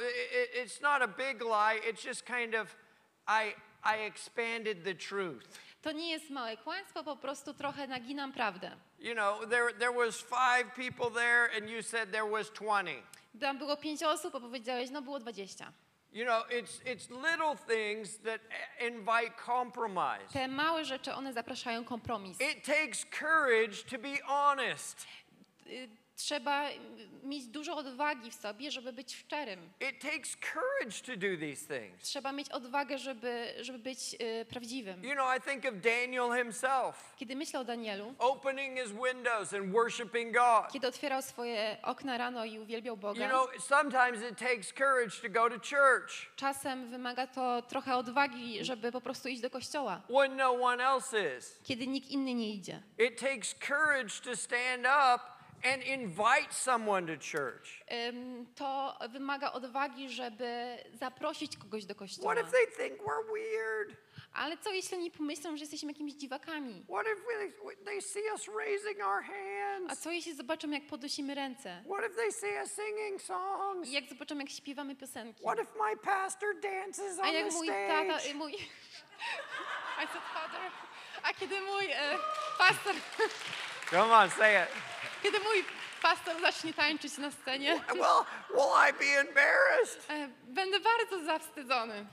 it's 0.64 0.82
not 0.82 1.02
a 1.02 1.08
big 1.08 1.42
lie, 1.42 1.92
it's 1.92 2.08
just 2.08 2.26
kind 2.26 2.56
of, 2.56 2.76
I, 3.28 3.56
I 3.96 4.06
expanded 4.06 4.84
the 4.84 4.96
truth. 4.96 5.44
To 5.82 5.92
nie 5.92 6.12
jest 6.12 6.30
małe 6.30 6.58
kłamstwo, 6.58 7.04
po 7.04 7.16
prostu 7.16 7.54
trochę 7.54 7.88
naginam 7.88 8.34
prawdę. 8.34 8.72
You 9.00 9.14
know, 9.14 9.50
there, 9.50 9.74
there 9.80 9.92
was 9.94 10.22
five 10.22 10.74
people 10.76 11.22
there 11.22 11.58
and 11.58 11.70
you 11.70 11.84
said 11.84 12.12
there 12.12 12.30
was 12.32 12.50
20. 12.50 12.92
Tam 13.40 13.58
było 13.58 13.78
pięć 13.78 14.04
osób, 14.04 14.36
a 14.36 14.40
powiedziałeś, 14.40 14.90
no 14.90 15.02
było 15.02 15.20
dwadzieścia. 15.20 15.72
You 16.14 16.26
know, 16.26 16.44
it's, 16.50 16.82
it's 16.86 17.10
little 17.10 17.56
things 17.68 18.18
that 18.18 18.42
uh, 18.42 18.88
invite 18.88 19.32
compromise. 19.46 20.34
Te 20.34 20.48
małe 20.48 20.86
rzeczy, 20.86 21.14
one 21.14 21.34
zapraszają 21.34 21.86
kompromis. 21.86 22.38
It 22.42 22.66
takes 22.66 23.06
courage 23.20 23.84
to 23.90 23.98
be 23.98 24.18
honest. 24.26 25.08
Trzeba 26.16 26.70
y, 26.70 26.74
mieć 27.24 27.48
dużo 27.48 27.76
odwagi 27.76 28.32
w 28.32 28.36
sobie, 28.36 28.72
żeby 28.72 28.94
być 28.94 29.16
szczerym. 29.16 29.70
It 29.90 30.02
takes 30.02 30.36
courage 30.54 31.02
to 31.06 31.16
do 31.16 31.38
these 31.40 31.80
things. 31.80 32.04
Trzeba 32.04 32.32
mieć 32.32 32.50
odwagę, 32.50 32.98
żeby, 32.98 33.54
żeby 33.62 33.80
być 33.80 34.16
y, 34.42 34.46
prawdziwym. 34.46 35.04
You 35.04 35.12
know, 35.14 35.38
I 35.38 35.42
think 35.42 35.66
of 35.66 35.74
Daniel 35.82 36.38
himself 36.44 37.14
Kiedy 37.18 37.36
myślę 37.36 37.60
o 37.60 37.64
Danielu, 37.64 38.14
opening 38.20 38.80
his 38.80 38.92
windows 38.92 39.54
and 39.54 39.72
worshiping 39.74 40.34
God. 40.34 40.72
kiedy 40.74 40.88
otwierał 40.88 41.22
swoje 41.22 41.78
okna 41.84 42.18
rano 42.18 42.46
i 42.46 42.60
uwielbiał 42.60 42.96
You 42.96 43.02
Boga, 43.02 43.30
know, 43.30 43.48
sometimes 43.60 44.32
it 44.32 44.38
takes 44.40 44.74
courage 44.74 45.12
to 45.22 45.30
go 45.30 45.50
to 45.50 45.56
church 45.60 46.32
czasem 46.36 46.90
wymaga 46.90 47.28
to 47.28 47.62
trochę 47.62 47.96
odwagi, 47.96 48.66
żeby 48.66 48.92
po 48.92 49.02
prostu 49.02 49.30
iść 49.30 49.42
do 49.42 49.50
kościoła, 49.50 50.02
when 50.10 50.36
no 50.38 50.52
one 50.52 50.84
else 50.84 51.38
is. 51.38 51.60
kiedy 51.64 51.88
nikt 51.88 52.10
inny 52.10 52.34
nie 52.34 52.54
idzie. 52.54 52.82
It 52.98 53.20
takes 53.20 53.56
courage 53.68 54.20
to 54.24 54.36
stand 54.36 54.86
up 54.86 55.33
and 55.64 55.84
invite 55.84 56.54
someone 56.54 57.08
to 57.08 57.14
church. 57.38 57.84
To 58.56 58.98
wymaga 59.10 59.52
odwagi, 59.52 60.10
żeby 60.10 60.78
zaprosić 60.94 61.58
kogoś 61.58 61.86
do 61.86 61.96
kościoła. 61.96 62.34
What 62.34 62.46
if 62.46 62.52
they 62.52 62.68
think 62.88 63.02
we're 63.02 63.34
weird? 63.34 63.98
Ale 64.34 64.58
co 64.58 64.72
jeśli 64.72 64.98
oni 64.98 65.12
pomyślą, 65.12 65.58
że 65.58 65.64
jesteśmy 65.64 65.92
jakimiś 65.92 66.14
dziwakami? 66.14 66.86
What 66.90 67.06
if 67.08 67.22
we, 67.66 67.76
they 67.86 68.02
see 68.02 68.22
us 68.34 68.48
raising 68.58 69.00
our 69.06 69.24
hands? 69.24 69.92
A 69.94 69.96
co 69.96 70.12
jeśli 70.12 70.36
zobaczą, 70.36 70.70
jak 70.70 70.88
podnosimy 70.88 71.36
ręce? 71.36 71.84
What 71.86 72.06
if 72.06 72.16
they 72.16 72.32
see 72.32 72.62
us 72.64 72.72
singing 72.72 73.22
songs? 73.22 73.88
I 73.90 73.92
jak 73.92 74.06
zobaczą, 74.10 74.38
jak 74.38 74.50
śpiewamy 74.50 74.96
piosenki? 74.96 75.44
What 75.44 75.60
if 75.60 75.72
my 75.80 75.98
pastor 75.98 76.60
dances 76.62 77.20
on 77.20 77.26
A 77.26 77.32
jak 77.32 77.48
the 77.50 77.54
mój 77.54 77.68
tata, 77.68 78.20
stage? 78.20 78.32
y, 78.32 78.34
mój... 78.36 78.54
I 80.04 80.08
said 80.08 80.24
father. 80.34 80.72
A 81.24 81.34
kiedy 81.34 81.62
mój 81.62 81.86
e, 81.92 82.18
pastor, 82.58 82.96
Come 83.90 84.14
on, 84.14 84.30
say 84.30 84.64
it. 84.64 84.70
Kiedy 85.24 85.40
mój 85.40 85.66
pastor 86.02 86.42
zacznie 86.42 86.74
tańczyć 86.74 87.18
na 87.18 87.32
scenie, 87.32 87.82
Well, 87.88 88.26
will 88.50 88.90
I 88.90 88.94
be 88.94 89.20
embarrassed? 89.20 90.10
e, 90.10 90.30
będę 90.44 90.80
bardzo 90.80 91.26
zawstydzony. 91.26 92.06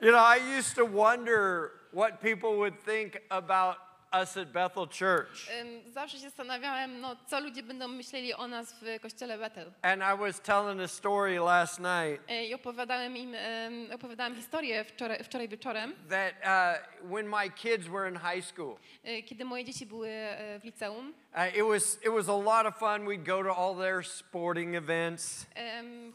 You 0.00 0.10
know, 0.10 0.36
I 0.36 0.58
used 0.58 0.74
to 0.76 0.86
wonder 0.86 1.70
what 1.92 2.20
people 2.20 2.50
would 2.56 2.74
think 2.84 3.12
about 3.30 3.76
us 4.22 4.36
at 4.36 4.48
Bethel 4.52 4.86
Church. 4.86 5.48
Zawsze 5.86 6.16
się 6.16 6.22
zastanawiałem, 6.22 7.00
no, 7.00 7.16
co 7.26 7.40
ludzie 7.40 7.62
będą 7.62 7.88
myśleli 7.88 8.34
o 8.34 8.48
nas 8.48 8.74
w 8.82 9.00
kościele 9.00 9.38
Bethel. 9.38 9.72
And 9.82 10.02
I 10.02 10.18
was 10.18 10.40
telling 10.40 10.80
a 10.80 10.88
story 10.88 11.40
last 11.40 11.78
night 11.80 12.22
E, 12.28 12.44
I 12.46 12.54
opowiadałem 12.54 13.16
im, 13.16 13.34
em, 13.34 13.88
opowiadałem 13.94 14.34
historię 14.36 14.84
wczoraj, 14.84 15.24
wczoraj 15.24 15.48
wieczorem, 15.48 15.94
that 16.10 16.34
uh, 16.42 17.10
when 17.10 17.26
my 17.28 17.50
kids 17.50 17.88
were 17.88 18.08
in 18.10 18.16
high 18.16 18.44
school, 18.44 18.76
e, 19.04 19.22
kiedy 19.22 19.44
moje 19.44 19.64
dzieci 19.64 19.86
były 19.86 20.08
e, 20.08 20.60
w 20.60 20.64
liceum. 20.64 21.14
uh, 21.34 21.56
it 21.56 21.62
was 21.64 21.94
it 22.04 22.10
was 22.12 22.28
a 22.28 22.36
lot 22.36 22.66
of 22.66 22.78
fun. 22.78 23.06
We'd 23.06 23.24
go 23.24 23.42
to 23.42 23.56
all 23.56 23.76
their 23.76 24.06
sporting 24.06 24.74
events, 24.74 25.46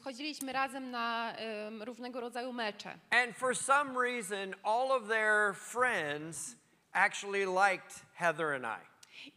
Chodziliśmy 0.04 0.54
razem 0.54 0.92
na 0.92 1.34
różnego 1.82 2.22
rodzaju 2.22 2.54
mecze. 2.54 2.96
and 3.12 3.36
for 3.38 3.58
some 3.58 4.00
reason, 4.02 4.56
all 4.64 4.92
of 4.92 5.08
their 5.08 5.54
friends 5.56 6.56
actually 6.94 7.46
liked 7.46 8.06
Heather 8.16 8.54
and 8.56 8.66
I. 8.66 8.90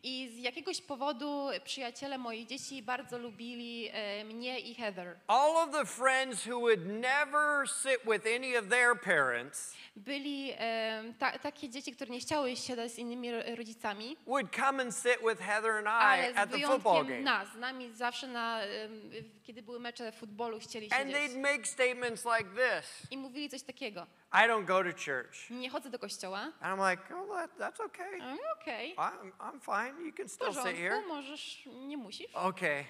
I 0.03 0.29
z 0.29 0.39
jakiegoś 0.39 0.81
powodu 0.83 1.49
przyjaciele 1.65 2.19
moich 2.19 2.47
dzieci 2.47 2.83
bardzo 2.83 3.19
lubili 3.19 3.89
e, 3.93 4.25
mnie 4.25 4.61
i 4.61 4.75
Heather. 4.75 5.17
All 5.27 5.57
of 5.57 5.71
the 5.73 5.87
friends 5.87 6.47
who 6.47 6.61
would 6.61 6.87
never 6.87 7.69
sit 7.69 7.99
with 8.13 8.27
any 8.37 8.59
of 8.59 8.69
their 8.69 8.95
parents 9.01 9.75
Byli 9.97 10.53
e, 10.59 11.03
ta, 11.19 11.39
takie 11.39 11.69
dzieci, 11.69 11.93
które 11.93 12.11
nie 12.11 12.21
chciały 12.21 12.57
siadać 12.57 12.93
z 12.93 12.99
innymi 12.99 13.33
ro- 13.33 13.43
rodzicami, 13.57 14.17
would 14.27 14.57
come 14.57 14.83
and 14.83 14.95
sit 14.97 15.19
with 15.29 15.41
Heather 15.41 15.71
and 15.73 15.87
I 15.87 16.35
at 16.39 16.51
the 16.51 16.59
football 16.59 17.05
game. 17.05 17.21
nas, 17.21 17.49
z 17.53 17.57
nami 17.57 17.93
zawsze 17.95 18.27
na, 18.27 18.61
em, 18.63 19.11
kiedy 19.43 19.63
były 19.63 19.81
mecze 19.81 20.13
futbolu 20.13 20.59
chcieli 20.61 20.93
And 20.93 21.03
siedzieć. 21.03 21.17
they'd 21.33 21.41
make 21.41 21.67
statements 21.67 22.25
like 22.39 22.51
this 22.51 23.11
I 23.11 23.17
mówili 23.17 23.49
coś 23.49 23.63
takiego, 23.63 24.07
I 24.35 24.47
don't 24.49 24.65
go 24.67 24.83
to 24.83 24.93
church. 24.93 25.51
nie 25.51 25.71
chodzę 25.71 25.91
do 25.91 25.99
kościoła. 25.99 26.41
And 26.61 26.81
I'm 26.81 26.91
like, 26.91 27.03
oh, 27.15 27.37
that, 27.37 27.51
that's 27.59 27.81
okay. 27.81 28.21
A, 28.23 28.37
Okej, 28.63 28.95
I'm, 28.99 29.33
I'm 29.41 29.61
fine. 29.61 30.07
You 30.07 30.13
can 30.13 30.29
still 30.29 30.55
sit 30.55 30.77
here. 30.77 31.03
możesz, 31.09 31.67
nie 31.67 31.97
musisz. 31.97 32.35
Okay. 32.35 32.85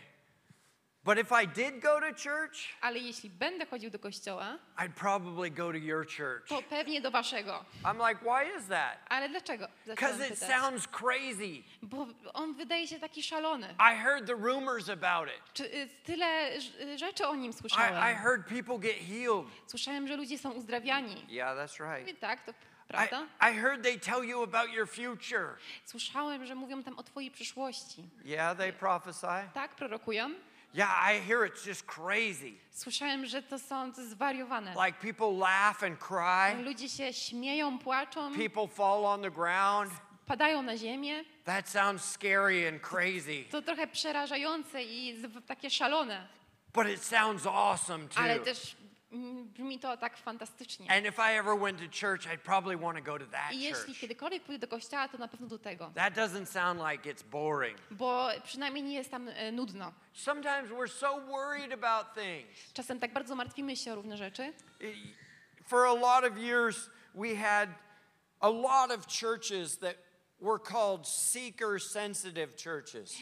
But 1.05 1.19
if 1.19 1.33
I 1.33 1.47
did 1.47 1.81
go 1.81 2.01
to 2.01 2.07
church, 2.15 2.59
Ale 2.81 2.99
jeśli 2.99 3.31
będę 3.31 3.67
chodził 3.67 3.91
do 3.91 3.99
kościoła, 3.99 4.59
I'd 4.79 4.93
probably 4.93 5.51
go 5.51 5.73
to 5.73 5.79
your 5.79 6.07
church. 6.07 6.47
to 6.49 6.63
pewnie 6.63 7.01
do 7.01 7.11
waszego. 7.11 7.65
I'm 7.85 8.09
like, 8.09 8.21
why 8.25 8.59
is 8.59 8.69
that? 8.69 8.99
Ale 9.09 9.29
dlaczego? 9.29 9.69
Because 9.87 10.27
it 10.29 10.35
pytać. 10.39 10.49
sounds 10.61 10.87
crazy. 10.87 11.63
Bo 11.83 12.07
on 12.35 12.55
wydaje 12.55 12.89
się 12.89 13.01
taki 13.01 13.23
szalony. 13.23 13.75
I 13.93 13.97
heard 14.03 14.27
the 14.27 14.35
rumors 14.35 14.89
about 14.89 15.29
it. 15.29 15.53
Czy, 15.55 15.65
y, 15.65 15.89
tyle 16.05 16.61
ż- 16.61 16.99
rzeczy 17.01 17.27
o 17.27 17.35
nim 17.35 17.53
I, 17.53 17.55
I 17.55 17.59
słyszałem. 17.59 18.17
heard 18.17 18.49
people 18.49 18.79
get 18.79 18.97
healed. 18.97 19.47
Słyszałem, 19.67 20.09
że 20.09 20.17
ludzie 20.17 20.39
są 20.39 20.51
uzdrawiani. 20.51 21.27
Yeah, 21.29 21.57
that's 21.59 21.81
Mówię, 21.81 22.05
right. 22.05 22.21
tak, 22.21 22.45
to 22.47 22.51
I, 22.53 22.55
prawda. 22.89 23.27
I 23.51 23.55
heard 23.61 23.83
they 23.83 23.99
tell 24.01 24.25
you 24.25 24.43
about 24.43 24.71
your 24.73 24.89
future. 24.89 25.49
Słyszałem, 25.85 26.47
że 26.47 26.55
mówią 26.55 26.83
tam 26.83 26.99
o 26.99 27.03
twojej 27.03 27.31
przyszłości. 27.31 28.05
Yeah, 28.25 28.57
they 28.59 28.73
prophesy. 28.73 29.27
Tak, 29.55 29.75
prorokują. 29.77 30.31
Yeah, 30.75 30.89
I 31.17 31.21
hear 31.29 31.47
it's 31.47 31.67
just 31.67 31.87
crazy. 31.87 32.53
Słyszałem, 32.71 33.27
że 33.27 33.43
to 33.43 33.59
są 33.59 33.93
to 33.93 34.05
zwariowane. 34.05 34.75
Like 34.87 34.99
people 35.13 35.39
laugh 35.39 35.83
and 35.83 35.99
cry, 35.99 36.65
Ludzie 36.65 36.89
się 36.89 37.13
śmieją, 37.13 37.79
płaczą, 37.79 38.35
people 38.35 38.69
fall 38.69 39.07
on 39.07 39.23
the 39.23 39.31
ground. 39.31 39.93
padają 40.27 40.63
na 40.63 40.77
ziemię. 40.77 41.25
That 41.45 41.69
sounds 41.69 42.05
scary 42.05 42.69
and 42.69 42.83
crazy, 42.83 43.45
To 43.51 43.63
trochę 43.63 43.87
przerażające 43.87 44.83
i 44.83 45.23
takie 45.47 45.71
szalone, 45.71 46.29
but 46.75 46.89
it 46.89 47.05
sounds 47.05 47.47
awesome 47.47 48.09
ale 48.17 48.37
too. 48.39 48.45
też 48.45 48.75
mm, 48.81 48.82
brzmi 49.45 49.79
to 49.79 49.97
tak 49.97 50.17
fantastycznie. 50.17 50.91
And 50.91 51.07
if 51.07 51.19
I 51.19 51.39
ever 51.39 51.59
went 51.61 51.79
to 51.79 51.85
church, 52.07 52.27
I'd 52.27 52.41
probably 52.41 52.77
want 52.77 52.99
to 52.99 53.05
go 53.05 53.19
to 53.19 53.27
that 53.27 53.53
I 53.53 53.61
jeśli 53.61 53.85
church. 53.87 54.01
kiedykolwiek 54.01 54.43
pójdę 54.43 54.59
do 54.59 54.69
kościoła, 54.69 55.09
to 55.09 55.19
na 55.19 55.29
pewno 55.29 55.47
do 55.47 55.59
tego. 55.59 55.91
That 55.95 56.15
doesn't 56.15 56.47
sound 56.47 56.81
like 56.91 57.15
it's 57.15 57.23
boring. 57.23 57.79
Bo 57.91 58.29
przynajmniej 58.45 58.83
nie 58.85 58.95
jest 58.95 59.11
tam 59.11 59.29
e, 59.29 59.53
nudno. 59.53 59.93
Sometimes 60.13 60.71
we're 60.71 60.89
so 60.89 61.21
worried 61.21 61.73
about 61.73 62.15
things. 62.15 62.73
Czasem 62.73 63.01
tak 63.01 63.13
bardzo 63.13 63.35
martwimy 63.35 63.77
się 63.77 63.93
o 63.93 63.95
różne 63.95 64.17
rzeczy. 64.17 64.53
For 65.67 65.87
a 65.87 65.93
lot 65.95 66.25
of 66.33 66.39
years, 66.39 66.91
we 67.15 67.37
had 67.37 67.69
a 68.41 68.49
lot 68.49 68.91
of 68.91 69.07
churches 69.21 69.79
that 69.79 69.97
were 70.43 70.59
called 70.59 71.07
seeker 71.09 71.83
sensitive 71.83 72.49
churches. 72.65 73.17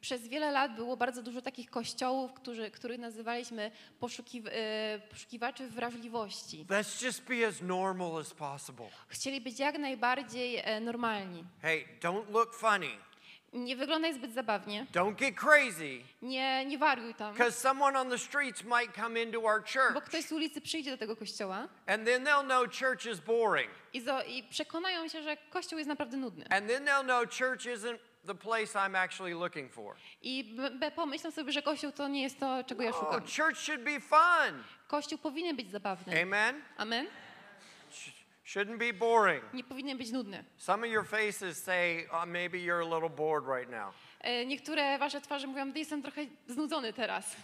Przez 0.00 0.28
wiele 0.28 0.50
lat 0.52 0.74
było 0.74 0.96
bardzo 0.96 1.22
dużo 1.22 1.42
takich 1.42 1.70
kościołów, 1.70 2.32
którzy, 2.32 2.70
których 2.70 2.98
nazywaliśmy 2.98 3.70
poszukiw 4.00 4.46
e, 4.46 5.00
poszukiwaczy 5.10 5.68
wrażliwości. 5.68 6.66
Let's 6.68 7.04
just 7.04 7.22
be 7.22 7.46
as 7.46 7.62
normal 7.62 8.20
as 8.20 8.34
possible. 8.34 8.86
Chcieli 9.08 9.40
być 9.40 9.58
jak 9.58 9.78
najbardziej 9.78 10.56
e, 10.56 10.80
normalni. 10.80 11.44
Hey, 11.62 11.84
don't 12.00 12.30
look 12.30 12.54
funny. 12.54 13.09
Nie 13.52 13.76
wyglądaj 13.76 14.14
zbyt 14.14 14.32
zabawnie, 14.32 14.86
Don't 14.92 15.14
get 15.14 15.34
crazy, 15.36 15.98
nie, 16.22 16.64
nie 16.66 16.78
wariuj 16.78 17.14
tam, 17.14 17.32
because 17.32 17.52
someone 17.60 17.98
on 18.00 18.10
the 18.10 18.18
streets 18.18 18.64
might 18.64 18.94
come 18.96 19.22
into 19.22 19.42
our 19.46 19.60
bo 19.60 19.66
church, 19.66 20.04
ktoś 20.04 20.24
z 20.24 20.32
ulicy 20.32 20.60
przyjdzie 20.60 20.90
do 20.90 20.96
tego 20.96 21.16
kościoła 21.16 21.68
and 21.86 22.04
then 22.06 22.24
they'll 22.24 22.44
know 22.44 22.64
church 22.78 23.06
is 23.06 23.20
boring. 23.20 23.70
i, 23.92 24.00
zo, 24.00 24.22
i 24.22 24.42
przekonają 24.42 25.08
się, 25.08 25.22
że 25.22 25.36
kościół 25.36 25.78
jest 25.78 25.88
naprawdę 25.88 26.16
nudny. 26.16 26.44
And 26.50 26.66
then 26.68 26.84
they'll 26.84 27.04
know 27.04 27.24
church 27.38 27.66
isn't 27.66 27.98
the 28.26 28.34
place 28.34 28.78
I'm 28.78 28.96
actually 28.98 29.34
looking 29.34 29.72
for. 29.72 29.96
I 30.22 30.56
pomyślą 30.96 31.30
sobie, 31.30 31.52
że 31.52 31.62
kościół 31.62 31.92
to 31.92 32.08
nie 32.08 32.22
jest 32.22 32.40
to, 32.40 32.64
czego 32.64 32.82
ja 32.82 32.90
Oh, 32.90 32.98
szukam. 33.00 33.20
church 33.20 33.58
should 33.58 33.82
be 33.84 34.00
fun. 34.00 34.62
Kościół 34.88 35.18
powinien 35.18 35.56
być 35.56 35.70
zabawny. 35.70 36.22
Amen? 36.22 36.62
Amen? 36.76 37.06
Sh- 38.50 38.56
Shouldn't 38.56 38.78
be 38.78 38.92
boring. 38.92 39.42
Nie 39.52 39.64
powinien 39.64 39.98
być 39.98 40.10
nudny. 40.10 40.44
Some 40.56 40.86
of 40.86 40.92
your 40.92 41.04
faces 41.04 41.62
say, 41.62 42.06
oh, 42.12 42.26
maybe 42.26 42.58
you're 42.58 42.80
a 42.80 42.94
little 42.94 43.08
bored 43.08 43.46
right 43.46 43.70
now. 43.70 43.94
Niektóre 44.46 44.98
wasze 44.98 45.20
twarze 45.20 45.46
mówią, 45.46 45.72
że 45.72 45.78
jestem 45.78 46.02
trochę 46.02 46.26
znudzony 46.48 46.92
teraz. 46.92 47.36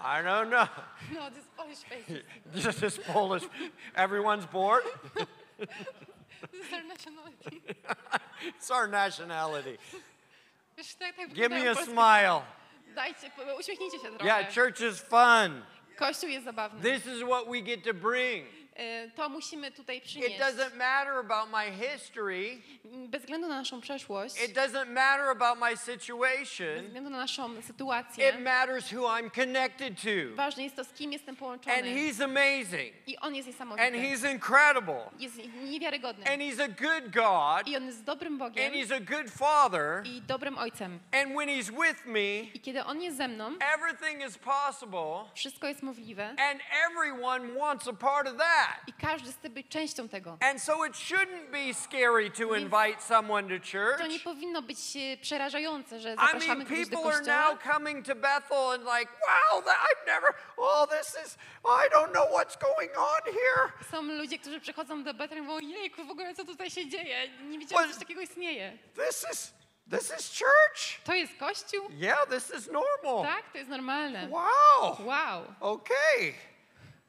I 0.00 0.22
don't 0.22 0.48
know. 0.48 0.68
No, 1.14 1.30
this 1.30 1.44
Polish 1.56 1.78
face. 1.78 2.22
This 2.52 2.82
is 2.82 2.98
Polish. 2.98 3.42
Everyone's 3.94 4.46
bored? 4.46 4.84
This 6.52 6.66
is 6.66 6.72
our 6.72 6.84
nationality. 6.84 7.62
It's 8.58 8.70
our 8.70 8.88
nationality. 8.88 9.78
Wiesz, 10.76 10.94
tak, 10.94 11.16
tak 11.16 11.32
Give 11.34 11.50
me 11.50 11.70
a 11.70 11.74
smile. 11.74 12.42
Dajcie, 12.94 13.30
uśmiechnijcie 13.58 13.98
się 13.98 14.08
trochę. 14.08 14.24
Yeah, 14.24 14.54
church 14.54 14.80
is 14.80 15.00
fun. 15.00 15.64
Kościół 15.96 16.30
jest 16.30 16.44
zabawny. 16.44 16.80
This 16.82 17.06
is 17.06 17.22
what 17.22 17.48
we 17.48 17.60
get 17.60 17.84
to 17.84 17.94
bring. 17.94 18.57
E, 18.78 19.08
To 19.16 19.28
musimy 19.28 19.70
tutaj 19.72 19.96
It 19.96 20.04
przynieść. 20.04 20.38
doesn't 20.40 20.74
matter 20.76 21.12
about 21.18 21.50
my 21.50 21.88
history. 21.88 22.58
Bez 22.84 23.22
względu 23.22 23.48
na 23.48 23.56
naszą 23.56 23.80
przeszłość, 23.80 24.44
It 24.44 24.56
doesn't 24.56 24.86
matter 24.90 25.28
about 25.28 25.58
my 25.60 25.70
bez 25.70 25.80
situation. 25.80 26.84
względu 26.86 27.10
na 27.10 27.16
naszą 27.18 27.54
It 27.58 27.64
sytuację, 27.64 28.38
matters 28.38 28.92
who 28.92 29.00
I'm 29.08 29.30
connected 29.30 29.96
to. 30.02 30.36
ważne 30.36 30.62
jest 30.64 30.76
to, 30.76 30.84
z 30.84 30.92
kim 30.92 31.12
jestem 31.12 31.28
And 31.32 31.38
połączony. 31.38 31.82
He's 31.82 32.24
amazing. 32.24 32.94
I 33.06 33.16
On 33.18 33.34
jest 33.34 33.48
And 33.48 33.54
niesamowity. 33.54 33.98
He's 33.98 34.32
incredible. 34.32 35.10
Jest 35.18 35.36
niewiarygodny. 35.64 36.24
And 36.32 36.42
He's 36.42 36.60
a 36.62 36.68
good 36.68 37.12
God. 37.14 37.68
I 37.68 37.76
On 37.76 37.86
jest 37.86 38.04
dobrym 38.04 38.32
And 38.32 38.38
Bogiem 38.54 38.72
He's 38.72 38.94
a 38.96 39.00
good 39.00 39.30
Father. 39.30 40.02
i 40.04 40.22
dobrym 40.22 40.58
Ojcem. 40.58 40.98
And 41.12 41.36
when 41.36 41.48
He's 41.48 41.70
with 41.70 42.06
me, 42.06 42.40
I 42.54 42.60
kiedy 42.60 42.84
On 42.84 43.02
jest 43.02 43.16
ze 43.16 43.28
mną, 43.28 43.52
everything 43.74 44.26
is 44.28 44.38
possible. 44.38 45.24
wszystko 45.34 45.66
jest 45.66 45.82
możliwe 45.82 46.28
And 46.28 46.60
everyone 46.88 47.54
wants 47.58 47.88
a 47.88 47.92
part 47.92 48.26
of 48.28 48.36
that. 48.36 48.67
I 48.86 48.92
każdy 48.92 49.32
chce 49.32 49.50
być 49.50 49.68
częścią 49.68 50.08
tego. 50.08 50.38
And 50.40 50.62
so 50.62 50.84
it 50.86 50.92
shouldn't 50.94 51.50
be 51.50 51.74
scary 51.74 52.30
to 52.30 52.54
invite 52.56 53.00
someone 53.00 53.42
to 53.48 53.64
To 53.98 54.06
nie 54.06 54.18
church. 54.18 54.22
powinno 54.24 54.62
być 54.62 54.78
e, 54.96 55.16
przerażające, 55.16 56.00
że 56.00 56.08
I 56.14 56.16
zapraszamy 56.16 56.54
mean, 56.54 56.66
kogoś 56.66 56.88
do 56.88 56.96
people 56.96 57.10
are 57.12 57.18
kościoła. 57.18 57.54
now 57.54 57.74
coming 57.74 58.06
to 58.06 58.14
Bethel 58.14 58.70
and 58.74 58.82
like, 58.84 59.12
wow, 59.26 59.62
that 59.62 59.76
I've 59.76 60.06
never, 60.06 60.34
oh, 60.56 60.86
this 60.86 61.16
is, 61.26 61.38
I 61.64 61.90
don't 61.94 62.12
know 62.12 62.26
what's 62.32 62.56
going 62.60 62.90
on 62.98 63.20
here. 63.34 63.72
Są 63.90 64.02
ludzie, 64.02 64.38
którzy 64.38 64.60
przychodzą 64.60 65.04
do 65.04 65.14
Bethel 65.14 65.38
i 65.38 65.42
mówią, 65.42 65.68
jejku, 65.68 66.04
w 66.04 66.10
ogóle 66.10 66.34
co 66.34 66.44
tutaj 66.44 66.70
się 66.70 66.88
dzieje? 66.88 67.28
Nie 67.42 67.58
wiedziałem, 67.58 67.86
że 67.86 67.92
coś 67.92 68.00
takiego 68.02 68.20
istnieje. 68.20 68.78
This 68.94 69.26
is, 69.32 69.52
this 69.90 70.12
is 70.20 70.38
church. 70.38 71.04
To 71.04 71.14
jest 71.14 71.32
Kościół? 71.38 71.88
Yeah, 71.90 72.26
this 72.28 72.52
is 72.58 72.66
normal. 72.66 73.34
Tak, 73.34 73.52
to 73.52 73.58
jest 73.58 73.70
normalne. 73.70 74.28
Wow. 74.30 74.96
Wow. 75.06 75.54
Okay. 75.60 76.34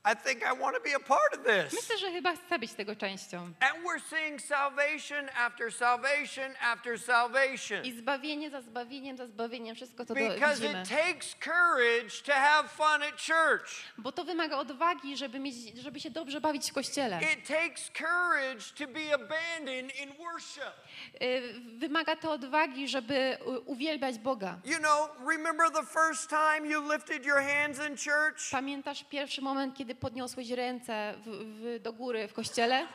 I 0.06 0.16
think 0.16 0.44
I 0.44 0.54
want 0.62 0.76
to 0.78 0.82
be 0.82 0.94
a 0.96 1.00
part 1.00 1.34
of 1.38 1.44
this. 1.44 1.74
Myślę, 1.74 1.98
że 1.98 2.12
chyba 2.12 2.36
chcę 2.36 2.60
być 2.60 2.74
tego 2.74 2.96
częścią. 2.96 3.38
And 3.38 3.84
we're 3.86 4.02
seeing 4.10 4.42
salvation 4.42 5.30
after 5.38 5.74
salvation 5.74 6.54
after 6.62 7.00
salvation. 7.02 7.86
I 7.86 7.92
zbawienie 7.92 8.50
za 8.50 8.62
zbawieniem, 8.62 9.18
za 9.18 9.28
zbawieniem, 9.28 9.76
wszystko 9.76 10.06
to 10.06 10.14
Because 10.14 10.62
widzimy. 10.62 10.82
it 10.84 10.90
takes 10.90 11.36
courage 11.36 12.22
to 12.26 12.32
have 12.34 12.70
fun 12.70 13.04
at 13.04 13.22
church. 13.28 13.84
Bo 13.98 14.12
to 14.12 14.24
wymaga 14.26 14.58
odwagi, 14.58 15.18
żeby, 15.18 15.40
mieć, 15.40 15.56
żeby 15.82 16.00
się 16.00 16.10
dobrze 16.10 16.42
bawić 16.42 16.72
w 16.72 16.74
kościele. 16.74 17.20
It 17.34 17.48
takes 17.48 17.92
courage 17.98 18.64
to 18.78 18.88
be 18.88 19.14
abandoned 19.14 19.96
in 20.00 20.14
worship. 20.18 20.74
Y, 21.22 21.54
Wymaga 21.78 22.16
to 22.16 22.32
odwagi, 22.32 22.88
żeby 22.88 23.38
uwielbiać 23.66 24.18
Boga. 24.20 24.60
You 24.66 24.78
know, 24.78 25.10
remember 25.30 25.72
the 25.72 25.84
first 25.86 26.30
time 26.30 26.68
you 26.68 26.92
lifted 26.94 27.26
your 27.26 27.42
hands 27.42 27.80
in 27.88 27.98
church? 27.98 28.50
Pamiętasz 28.52 29.04
pierwszy 29.04 29.42
moment, 29.42 29.78
kiedy 29.78 29.89
podniosłeś 29.96 30.50
ręce 30.50 31.14
w, 31.26 31.30
w, 31.30 31.80
do 31.80 31.94
góry 31.94 32.28
w 32.28 32.34
kościele? 32.34 32.88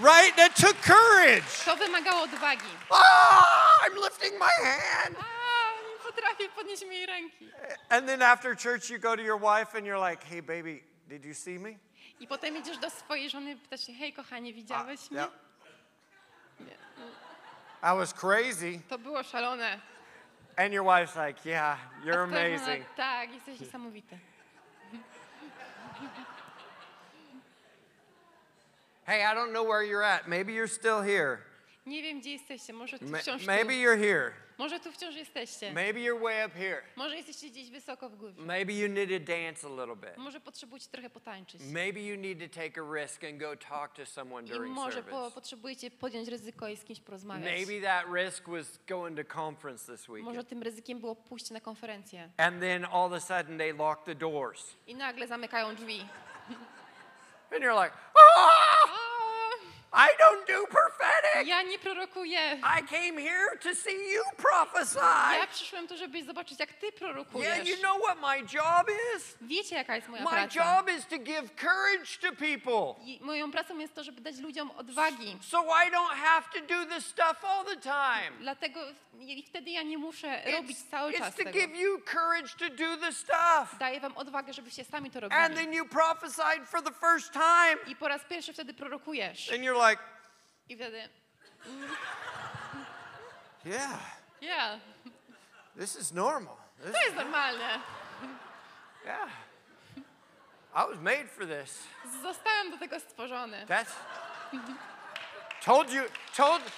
Right? 0.00 0.36
That 0.36 0.54
took 0.54 0.76
courage. 0.76 1.64
To 1.64 1.76
wymagało 1.76 2.22
odwagi. 2.22 2.70
Ah, 2.90 3.80
I'm 3.84 3.94
lifting 3.96 4.38
my 4.38 4.64
hand. 4.64 5.16
Nie 5.16 6.12
potrafię 6.12 6.48
podnieść 6.48 6.84
mojej 6.84 7.06
ręki. 7.06 7.50
And 7.88 8.06
then 8.06 8.22
after 8.22 8.56
church, 8.56 8.90
you 8.90 8.98
go 8.98 9.16
to 9.16 9.22
your 9.22 9.40
wife 9.40 9.74
and 9.74 9.86
you're 9.86 10.10
like, 10.10 10.24
hey, 10.24 10.42
baby, 10.42 10.82
did 11.08 11.24
you 11.24 11.34
see 11.34 11.58
me? 11.58 11.78
I 12.20 12.26
potem 12.26 12.56
idziesz 12.56 12.78
do 12.78 12.90
swojej 12.90 13.30
żony 13.30 13.50
i 13.50 13.56
pytasz 13.56 13.86
się, 13.86 13.92
hej 13.92 14.12
kochanie, 14.12 14.52
widziałeś 14.52 15.10
mnie? 15.10 15.20
Yeah. 15.20 15.32
I 17.82 17.98
was 17.98 18.14
crazy. 18.14 18.80
To 18.88 18.98
było 18.98 19.22
szalone. 19.22 19.80
And 20.56 20.72
your 20.72 20.84
wife's 20.84 21.26
like, 21.26 21.50
yeah, 21.50 21.78
you're 22.04 22.24
A 22.24 22.26
twoja 22.26 22.58
żona, 22.58 22.64
amazing. 22.64 22.94
Tak, 22.96 23.34
jesteś 23.34 23.60
niesamowity. 23.60 24.18
Hey, 29.06 29.22
I 29.22 29.34
don't 29.34 29.52
know 29.52 29.64
where 29.64 29.82
you're 29.82 30.02
at. 30.04 30.28
Maybe 30.28 30.52
you're 30.52 30.68
still 30.68 31.02
here. 31.02 31.38
Nie 31.86 32.02
wiem, 32.02 32.20
gdzie 32.20 32.32
jesteście, 32.32 32.72
może 32.72 32.98
Ma- 33.00 33.18
wciąż 33.18 33.46
maybe 33.46 33.72
you're 33.72 33.98
here. 33.98 34.32
Może 34.58 34.80
tu 34.80 34.92
wciąż 34.92 35.14
jesteście. 35.14 35.72
Maybe 35.72 36.00
you're 36.00 36.22
way 36.22 36.46
up 36.46 36.54
here. 36.58 36.82
Może 36.96 37.16
jesteście 37.16 37.46
gdzieś 37.50 37.70
wysoko 37.70 38.08
w 38.08 38.16
górze. 38.16 38.42
Maybe 38.42 38.72
you 38.72 38.88
need 38.88 39.08
to 39.10 39.32
dance 39.32 39.66
a 39.66 39.70
little 39.70 39.96
bit. 39.96 40.16
Może 40.16 40.40
potrzebujecie 40.40 40.88
trochę 40.90 41.10
potańczyć. 41.10 41.60
Maybe 41.72 42.00
you 42.00 42.16
need 42.16 42.52
to 42.52 42.60
take 42.60 42.80
a 42.80 42.94
risk 42.94 43.24
and 43.24 43.38
go 43.38 43.56
talk 43.56 43.94
to 43.94 44.06
someone 44.06 44.46
I 44.46 44.50
during 44.50 44.74
może 44.74 45.02
po, 45.02 45.10
service. 45.10 45.34
potrzebujecie 45.34 45.90
podjąć 45.90 46.28
ryzyko 46.28 46.68
i 46.68 46.76
z 46.76 46.84
kimś 46.84 47.00
porozmawiać. 47.00 47.44
Maybe 47.68 47.86
that 47.86 48.04
risk 48.14 48.48
was 48.48 48.78
going 48.88 49.16
to 49.28 49.34
conference 49.42 49.92
this 49.92 50.08
Może 50.08 50.22
weekend. 50.22 50.48
tym 50.48 50.62
ryzykiem 50.62 50.98
było 51.00 51.16
pójście 51.16 51.54
na 51.54 51.60
konferencję. 51.60 52.30
And 52.36 52.60
then 52.60 52.84
all 52.84 53.06
of 53.06 53.12
a 53.12 53.20
sudden 53.20 53.58
they 53.58 53.72
lock 53.72 54.04
the 54.04 54.14
doors. 54.14 54.76
I 54.86 54.94
nagle 54.94 55.26
zamykają 55.26 55.74
drzwi. 55.74 56.00
And 57.54 57.64
you're 57.64 57.84
like, 57.84 57.96
O, 58.14 58.50
I 59.92 60.08
don't 60.18 60.46
do 60.46 60.66
prophetic. 60.66 61.48
ja 61.48 61.62
nie 61.62 61.78
prorokuję. 61.78 62.38
I 62.78 62.82
came 62.86 63.20
here 63.22 63.56
to 63.62 63.74
see 63.74 64.12
you 64.14 64.22
prophesy. 64.36 64.98
Ja 65.38 65.46
przyszłem 65.46 65.88
tu, 65.88 65.96
żeby 65.96 66.24
zobaczyć, 66.24 66.60
jak 66.60 66.72
ty 66.72 66.86
Yeah, 66.86 66.98
prorokujesz. 66.98 67.68
you 67.68 67.76
know 67.76 68.02
what 68.02 68.18
my 68.20 68.38
job 68.54 68.86
is? 69.16 69.36
Wiecie, 69.40 69.76
jaka 69.76 69.96
jest 69.96 70.08
moja 70.08 70.22
My 70.24 70.30
praca? 70.30 70.54
job 70.54 70.90
is 70.98 71.06
to 71.06 71.18
give 71.18 71.50
courage 71.60 72.18
to 72.20 72.28
people. 72.36 73.04
I 73.04 73.18
moją 73.22 73.50
pracą 73.52 73.78
jest 73.78 73.94
to, 73.94 74.04
żeby 74.04 74.20
dać 74.20 74.36
ludziom 74.38 74.70
odwagi. 74.70 75.38
So 75.42 75.62
I 75.86 75.90
don't 75.90 76.14
have 76.16 76.42
to 76.54 76.60
do 76.60 76.94
this 76.94 77.06
stuff 77.06 77.44
all 77.44 77.64
the 77.64 77.76
time. 77.76 78.30
Dlatego 78.40 78.80
i 79.20 79.42
wtedy 79.42 79.70
ja 79.70 79.82
nie 79.82 79.98
muszę 79.98 80.42
robić 80.52 80.78
It's, 80.78 80.90
cały 80.90 81.12
it's 81.12 81.18
czas 81.18 81.36
to 81.36 81.44
tego. 81.44 81.50
give 81.60 81.76
you 81.76 82.00
courage 82.12 82.48
to 82.58 82.68
do 82.70 82.96
the 82.96 83.12
stuff. 83.12 83.78
Daję 83.78 84.00
wam 84.00 84.16
odwagę, 84.16 84.52
żebyście 84.52 84.84
sami 84.84 85.10
to 85.10 85.18
And 85.18 85.32
robili. 85.32 85.54
then 85.54 85.72
you 85.74 85.84
prophesied 85.84 86.68
for 86.68 86.82
the 86.82 86.92
first 86.92 87.32
time. 87.32 87.76
I 87.86 87.96
po 87.96 88.08
raz 88.08 88.20
pierwszy 88.24 88.52
wtedy 88.52 88.74
prorokujesz. 88.74 89.52
And 89.52 89.60
you're 89.62 89.77
like, 89.78 89.98
you 90.68 90.76
I 90.76 90.90
wtedy, 90.90 91.08
mm-hmm. 91.64 91.94
yeah, 93.64 93.98
ja, 94.40 94.78
this 95.76 95.96
is 95.96 96.12
normal. 96.12 96.56
This- 96.84 96.92
to 96.92 97.00
jest 97.00 97.16
normalne. 97.16 97.80
yeah. 99.04 99.28
I 100.74 100.84
was 100.84 100.98
made 101.00 101.28
for 101.30 101.46
this. 101.46 101.82
Zostałem 102.22 102.70
do 102.70 102.78
tego 102.78 103.00
stworzony. 103.00 103.66
That's 103.66 103.94
told 105.64 105.90
you 105.90 106.02
told 106.36 106.62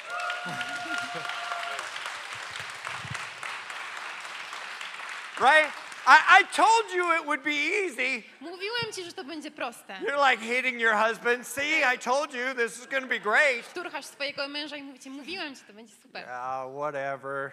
Right? 5.40 5.72
I, 6.07 6.40
I 6.40 6.42
told 6.53 6.90
you 6.94 7.12
it 7.12 7.26
would 7.26 7.42
be 7.42 7.55
easy. 7.55 8.22
Mówiłem 8.40 8.92
ci, 8.92 9.05
że 9.05 9.12
to 9.12 9.24
będzie 9.24 9.51
proste. 9.51 9.94
You're 9.94 10.30
like 10.30 10.42
hitting 10.42 10.80
your 10.80 10.94
husband. 10.94 11.46
See, 11.46 11.84
I 11.84 11.98
told 11.98 12.34
you 12.34 12.55
this 12.55 12.78
is 12.78 12.86
going 12.86 13.03
to 13.03 13.09
be 13.09 13.18
great. 13.18 13.74
Turchasz 13.74 14.07
swojego 14.07 14.48
męża 14.48 14.76
i 14.76 14.82
mówicie, 14.82 15.11
mówiłem 15.11 15.57
ci, 15.57 15.64
to 15.64 15.72
będzie 15.72 15.94
super. 16.03 16.24
Ah, 16.28 16.66
whatever, 16.74 17.53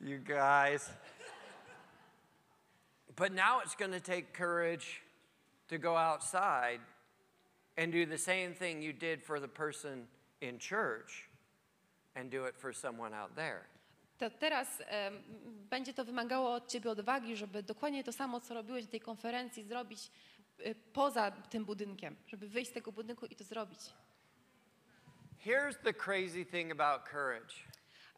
you 0.00 0.18
guys. 0.18 0.90
But 3.16 3.32
now 3.32 3.60
it's 3.60 3.74
going 3.74 3.92
to 3.92 4.00
take 4.00 4.32
courage 4.32 5.02
to 5.68 5.78
go 5.78 5.96
outside 5.96 6.80
and 7.76 7.92
do 7.92 8.06
the 8.06 8.18
same 8.18 8.54
thing 8.54 8.82
you 8.82 8.92
did 8.92 9.22
for 9.24 9.40
the 9.40 9.48
person 9.48 10.06
in 10.40 10.58
church 10.58 11.28
and 12.14 12.30
do 12.30 12.46
it 12.46 12.56
for 12.56 12.72
someone 12.72 13.14
out 13.14 13.34
there. 13.36 13.66
To 14.22 14.30
teraz 14.30 14.82
będzie 15.70 15.94
to 15.94 16.04
wymagało 16.04 16.54
od 16.54 16.68
ciebie 16.68 16.90
odwagi, 16.90 17.36
żeby 17.36 17.62
dokładnie 17.62 18.04
to 18.04 18.12
samo, 18.12 18.40
co 18.40 18.54
robiłeś 18.54 18.84
na 18.84 18.90
tej 18.90 19.00
konferencji, 19.00 19.64
zrobić 19.64 20.10
y, 20.66 20.74
poza 20.92 21.30
tym 21.30 21.64
budynkiem, 21.64 22.16
żeby 22.26 22.48
wyjść 22.48 22.70
z 22.70 22.74
tego 22.74 22.92
budynku 22.92 23.26
i 23.26 23.36
to 23.36 23.44
zrobić. 23.44 23.80
Here's 25.46 25.74
the 25.84 25.94
crazy 25.94 26.44
thing 26.46 26.72
about 26.80 27.02
courage 27.10 27.54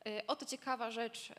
Y, 0.07 0.26
Oto 0.26 0.46
ciekawa 0.46 0.90
rzecz 0.90 1.32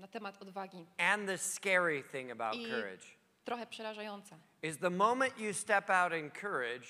na 0.00 0.08
temat 0.08 0.42
odwagi 0.42 0.86
and 0.98 1.26
the 1.26 1.38
scary 1.38 2.02
thing 2.02 2.30
about 2.30 2.54
I- 2.54 2.70
courage 2.70 3.06
trochę 3.44 3.66
przerażająca. 3.66 4.36
is 4.62 4.78
the 4.78 4.90
moment 4.90 5.38
you 5.38 5.54
step 5.54 5.90
out 5.90 6.12
in 6.12 6.30
courage, 6.30 6.86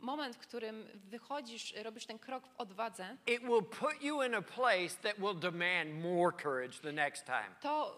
Moment, 0.00 0.36
w 0.36 0.38
którym 0.38 0.86
wychodzisz, 0.94 1.74
robisz 1.82 2.06
ten 2.06 2.18
krok 2.18 2.46
w 2.46 2.60
odwadze, 2.60 3.16
it 3.26 3.40
will 3.42 3.62
put 3.64 4.02
you 4.02 4.22
in 4.22 4.34
a 4.34 4.42
place 4.42 4.96
that 5.02 5.18
will 5.18 5.34
demand 5.40 6.02
more 6.02 6.32
courage 6.42 6.78
the 6.82 6.92
next 6.92 7.24
time. 7.26 7.50
to 7.60 7.96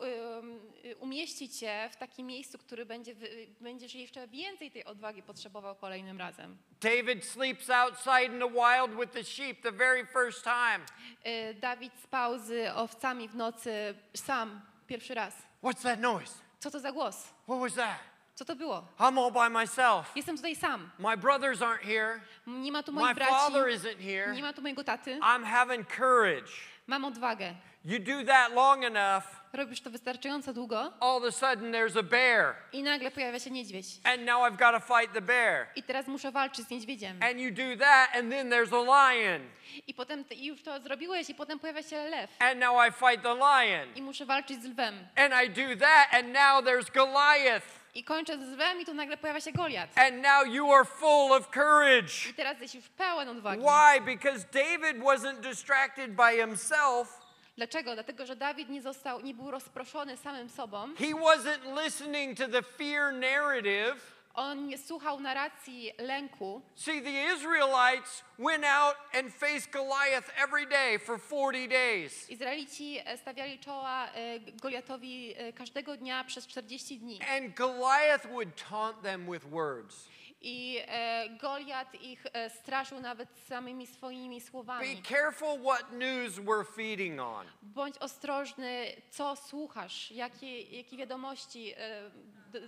y, 0.85 0.97
umieści 0.97 1.49
cię 1.49 1.89
w 1.93 1.97
takim 1.97 2.27
miejscu, 2.27 2.59
który 2.59 2.87
będzie, 2.87 3.15
będziesz 3.61 3.95
jeszcze 3.95 4.29
więcej 4.29 4.71
tej 4.71 4.85
odwagi 4.85 5.23
potrzebował 5.23 5.77
kolejnym 5.77 6.19
razem. 6.19 6.57
David 6.81 7.25
sleeps 7.25 7.71
outside 7.71 8.25
in 8.25 8.39
the 8.39 8.51
wild 8.51 9.01
with 9.01 9.13
the 9.13 9.25
sheep 9.25 9.63
the 9.63 9.73
very 9.73 10.07
first 10.07 10.45
time. 10.45 10.81
Y, 11.27 11.55
Dawid 11.55 11.93
spał 12.03 12.39
z 12.39 12.73
owcami 12.77 13.29
w 13.29 13.35
nocy 13.37 13.95
sam, 14.15 14.61
pierwszy 14.87 15.15
raz. 15.15 15.35
What's 15.63 15.83
that 15.83 16.01
noise? 16.01 16.33
Co 16.59 16.71
to 16.71 16.81
za 16.81 16.93
głos? 16.93 17.29
What 17.49 17.61
was 17.61 17.75
that? 17.75 17.99
Co 18.35 18.45
to 18.45 18.57
było? 18.57 18.89
I'm 18.99 19.19
all 19.19 19.31
by 19.31 19.51
myself. 19.51 20.17
Jestem 20.17 20.37
tutaj 20.37 20.57
sam. 20.57 20.91
My 20.99 21.17
brothers 21.17 21.61
aren't 21.61 21.83
here. 21.85 22.21
Nie 22.47 22.73
ma 22.73 22.83
tu 22.83 22.93
My 22.93 23.01
moich 23.01 23.15
braci, 23.15 23.31
father 23.31 23.69
isn't 23.69 23.99
nie 24.01 24.05
here. 24.05 24.43
ma 24.43 24.53
tu 24.53 24.63
mojego 24.63 24.85
taty. 24.85 25.19
I'm 25.21 25.45
having 25.45 25.85
courage. 25.97 26.53
Mam 26.87 27.05
odwagę. 27.05 27.55
You 27.85 27.99
do 27.99 28.25
that 28.25 28.53
long 28.53 28.85
enough, 28.85 29.25
Robisz 29.53 29.81
to 29.81 29.91
wystarczająco 29.91 30.53
długo 30.53 30.93
all 31.01 31.17
of 31.17 31.25
a 31.25 31.33
sudden 31.33 31.73
there's 31.73 31.99
a 31.99 32.03
bear. 32.03 32.55
i 32.73 32.83
nagle 32.83 33.11
pojawia 33.11 33.39
się 33.39 33.51
niedźwiedź. 33.51 33.87
And 34.05 34.25
now 34.25 34.43
I've 34.43 34.57
got 34.57 34.73
to 34.73 34.81
fight 34.81 35.13
the 35.15 35.21
bear. 35.21 35.67
I 35.77 35.83
teraz 35.83 36.07
muszę 36.07 36.31
walczyć 36.33 36.67
z 36.67 36.71
niedźwiedziem. 36.71 37.23
And 37.23 37.41
you 37.41 37.51
do 37.51 37.85
that, 37.85 38.17
and 38.17 38.31
then 38.31 38.51
there's 38.51 38.73
a 38.73 39.13
lion. 39.13 39.43
I 39.87 39.95
potem 39.95 40.25
ty, 40.25 40.35
już 40.35 40.63
to 40.63 40.81
zrobiłeś 40.81 41.31
i 41.31 41.35
potem 41.35 41.59
pojawia 41.59 41.83
się 41.83 41.97
lew. 42.05 42.31
And 42.39 42.61
now 42.61 42.77
I 42.89 42.93
fight 42.93 43.23
the 43.23 43.35
lion. 43.35 43.89
I 43.95 44.03
muszę 44.03 44.27
walczyć 44.27 44.63
z 44.63 44.67
lwem. 44.67 44.95
And 45.17 45.35
I 45.45 45.51
do 45.51 45.77
that, 45.87 46.15
and 46.15 46.33
now 46.33 46.65
there's 46.65 46.91
Goliath. 46.95 47.82
I 47.95 48.05
kończę 48.05 48.39
z 48.39 48.41
lwem 48.41 48.81
i 48.81 48.85
tu 48.87 48.95
nagle 48.95 49.17
pojawia 49.17 49.41
się 49.41 49.53
Goliat. 49.53 49.99
And 49.99 50.23
now 50.23 50.47
you 50.55 50.73
are 50.73 50.85
full 50.85 51.33
of 51.33 51.51
courage. 51.51 52.31
I 52.31 52.35
teraz 52.35 52.61
jesteś 52.61 52.75
już 52.75 52.89
pełen 52.89 53.29
odwagi. 53.29 53.63
Why? 53.63 54.01
Because 54.01 54.47
David 54.53 55.03
wasn't 55.03 55.41
distracted 55.41 56.11
by 56.15 56.37
himself. 56.37 57.21
Dlaczego? 57.57 57.95
Dlatego, 57.95 58.27
że 58.27 58.37
Dawid 58.37 58.69
nie 58.69 58.83
został, 58.83 59.21
nie 59.21 59.35
był 59.35 59.51
rozproszony 59.51 60.17
samym 60.17 60.49
sobą. 60.49 60.95
He 60.99 61.05
wasn't 61.15 61.83
listening 61.85 62.39
to 62.39 62.49
the 62.49 62.63
fear 62.63 63.13
narrative. 63.13 64.22
On 64.35 64.79
słuchał 64.87 65.21
narracji 65.21 65.93
lęku. 65.99 66.63
See, 66.75 67.03
the 67.03 67.35
Israelites 67.35 68.25
went 68.39 68.65
out 68.65 68.97
and 69.15 69.35
faced 69.35 69.71
Goliath 69.73 70.31
every 70.45 70.67
day 70.67 70.99
for 70.99 71.19
40 71.21 71.69
days. 71.69 72.31
Izraelici 72.31 72.99
e, 73.05 73.17
stawiali 73.19 73.59
czoła 73.59 74.09
e, 74.15 74.41
Goliatowi 74.41 75.35
e, 75.37 75.53
każdego 75.53 75.97
dnia 75.97 76.25
przez 76.25 76.47
40 76.47 76.99
dni. 76.99 77.21
And 77.23 77.55
Goliath 77.55 78.27
would 78.27 78.69
taunt 78.69 79.03
them 79.03 79.31
with 79.33 79.45
words. 79.51 80.09
I 80.45 80.79
e, 80.89 81.29
Goliat 81.41 81.95
ich 81.95 82.27
e, 82.33 82.51
straszył 82.51 83.01
nawet 83.01 83.29
samymi 83.49 83.87
swoimi 83.87 84.41
Be 84.41 84.47
słowami. 84.47 85.03
careful 85.03 85.59
what 85.59 85.93
news 85.93 86.39
we're 86.39 86.65
feeding 86.77 87.21
on. 87.21 87.47
Bądź 87.63 87.99
ostrożny, 87.99 88.87
co 89.11 89.37
słuchasz, 89.37 90.11
jakie, 90.11 90.61
jakie 90.63 90.97
wiadomości 90.97 91.73
e, 91.77 92.11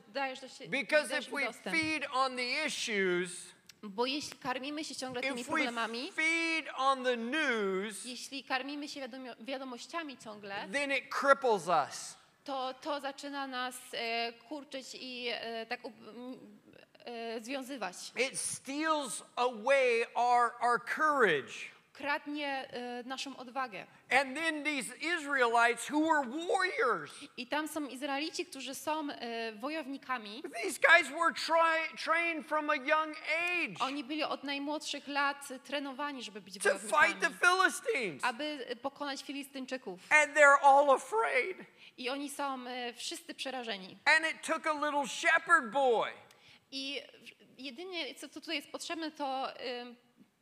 dajesz 0.08 0.40
do 0.40 0.48
siebie. 0.48 0.80
Because 0.80 1.18
if 1.18 1.30
we 1.30 1.44
dostęp. 1.44 1.76
feed 1.76 2.06
on 2.12 2.36
the 2.36 2.66
issues, 2.66 3.54
Bo 3.82 4.06
jeśli 4.06 4.38
karmimy 4.38 4.84
się 4.84 4.94
ciągle 4.94 5.22
tymi 5.22 5.44
problemami, 5.44 6.12
feed 6.12 6.66
on 6.76 7.04
the 7.04 7.16
news, 7.16 8.04
jeśli 8.04 8.44
karmimy 8.44 8.88
się 8.88 9.00
wiadomo, 9.00 9.26
wiadomościami 9.40 10.18
ciągle, 10.18 10.68
then 10.72 10.92
it 10.92 11.04
cripples 11.10 11.68
us. 11.68 12.16
to 12.44 12.74
to 12.74 13.00
zaczyna 13.00 13.46
nas 13.46 13.74
e, 13.92 14.32
kurczyć 14.32 14.86
i 15.00 15.28
e, 15.28 15.66
tak 15.66 15.80
e, 17.04 17.40
związywać. 17.40 17.96
It 18.16 18.38
steals 18.38 19.22
away 19.36 20.06
our, 20.14 20.52
our 20.60 20.80
courage. 20.96 21.73
Kradnie 21.94 22.68
e, 22.72 23.02
naszą 23.02 23.36
odwagę. 23.36 23.86
And 24.10 24.36
then 24.36 24.64
these 24.64 24.96
Israelites 24.96 25.90
who 25.90 26.00
were 26.00 26.22
warriors, 26.48 27.12
I 27.36 27.46
tam 27.46 27.68
są 27.68 27.86
Izraelici, 27.86 28.46
którzy 28.46 28.74
są 28.74 29.10
e, 29.10 29.52
wojownikami. 29.52 30.42
these 30.62 30.80
guys 30.80 31.08
were 31.08 31.32
trained 32.04 32.46
from 32.46 32.70
a 32.70 32.74
young 32.76 33.16
age 33.16 33.74
Oni 33.80 34.04
byli 34.04 34.24
od 34.24 34.44
najmłodszych 34.44 35.08
lat 35.08 35.48
trenowani, 35.64 36.22
żeby 36.22 36.40
być 36.40 36.58
to 36.58 36.78
fight 36.78 37.20
the 37.20 37.30
wojownikami, 37.30 37.72
Philistines. 37.72 38.24
aby 38.24 38.66
e, 38.68 38.76
pokonać 38.76 39.22
Filistyńczyków. 39.22 40.00
And 40.10 40.34
they're 40.36 40.58
all 40.62 40.90
afraid. 40.90 41.56
I 41.98 42.10
oni 42.10 42.30
są 42.30 42.64
wszyscy 42.96 43.34
przerażeni. 43.34 43.98
And 44.04 44.34
it 44.34 44.46
took 44.46 44.66
a 44.66 44.72
little 44.72 45.08
shepherd 45.08 45.70
boy 45.72 46.10
I 46.70 47.00
jedynie, 47.58 48.14
co 48.14 48.28
tutaj 48.28 48.56
jest 48.56 48.68
potrzebne, 48.68 49.10
to 49.10 49.48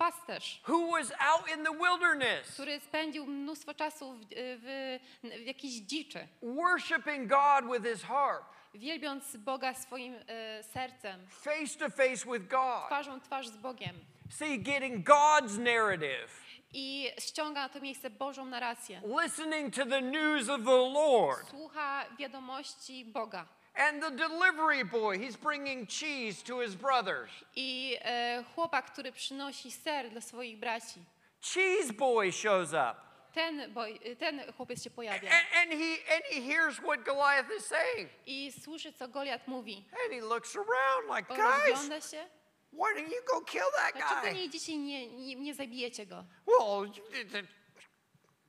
pasterz, 0.02 0.60
who 0.68 0.90
was 0.92 1.12
out 1.20 1.48
in 1.56 1.64
the 1.64 1.72
wilderness, 1.72 2.52
który 2.52 2.80
spędził 2.80 3.26
mnóstwo 3.26 3.74
czasu 3.74 4.12
w, 4.12 4.18
w, 4.30 4.98
w 5.42 5.46
jakiejś 5.46 5.74
dziczy, 5.74 6.28
worshiping 6.42 7.28
God 7.28 7.72
with 7.72 7.84
his 7.92 8.02
harp, 8.02 8.44
wielbiąc 8.74 9.36
Boga 9.36 9.74
swoim 9.74 10.14
e, 10.28 10.62
sercem, 10.62 11.26
face 11.28 11.78
to 11.78 11.90
face 11.90 12.24
with 12.32 12.48
God. 12.48 12.86
twarzą 12.86 13.20
twarz 13.20 13.48
z 13.48 13.56
Bogiem. 13.56 13.96
See, 14.30 14.58
getting 14.58 15.04
God's 15.08 15.58
narrative, 15.58 16.28
I 16.74 17.10
ściąga 17.18 17.60
na 17.62 17.68
to 17.68 17.80
miejsce 17.80 18.10
Bożą 18.10 18.44
narrację. 18.44 19.02
listening 19.22 19.74
to 19.74 19.86
the 19.86 20.00
news 20.02 20.48
of 20.48 20.60
the 20.64 20.76
Lord. 20.94 21.48
Słucha 21.50 22.04
wiadomości 22.18 23.04
Boga. 23.04 23.46
And 23.74 24.02
the 24.02 24.10
delivery 24.10 24.84
boy, 24.84 25.18
he's 25.18 25.36
bringing 25.36 25.86
cheese 25.86 26.42
to 26.42 26.60
his 26.60 26.74
brothers. 26.74 27.30
I 27.56 27.96
e, 28.04 28.44
chłopak, 28.54 28.90
który 28.92 29.12
przynosi 29.12 29.70
ser 29.70 30.10
dla 30.10 30.20
swoich 30.20 30.58
braci. 30.58 31.00
Cheese 31.40 31.92
boy 31.92 32.32
shows 32.32 32.72
up. 32.72 32.96
Ten, 33.34 33.72
boj, 33.72 34.00
ten 34.18 34.52
chłopiec 34.56 34.82
się 34.84 34.90
pojawia. 34.90 35.30
And, 35.30 35.46
and 35.56 35.80
he 35.80 35.96
and 36.14 36.24
he 36.30 36.40
hears 36.40 36.76
what 36.78 37.04
Goliath 37.04 37.50
is 37.58 37.66
saying. 37.66 38.10
I 38.26 38.52
słyszy, 38.52 38.92
co 38.92 39.08
Goliat 39.08 39.48
mówi. 39.48 39.84
And 40.04 40.12
he 40.12 40.20
looks 40.20 40.56
around 40.56 41.16
like, 41.16 41.28
guys, 41.28 42.10
się. 42.10 42.24
why 42.72 42.94
don't 42.94 43.08
you 43.08 43.22
go 43.26 43.40
kill 43.40 43.70
that 43.76 43.92
Dlaczego 43.94 44.26
nie 44.26 44.32
guy? 44.32 44.44
idziecie 44.44 44.76
nie, 44.76 45.06
nie, 45.08 45.34
nie 45.34 45.54
zabijecie 45.54 46.06
go? 46.06 46.24
Well, 46.46 46.90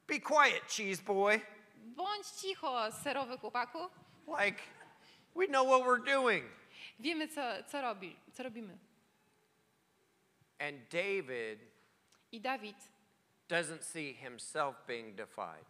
be 0.08 0.20
quiet, 0.20 0.64
cheese 0.68 1.02
boy. 1.02 1.42
Bądź 1.78 2.28
cicho, 2.28 2.92
serowy 3.04 3.38
chłopaku. 3.38 3.90
Like, 4.28 4.62
we 5.36 5.48
know 5.48 5.64
what 5.64 5.82
we're 5.86 6.06
doing. 6.14 6.44
Wiemy, 7.00 7.28
co, 7.28 7.42
co, 7.72 7.82
robi, 7.82 8.16
co 8.34 8.44
robimy. 8.44 8.78
And 10.60 10.90
David 10.90 11.60
I 12.32 12.40
Dawid 12.40 12.76
doesn't 13.48 13.84
see 13.84 14.14
himself 14.14 14.76
being 14.88 15.16
defied. 15.16 15.66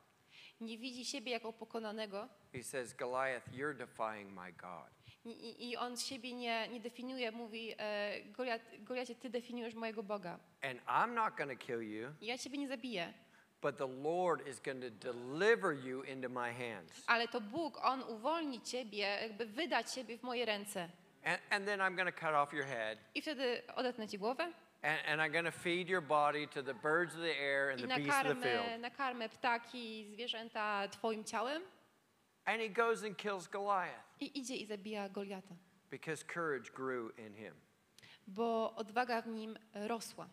nie 0.61 0.78
widzi 0.78 1.05
siebie 1.05 1.32
jako 1.32 1.53
pokonanego. 1.53 2.30
He 2.53 2.64
says, 2.64 2.93
Goliath, 2.93 3.53
you're 3.53 3.74
defying 3.78 4.32
my 4.34 4.51
God. 4.51 4.89
I, 5.26 5.30
i- 5.72 5.78
on 5.78 5.97
siebie 5.97 6.34
nie, 6.34 6.68
nie 6.68 6.80
definiuje, 6.80 7.32
mówi, 7.32 7.76
e, 7.78 8.22
Goliat, 8.32 8.61
Goliacie, 8.80 9.16
ty 9.16 9.30
definiujesz 9.30 9.74
mojego 9.76 10.03
Boga. 10.03 10.39
And 10.61 10.80
I'm 10.88 11.14
not 11.16 11.36
to 11.49 11.55
kill 11.66 11.82
you, 11.82 12.14
Ja 12.22 12.38
ciebie 12.38 12.57
nie 12.57 12.68
zabiję, 12.68 13.14
but 13.64 13.78
the 13.78 13.88
Lord 13.88 14.47
is 14.47 14.59
going 14.59 14.82
to 14.82 14.89
deliver 14.89 15.74
you 15.74 16.03
into 16.03 16.30
my 16.30 16.51
hands. 16.51 16.91
ale 17.07 17.28
to 17.28 17.41
Bóg, 17.41 17.78
On 17.84 18.03
uwolni 18.03 18.61
ciebie, 18.61 18.97
jakby 19.22 19.45
wyda 19.45 19.84
ciebie 19.84 20.18
w 20.18 20.24
moje 20.24 20.45
ręce. 20.45 20.89
And, 21.26 21.39
and 21.49 21.66
then 21.66 21.80
I'm 21.82 21.95
going 21.95 22.14
to 22.14 22.20
cut 22.26 22.34
off 22.34 22.53
your 22.53 22.66
head, 22.66 22.97
I 23.16 23.22
wtedy 23.22 23.61
odetnę 23.76 24.07
ci 24.07 24.18
głowę 24.18 24.53
and, 24.84 24.99
and 25.07 25.22
I'm 25.22 25.32
going 25.32 25.45
to 25.45 25.51
feed 25.51 25.89
your 25.89 26.01
body 26.01 26.47
to 26.47 26.61
the 26.61 26.74
birds 26.74 27.16
of 27.16 27.22
the 27.22 27.41
air 27.41 27.70
and 27.70 27.80
i 27.80 27.97
the 27.97 28.03
beasts 28.03 28.22
of 28.26 28.41
the 28.41 28.49
field. 28.49 28.82
nakarmę 28.82 29.30
ptaki 29.30 29.99
i 29.99 30.05
zwierzęta 30.05 30.88
twoim 30.88 31.24
ciałem. 31.24 31.61
And 32.45 32.61
he 32.61 32.70
goes 32.70 33.03
and 33.03 33.18
kills 33.18 33.47
Goliath 33.47 34.03
I 34.20 34.39
idzie 34.39 34.55
i 34.55 34.66
zabija 34.66 35.09
Goliata, 35.09 35.55
because 35.89 36.24
courage 36.24 36.72
grew 36.72 37.20
in 37.20 37.34
him. 37.34 37.53
bo 38.28 38.76
odwaga 38.76 39.22
w 39.22 39.28
nim 39.28 39.57
rosła. 39.74 40.28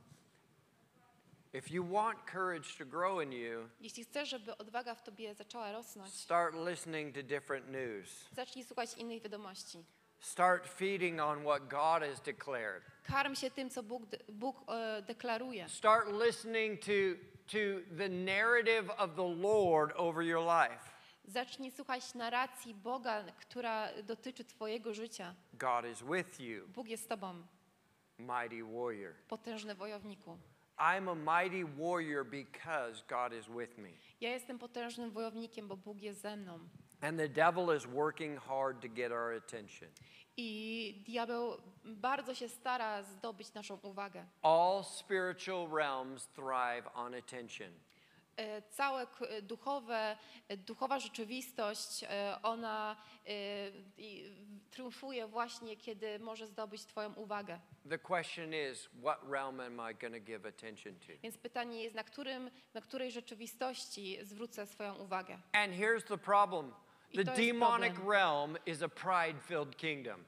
If 1.53 1.70
you 1.74 1.92
want 1.92 2.18
courage 2.32 2.78
to 2.78 2.84
grow 2.86 3.20
in 3.22 3.32
you, 3.32 3.68
Jeśli 3.80 4.05
chcesz, 4.05 4.28
żeby 4.28 4.57
odwaga 4.59 4.94
w 4.94 5.03
tobie 5.03 5.34
zaczęła 5.34 5.72
rosnąć, 5.72 6.14
start 6.14 6.55
listening 6.68 7.14
to 7.14 7.22
different 7.22 7.68
news. 7.68 8.28
zacznij 8.32 8.64
słuchać 8.64 8.94
innych 8.98 9.22
wiadomości. 9.22 9.84
Start 10.20 10.66
feeding 10.68 11.20
on 11.20 11.42
what 11.42 11.68
God 11.68 12.03
has 12.03 12.20
declared. 12.20 12.82
Karm 13.05 13.34
się 13.34 13.51
tym, 13.51 13.70
co 13.70 13.82
Bóg, 13.82 14.03
Bóg 14.28 14.57
e, 14.68 15.03
deklaruje. 15.03 15.68
Start 15.68 16.09
listening 16.26 16.80
to, 16.80 16.92
to 17.46 17.59
the 17.98 18.09
narrative 18.09 18.90
of 18.98 19.14
the 19.16 19.34
Lord 19.36 19.92
over 19.96 20.24
your 20.24 20.44
life. 20.44 20.84
Zacznij 21.24 21.70
słuchać 21.70 22.14
narracji 22.14 22.74
Boga, 22.74 23.24
która 23.40 23.88
dotyczy 24.03 24.44
twojego 24.44 24.94
życia. 24.94 25.34
God 25.55 25.84
is 25.92 26.03
with 26.03 26.40
you, 26.40 26.68
Bóg 26.68 26.88
jest 26.88 27.05
z 27.05 27.07
tobą, 27.07 27.42
mighty 28.18 28.64
warrior. 28.64 29.14
potężny 29.28 29.74
wojowniku. 29.74 30.38
I'm 30.81 31.09
a 31.09 31.14
mighty 31.14 31.64
warrior 31.64 32.24
because 32.24 33.03
God 33.09 33.33
is 33.33 33.49
with 33.49 33.78
me. 33.78 33.91
Ja 34.20 34.31
jestem 34.31 34.59
potężnym 34.59 35.11
wojownikiem, 35.11 35.68
bo 35.68 35.76
Bóg 35.76 36.03
jest 36.03 36.20
ze 36.20 36.37
mną. 36.37 36.59
And 37.03 37.18
the 37.18 37.28
devil 37.28 37.76
is 37.76 37.87
working 37.87 38.39
hard 38.39 38.81
to 38.81 38.89
get 38.89 39.12
our 39.12 39.33
attention. 39.33 39.89
I 40.37 41.03
diabeł 41.07 41.57
bardzo 41.85 42.35
się 42.35 42.49
stara 42.49 43.03
zdobyć 43.03 43.55
naszą 43.55 43.78
uwagę. 43.83 44.24
All 44.43 44.85
spiritual 44.85 45.68
realms 45.76 46.26
thrive 46.26 46.89
on 46.95 47.14
attention. 47.14 47.72
E, 48.37 48.62
Całe 48.62 49.07
e, 49.20 49.43
duchowe, 49.43 50.16
e, 50.49 50.57
duchowa 50.57 50.99
rzeczywistość, 50.99 52.05
ona 52.43 52.97
triumfuje 54.70 55.26
właśnie, 55.26 55.76
kiedy 55.76 56.18
może 56.18 56.47
zdobyć 56.47 56.85
Twoją 56.85 57.14
uwagę. 57.14 57.61
The 57.89 57.99
question 57.99 58.55
is, 58.72 58.89
what 59.03 59.20
realm 59.31 59.61
am 59.61 59.91
I 59.91 59.95
going 59.95 60.14
to 60.14 60.20
give 60.20 60.47
attention 60.47 60.95
to? 60.95 61.12
Więc 61.22 61.39
pytanie 61.39 61.83
jest, 61.83 61.95
na, 61.95 62.05
którym, 62.05 62.51
na 62.74 62.81
której 62.81 63.11
rzeczywistości 63.11 64.18
zwrócę 64.22 64.66
swoją 64.66 64.95
uwagę. 64.95 65.39
And 65.53 65.72
here's 65.72 66.03
the 66.03 66.18
problem 66.18 66.72
the 67.14 67.24
demonic 67.24 67.95
problem. 67.95 68.09
realm 68.09 68.57
is 68.66 68.83
a 68.83 68.89
pride 68.89 69.41
filled 69.41 69.76
kingdom. 69.76 70.24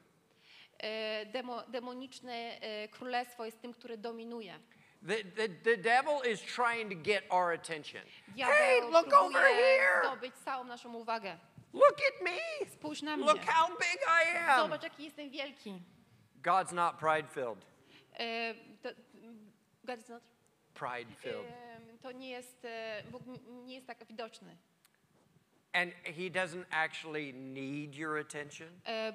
Demo, 1.32 1.62
demoniczne 1.68 2.60
królestwo 2.90 3.44
jest 3.44 3.60
tym, 3.60 3.72
które 3.72 3.96
dominuje. 3.98 4.58
The, 5.06 5.24
the, 5.36 5.48
the 5.64 5.76
devil 5.76 6.22
is 6.22 6.40
trying 6.40 6.88
to 6.88 6.94
get 6.94 7.24
our 7.30 7.52
attention. 7.52 8.02
Diabeł 8.36 8.52
Hey, 8.52 8.80
look 8.90 9.12
over 9.12 9.42
here. 9.46 10.00
zdobyć 10.04 10.34
całą 10.44 10.64
naszą 10.64 10.94
uwagę. 10.94 11.38
Look 11.72 11.98
at 12.08 12.22
me. 12.24 12.66
Spójrz 12.72 13.02
na 13.02 13.16
mnie. 13.16 13.26
Look 13.26 13.44
how 13.44 13.68
big 13.68 13.98
I 14.06 14.36
am. 14.38 14.60
Zobacz, 14.62 14.82
jaki 14.82 15.04
jestem 15.04 15.30
wielki. 15.30 15.80
God's 16.42 16.72
not 16.72 16.98
pride 16.98 17.28
filled. 17.28 17.64
E, 18.18 18.54
to, 18.82 18.88
God 19.84 19.98
is 19.98 20.08
not, 20.08 20.22
Pride 20.74 21.10
filled. 21.20 21.46
e, 21.46 21.98
to 22.02 22.12
nie 22.12 22.30
jest, 22.30 22.64
e, 22.64 23.02
Bóg 23.10 23.22
nie 23.66 23.74
jest 23.74 23.86
tak 23.86 24.04
widoczny. 24.04 24.56
And 25.74 25.92
he 26.04 26.30
doesn't 26.30 26.66
actually 26.70 27.32
need 27.32 27.94
your 27.94 28.18
attention. 28.18 28.68
E, 28.86 29.12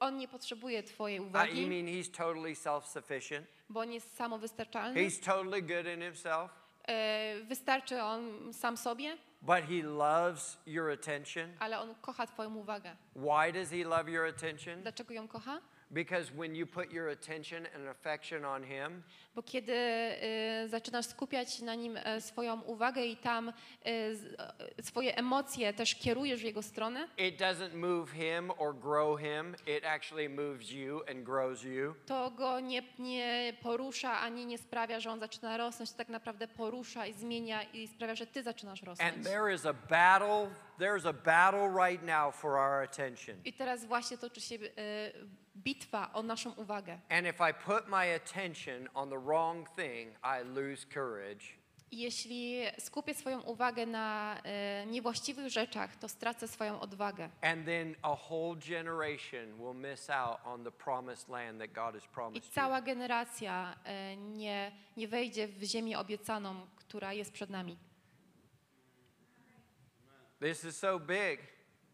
On 0.00 0.16
nie 0.16 0.28
potrzebuje 0.28 0.82
twojej 0.82 1.16
I, 1.18 1.20
uwagi, 1.20 1.66
mean 1.66 1.86
he's 1.86 2.10
totally 2.10 2.54
self 2.56 2.86
sufficient? 2.88 3.46
bo 3.68 3.80
on 3.80 3.92
jest 3.92 4.16
samowystarczalny. 4.16 5.00
He's 5.08 5.20
totally 5.24 5.62
good 5.62 5.86
in 5.94 6.00
himself, 6.02 6.50
E, 6.88 7.34
Wystarczy 7.44 8.02
on 8.02 8.52
sam 8.52 8.76
sobie, 8.76 9.16
but 9.42 9.64
he 9.64 9.82
loves 9.82 10.58
your 10.66 10.90
attention. 10.90 11.52
ale 11.58 11.78
on 11.80 11.94
kocha 11.94 12.26
twoją 12.26 12.54
uwagę. 12.56 12.96
Why 13.16 13.52
does 13.52 13.70
he 13.70 13.84
love 13.84 14.10
your 14.10 14.26
attention? 14.26 14.82
Dlaczego 14.82 15.14
ją 15.14 15.28
kocha? 15.28 15.60
Because 15.90 16.32
when 16.36 16.56
you 16.56 16.66
put 16.66 16.92
your 16.92 17.08
attention 17.10 17.66
and 17.74 17.88
affection 17.88 18.44
on 18.44 18.64
him, 18.64 19.02
Bo 19.34 19.42
kiedy 19.42 19.72
e, 19.72 20.68
zaczynasz 20.68 21.06
skupiać 21.06 21.60
na 21.62 21.74
nim 21.74 21.96
e, 21.96 22.20
swoją 22.20 22.60
uwagę 22.60 23.06
i 23.06 23.16
tam 23.16 23.52
z- 23.84 24.40
e, 24.78 24.82
swoje 24.82 25.16
emocje 25.16 25.72
też 25.72 25.94
kierujesz 25.94 26.40
w 26.40 26.44
jego 26.44 26.62
stronę, 26.62 27.08
it 27.18 27.40
doesn't 27.40 27.74
move 27.74 28.10
him 28.10 28.50
or 28.58 28.74
grow 28.74 29.20
him, 29.20 29.54
it 29.66 29.84
actually 29.84 30.28
moves 30.28 30.70
you 30.70 31.02
and 31.10 31.24
grows 31.24 31.62
you. 31.64 31.94
to 32.06 32.30
go 32.30 32.60
nie, 32.60 32.82
nie 32.98 33.52
porusza 33.62 34.20
ani 34.20 34.46
nie 34.46 34.58
sprawia, 34.58 35.00
że 35.00 35.10
on 35.10 35.20
zaczyna 35.20 35.56
rosnąć, 35.56 35.90
to 35.92 35.98
tak 35.98 36.08
naprawdę 36.08 36.48
porusza 36.48 37.06
i 37.06 37.12
zmienia 37.12 37.62
i 37.62 37.88
sprawia, 37.88 38.14
że 38.14 38.26
ty 38.26 38.42
zaczynasz 38.42 38.82
rosnąć. 38.82 39.14
And 39.14 39.26
there 39.26 39.54
is 39.54 39.66
a 39.66 39.72
battle, 39.72 40.50
there's 40.78 41.08
a 41.08 41.12
battle 41.12 41.86
right 41.88 42.02
now 42.02 42.34
for 42.34 42.50
our 42.50 42.82
attention. 42.84 43.36
I 43.44 43.52
teraz 43.52 43.84
właśnie 43.84 44.18
toczy 44.18 44.40
się 44.40 44.54
e, 44.56 44.60
bitwa 45.56 46.12
o 46.12 46.22
naszą 46.22 46.52
uwagę. 46.52 46.98
And 47.08 47.26
if 47.26 47.50
I 47.50 47.54
put 47.54 47.88
my 47.88 48.14
attention 48.14 48.88
on 48.94 49.10
the 49.10 49.18
wrong 49.20 49.68
thing, 49.76 50.14
I 50.22 50.44
lose 50.54 50.86
courage. 50.94 51.44
I 51.90 51.98
jeśli 51.98 52.60
skupię 52.78 53.14
swoją 53.14 53.40
uwagę 53.40 53.86
na 53.86 54.36
e, 54.44 54.86
niewłaściwych 54.86 55.48
rzeczach, 55.48 55.96
to 55.96 56.08
stracę 56.08 56.48
swoją 56.48 56.80
odwagę. 56.80 57.28
And 57.42 57.66
then 57.66 57.96
a 58.02 58.16
whole 58.30 58.56
generation 58.68 59.56
will 59.58 59.90
miss 59.90 60.10
out 60.10 60.38
on 60.44 60.64
the 60.64 60.70
promised 60.72 61.28
land 61.28 61.60
that 61.60 61.72
God 61.72 61.94
has 61.94 62.04
I 62.04 62.08
promised 62.14 62.44
you. 62.46 62.52
cała 62.52 62.80
generacja 62.82 63.76
e, 63.84 64.16
nie, 64.16 64.72
nie 64.96 65.08
wejdzie 65.08 65.48
w 65.48 65.62
ziemię 65.62 65.98
obiecaną, 65.98 66.66
która 66.76 67.12
jest 67.12 67.32
przed 67.32 67.50
nami. 67.50 67.76
This 70.40 70.64
is 70.64 70.76
so 70.78 71.00
big 71.00 71.40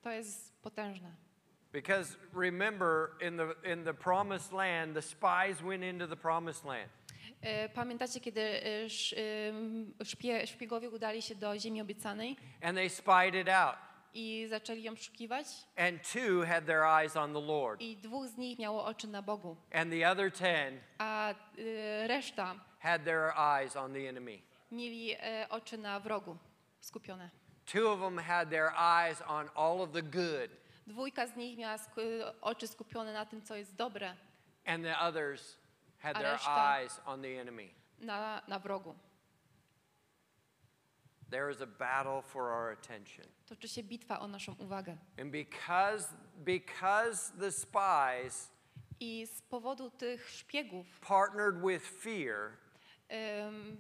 To 0.03 0.11
jest 0.11 0.63
potężne. 0.63 1.22
Because 1.73 2.17
remember 2.33 3.11
in 3.21 3.37
the 3.37 3.55
in 3.73 3.85
the 3.85 3.95
promised 3.95 4.53
land, 4.53 4.95
the 4.95 5.03
spies 5.03 5.63
went 5.63 5.83
into 5.85 6.07
the 6.07 6.17
promised 6.17 6.65
land. 6.65 6.89
E, 7.43 7.69
Pamiętacie, 7.69 8.21
kiedy 8.21 8.41
e, 8.41 10.05
szpie, 10.05 10.47
szpiegowie 10.47 10.91
udali 10.91 11.23
się 11.23 11.35
do 11.35 11.59
ziemi 11.59 11.81
obiecanej 11.81 12.37
and 12.63 12.77
they 12.79 12.89
spied 12.91 13.35
it 13.35 13.49
out. 13.49 13.77
i 14.15 14.47
zaczęli 14.49 14.83
ją 14.83 14.97
szukiwać. 14.97 15.47
and 15.77 16.03
two 16.13 16.43
had 16.47 16.67
their 16.67 16.83
eyes 16.85 17.17
on 17.17 17.33
the 17.33 17.41
Lord. 17.41 17.81
I 17.81 17.97
dwóch 17.97 18.27
z 18.29 18.37
nich 18.37 18.59
miało 18.59 18.85
oczy 18.85 19.09
na 19.09 19.23
Bogu, 19.23 19.57
And 19.73 19.91
the 19.93 20.11
other 20.11 20.33
ten 20.33 20.81
a 20.99 21.35
reszta 22.07 22.55
had 22.79 23.05
their 23.05 23.33
eyes 23.37 23.77
on 23.77 23.93
the 23.93 24.09
enemy. 24.09 24.43
mieli 24.71 25.13
e, 25.21 25.47
oczy 25.51 25.79
na 25.79 26.01
wrogu 26.01 26.37
skupione. 26.81 27.31
Two 27.67 27.89
of 27.93 28.01
them 28.01 28.19
had 28.19 28.51
their 28.51 28.73
eyes 28.77 29.23
on 29.27 29.49
all 29.55 29.81
of 29.83 29.93
the 29.93 30.03
good, 30.03 30.51
Dwójka 30.87 31.27
z 31.27 31.37
nich 31.37 31.59
miała 31.59 31.77
oczy 32.41 32.69
skupione 32.69 33.13
na 33.13 33.27
tym, 33.27 33.43
co 33.43 33.57
jest 33.57 33.75
dobre, 33.75 34.17
and 34.67 34.85
the 34.85 34.99
others 34.99 35.59
had 35.99 36.17
their 36.17 36.39
eyes 36.47 37.01
on 37.07 37.23
the 37.23 37.41
enemy. 37.41 37.71
na, 37.99 38.43
na 38.49 38.59
wrogu. 38.59 38.95
There 41.31 41.51
is 41.51 41.61
a 41.63 41.67
battle 41.67 42.23
for 42.23 42.51
our 42.51 42.73
attention. 42.73 43.25
Toczy 43.47 43.69
się 43.69 43.83
bitwa 43.83 44.21
o 44.21 44.29
naszą 44.29 44.55
uwagę. 44.59 44.97
And 45.21 45.31
because, 45.31 46.15
because 46.37 47.33
the 47.39 47.53
spies 47.53 48.51
I 49.01 49.27
z 49.27 49.43
powodu 49.43 49.91
tych 49.91 50.31
szpiegów, 50.31 51.01
partnered 51.01 51.63
with 51.63 51.87
fear 51.87 52.62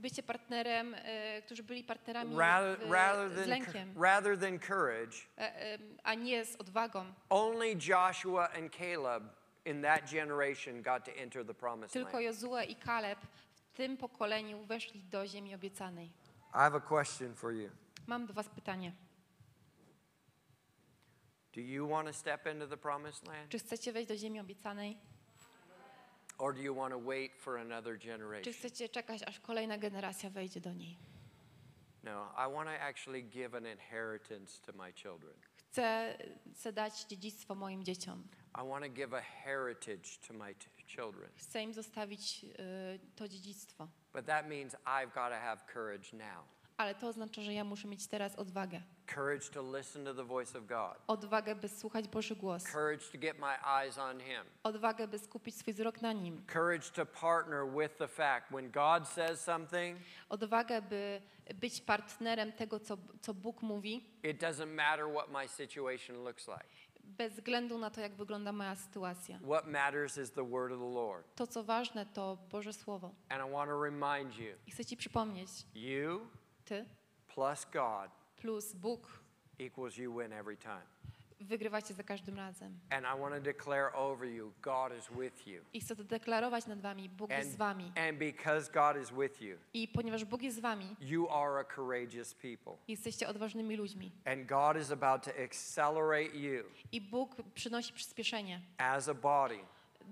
bycie 0.01 0.23
partnerem, 0.23 0.95
e, 0.95 1.43
którzy 1.43 1.63
byli 1.63 1.85
partnerami 1.85 2.37
rather, 2.37 2.79
w, 2.79 2.91
rather, 2.91 3.45
z 3.45 3.47
lękiem, 3.47 3.95
rather 4.03 4.39
than 4.39 4.59
courage, 4.59 5.17
e, 5.39 5.79
a 6.03 6.15
nie 6.15 6.45
z 6.45 6.57
odwagą, 6.57 7.05
only 7.31 7.77
Joshua 7.89 8.49
and 8.51 8.77
Caleb 8.77 9.25
in 9.65 9.83
that 9.83 10.11
generation 10.11 10.83
got 10.83 11.05
to 11.05 11.13
enter 11.13 11.47
the 11.47 11.55
promised 11.55 11.93
tylko. 11.93 12.21
Jozue 12.21 12.65
i 12.65 12.77
Kaleb 12.77 13.19
w 13.55 13.77
tym 13.77 13.97
pokoleniu 13.97 14.65
weszli 14.65 15.03
do 15.03 15.27
ziemi 15.27 15.55
obiecanej. 15.55 16.07
I 16.55 16.59
have 16.59 16.77
a 16.77 16.81
question 16.81 17.35
for 17.35 17.53
you. 17.53 17.71
Mam 18.07 18.27
do 18.27 18.35
was 18.35 18.49
pytanie. 18.49 18.93
Do 21.53 21.61
you 21.61 21.89
want 21.89 22.09
to 22.09 22.15
step 22.15 22.47
into 22.47 22.67
the 22.67 22.77
promised 22.77 23.27
land? 23.29 23.49
Czy 23.49 23.59
chcecie 23.59 23.93
wejść 23.93 24.09
do 24.09 24.17
ziemi 24.17 24.41
obiecanej? 24.41 24.99
Or 26.43 26.53
do 26.53 26.61
you 26.61 26.75
want 26.75 26.93
to 26.93 26.99
wait 26.99 27.37
for 27.37 27.57
another 27.59 27.99
Czy 27.99 28.07
generation? 28.09 28.53
chcecie 28.53 28.89
czekać, 28.89 29.23
aż 29.23 29.41
kolejna 29.41 29.79
generacja 29.79 30.31
wejdzie 30.31 30.61
do 30.61 30.73
niej? 30.73 30.99
No, 32.03 32.33
I 32.37 32.53
want 32.53 32.69
to 32.69 32.81
actually 32.81 33.23
give 33.23 33.55
an 33.55 33.67
inheritance 33.67 34.61
to 34.63 34.73
my 34.73 34.93
children. 34.93 35.35
Chcę, 35.57 36.19
chcę 36.55 36.73
dać 36.73 37.05
dziedzictwo 37.05 37.55
moim 37.55 37.85
dzieciom. 37.85 38.29
I 38.55 38.69
want 38.69 38.85
to 38.85 38.91
give 38.91 39.15
a 39.15 39.21
heritage 39.21 40.19
to 40.29 40.35
my 40.35 40.55
children. 40.87 41.31
Chcę 41.37 41.63
im 41.63 41.75
zostawić 41.75 42.45
y, 42.45 42.99
to 43.17 43.29
dziedzictwo. 43.29 43.89
But 44.13 44.27
that 44.27 44.49
means 44.49 44.75
I've 44.75 45.15
got 45.15 45.31
to 45.31 45.39
have 45.41 45.67
courage 45.73 46.13
now. 46.13 46.45
Ale 46.77 46.95
to 46.95 47.09
oznacza, 47.09 47.43
że 47.43 47.55
ja 47.55 47.65
muszę 47.65 47.89
mieć 47.89 48.07
teraz 48.07 48.37
odwagę. 48.37 48.83
Courage 49.15 49.51
to 49.53 49.77
listen 49.79 50.05
to 50.05 50.15
the 50.15 50.25
voice 50.25 50.59
of 50.59 50.67
God. 50.67 50.97
Odwagę, 51.07 51.55
by 51.55 51.69
słuchać 51.69 52.09
Boży 52.09 52.37
głos. 52.37 52.65
Courage 52.65 53.05
to 53.13 53.19
get 53.19 53.39
my 53.39 53.57
eyes 53.67 53.99
on 53.99 54.21
Him. 54.21 54.43
Odwagę, 54.63 55.09
by 55.09 55.19
skupić 55.19 55.57
swój 55.57 55.75
wzrok 55.75 56.03
na 56.03 56.13
Nim. 56.13 56.45
Courage 56.53 56.91
to 56.91 57.07
partner 57.07 57.67
with 57.79 57.97
the 57.99 58.09
fact 58.09 58.51
when 58.51 58.71
God 58.71 59.09
says 59.09 59.41
something, 59.41 59.99
Odwagę, 60.29 60.83
by 60.83 61.23
być 61.55 61.81
partnerem 61.81 62.53
tego, 62.53 62.81
co, 62.81 62.99
co 63.21 63.35
Bóg 63.35 63.63
mówi, 63.63 64.05
it 64.23 64.41
doesn't 64.43 64.75
matter 64.75 65.07
what 65.15 65.31
my 65.43 65.49
situation 65.49 66.25
looks 66.25 66.49
like. 66.49 66.67
bez 67.05 67.33
względu 67.33 67.79
na 67.79 67.91
to, 67.91 68.01
jak 68.01 68.15
wygląda 68.15 68.53
moja 68.53 68.77
sytuacja. 68.77 69.39
What 69.39 69.67
matters 69.67 70.19
is 70.19 70.31
the 70.31 70.49
word 70.51 70.73
of 70.73 70.79
the 70.79 70.95
Lord. 70.95 71.35
To, 71.35 71.47
co 71.47 71.65
ważne, 71.65 72.07
to 72.07 72.39
Boże 72.51 72.73
Słowo. 72.73 73.11
And 73.29 73.49
I 73.49 73.53
want 73.53 73.71
to 73.71 73.83
remind 73.83 74.37
you 74.39 74.55
I 74.67 74.71
chcę 74.71 74.85
Ci 74.85 74.97
przypomnieć, 74.97 75.51
you 75.75 76.27
Ty 76.73 76.85
plus 77.35 77.65
God 77.73 78.11
plus 78.37 78.75
Bóg 78.75 79.07
equals 79.59 79.97
you 79.97 80.19
win 80.19 80.33
every 80.33 80.57
time. 80.57 80.83
wygrywacie 81.41 81.95
za 81.95 82.03
każdym 82.03 82.37
razem. 82.37 82.79
And 82.91 83.07
I 83.17 83.21
want 83.21 83.35
to 83.35 83.41
declare 83.41 83.93
over 83.95 84.29
you 84.29 84.53
God 84.63 84.93
is 84.99 85.09
with 85.11 85.47
you. 85.47 85.63
I 85.73 85.81
chcę 85.81 85.97
to 85.97 86.05
deklarować 86.05 86.67
nad 86.67 86.81
Wami, 86.81 87.09
Bóg 87.09 87.31
jest 87.31 87.49
z 87.49 87.53
And, 87.53 87.59
Wami. 87.59 87.93
and 87.97 88.19
because 88.19 88.73
God 88.73 89.03
is 89.03 89.11
with 89.11 89.43
you, 89.43 89.59
I 89.75 89.89
ponieważ 89.89 90.25
Bóg 90.25 90.43
jest 90.43 90.57
z 90.57 90.61
Wami, 90.61 90.97
you 91.01 91.29
are 91.31 91.61
a 91.61 91.65
courageous 91.65 92.35
people. 92.35 92.73
jesteście 92.89 93.29
odważnymi 93.29 93.77
ludźmi. 93.77 94.13
And 94.25 94.47
God 94.47 94.77
is 94.83 94.91
about 94.91 95.23
to 95.25 95.31
accelerate 95.45 96.37
you 96.39 96.65
I 96.93 97.01
Bóg 97.01 97.37
przynosi 97.55 97.93
przyspieszenie 97.93 98.61
as 98.79 99.09
a 99.09 99.15
body, 99.15 99.59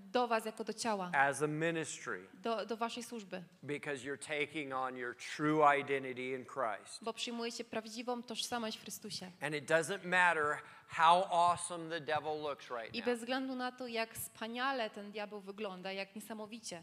do 0.01 0.29
Was 0.29 0.45
jako 0.47 0.65
do 0.65 0.73
ciała, 0.73 1.11
as 1.15 1.43
a 1.43 1.47
ministry, 1.47 2.27
do, 2.35 2.67
do 2.67 2.77
Waszej 2.77 3.03
służby, 3.03 3.43
because 3.63 4.05
you're 4.05 4.19
taking 4.41 4.73
on 4.75 4.97
your 4.97 5.17
true 5.37 5.79
identity 5.81 6.31
in 6.35 6.45
Christ. 6.45 7.05
bo 7.05 7.13
przyjmujecie 7.13 7.65
prawdziwą 7.65 8.23
tożsamość 8.23 8.79
w 8.79 8.83
Chrystusie. 8.83 9.31
And 9.41 9.55
it 9.55 9.65
doesn't 9.71 10.05
matter 10.05 10.59
how 10.89 11.25
awesome 11.31 11.89
the 11.91 12.01
devil 12.01 12.43
looks 12.43 12.71
right 12.71 12.95
I 12.95 12.99
now. 12.99 13.07
bez 13.07 13.19
względu 13.19 13.55
na 13.55 13.73
to, 13.73 13.87
jak 13.87 14.15
wspaniale 14.15 14.91
ten 14.91 15.11
diabeł 15.13 15.41
wygląda, 15.41 15.93
jak 15.93 16.15
niesamowicie, 16.15 16.83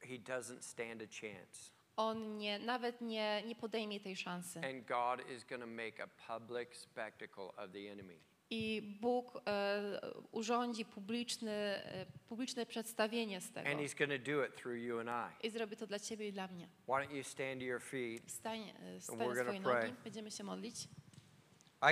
He 0.00 0.18
doesn't 0.18 0.62
stand 0.62 1.02
a 1.02 1.06
chance. 1.20 1.70
on 1.96 2.36
nie, 2.38 2.58
nawet 2.58 3.00
nie, 3.00 3.42
nie 3.46 3.54
podejmie 3.56 4.00
tej 4.00 4.16
szansy. 4.16 4.60
And 4.64 4.86
God 4.86 5.30
is 5.30 5.44
going 5.44 5.62
to 5.62 5.66
make 5.68 6.00
a 6.00 6.38
public 6.38 6.76
spectacle 6.76 7.44
of 7.44 7.72
the 7.72 7.92
enemy. 7.92 8.20
I 8.50 8.82
Bóg 9.00 9.42
e, 9.46 10.00
urządzi 10.32 10.84
publiczny, 10.84 11.50
e, 11.50 12.06
publiczne 12.28 12.66
przedstawienie 12.66 13.40
z 13.40 13.52
tego. 13.52 13.70
And 13.70 13.80
he's 13.80 13.98
going 13.98 14.24
to 14.24 14.32
do 14.32 14.44
it 14.46 14.56
through 14.56 14.78
you 14.78 14.98
and 14.98 15.08
I. 15.42 15.46
I 15.46 15.50
zrobi 15.50 15.76
to 15.76 15.86
dla 15.86 15.98
Ciebie 15.98 16.28
i 16.28 16.32
dla 16.32 16.48
mnie. 16.48 16.68
Why 16.88 16.94
don't 16.94 17.16
you 17.16 17.24
stand 17.24 17.58
to 17.60 17.64
your 17.64 17.82
feet? 17.82 18.22
Wstań, 18.26 18.60
e, 18.60 18.98
we're 18.98 19.16
gonna 19.16 19.34
swoje 19.34 19.60
pray. 19.60 19.88
nogi, 19.88 20.02
będziemy 20.04 20.30
się 20.30 20.44
modlić. 20.44 20.88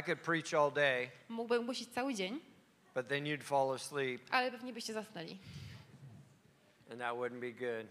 I 0.01 0.03
could 0.03 0.21
preach 0.21 0.55
all 0.55 0.73
day, 0.73 1.11
Mógłbym 1.29 1.65
głosić 1.65 1.89
cały 1.89 2.15
dzień, 2.15 2.41
but 2.95 3.09
then 3.09 3.25
you'd 3.25 3.43
fall 3.43 3.75
asleep, 3.75 4.21
ale 4.31 4.51
pewnie 4.51 4.73
byście 4.73 4.93
zasnęli. 4.93 5.39
and 6.91 7.01
that 7.01 7.15
wouldn't 7.17 7.41
be 7.41 7.53
good. 7.53 7.87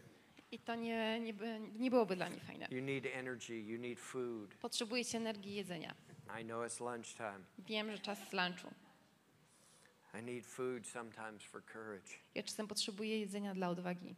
I 0.51 0.59
to 0.59 0.75
nie, 0.75 1.19
nie, 1.19 1.33
by, 1.33 1.59
nie 1.75 1.89
byłoby 1.89 2.15
dla 2.15 2.29
mnie 2.29 2.39
fajne. 2.39 2.67
You 2.71 2.81
need 2.81 3.05
energy, 3.13 3.61
you 3.61 3.79
need 3.79 3.99
food. 3.99 4.55
Potrzebujecie 4.55 5.17
energii 5.17 5.51
i 5.51 5.55
jedzenia. 5.55 5.95
I 6.41 6.43
know 6.43 6.65
it's 6.65 6.79
lunchtime. 6.79 7.39
Wiem, 7.59 7.91
że 7.91 7.99
czas 7.99 8.33
lunchu. 8.33 8.71
I 10.19 10.23
need 10.23 10.45
food 10.45 10.87
sometimes 10.87 11.43
for 11.43 11.61
courage. 11.73 12.13
Ja 12.35 12.43
czasem 12.43 12.67
potrzebuję 12.67 13.19
jedzenia 13.19 13.53
dla 13.53 13.69
odwagi. 13.69 14.15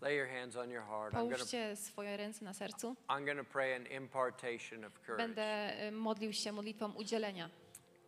Lay 0.00 0.16
your 0.16 0.28
hands 0.28 0.56
on 0.56 0.70
your 0.70 0.84
heart. 0.84 1.14
Połóżcie 1.14 1.76
swoje 1.76 2.16
ręce 2.16 2.44
na 2.44 2.54
sercu. 2.54 2.96
I'm 3.08 3.36
to 3.36 3.44
pray 3.44 3.76
an 3.76 3.86
impartation 3.86 4.84
of 4.84 4.92
courage. 5.06 5.26
Będę 5.26 5.42
e, 5.42 5.90
modlił 5.90 6.32
się 6.32 6.52
modlitwą 6.52 6.92
udzielenia. 6.92 7.50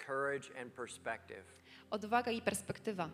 Courage 0.07 0.61
and 0.61 0.73
perspective. 0.73 1.45
Odwaga 1.91 2.31
i 2.31 2.43
perspektywa. 2.43 3.11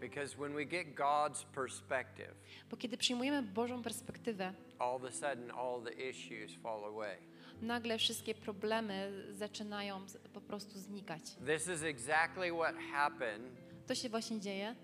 Because 0.00 0.36
when 0.36 0.54
we 0.54 0.64
get 0.64 0.94
God's 0.94 1.44
perspective, 1.44 2.34
Bo 2.70 2.76
kiedy 2.76 2.96
przyjmujemy 2.96 3.42
Bożą 3.42 3.82
perspektywę, 3.82 4.54
all 4.78 4.96
of 4.96 5.04
a 5.04 5.10
sudden 5.10 5.50
all 5.50 5.82
the 5.82 6.10
issues 6.10 6.56
fall 6.62 6.84
away. 6.84 7.33
Nagle 7.62 7.98
wszystkie 7.98 8.34
problemy 8.34 9.12
zaczynają 9.32 10.00
po 10.32 10.40
prostu 10.40 10.78
znikać. 10.78 11.22
This 11.46 11.68
is 11.68 11.82
exactly 11.82 12.52
what 12.52 12.76
happened 12.92 13.52
To 13.86 13.94
się 13.94 14.08
właśnie 14.08 14.40
dzieje 14.40 14.74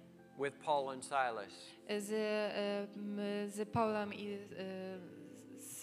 with 0.45 0.57
Paul 0.65 0.89
and 0.89 1.05
Silas. 1.05 1.53
z, 1.99 2.13
e, 2.13 2.89
m, 2.97 3.19
z 3.51 3.69
Paulem 3.73 4.15
i 4.15 4.33
e, 4.33 4.39
z, 5.59 5.83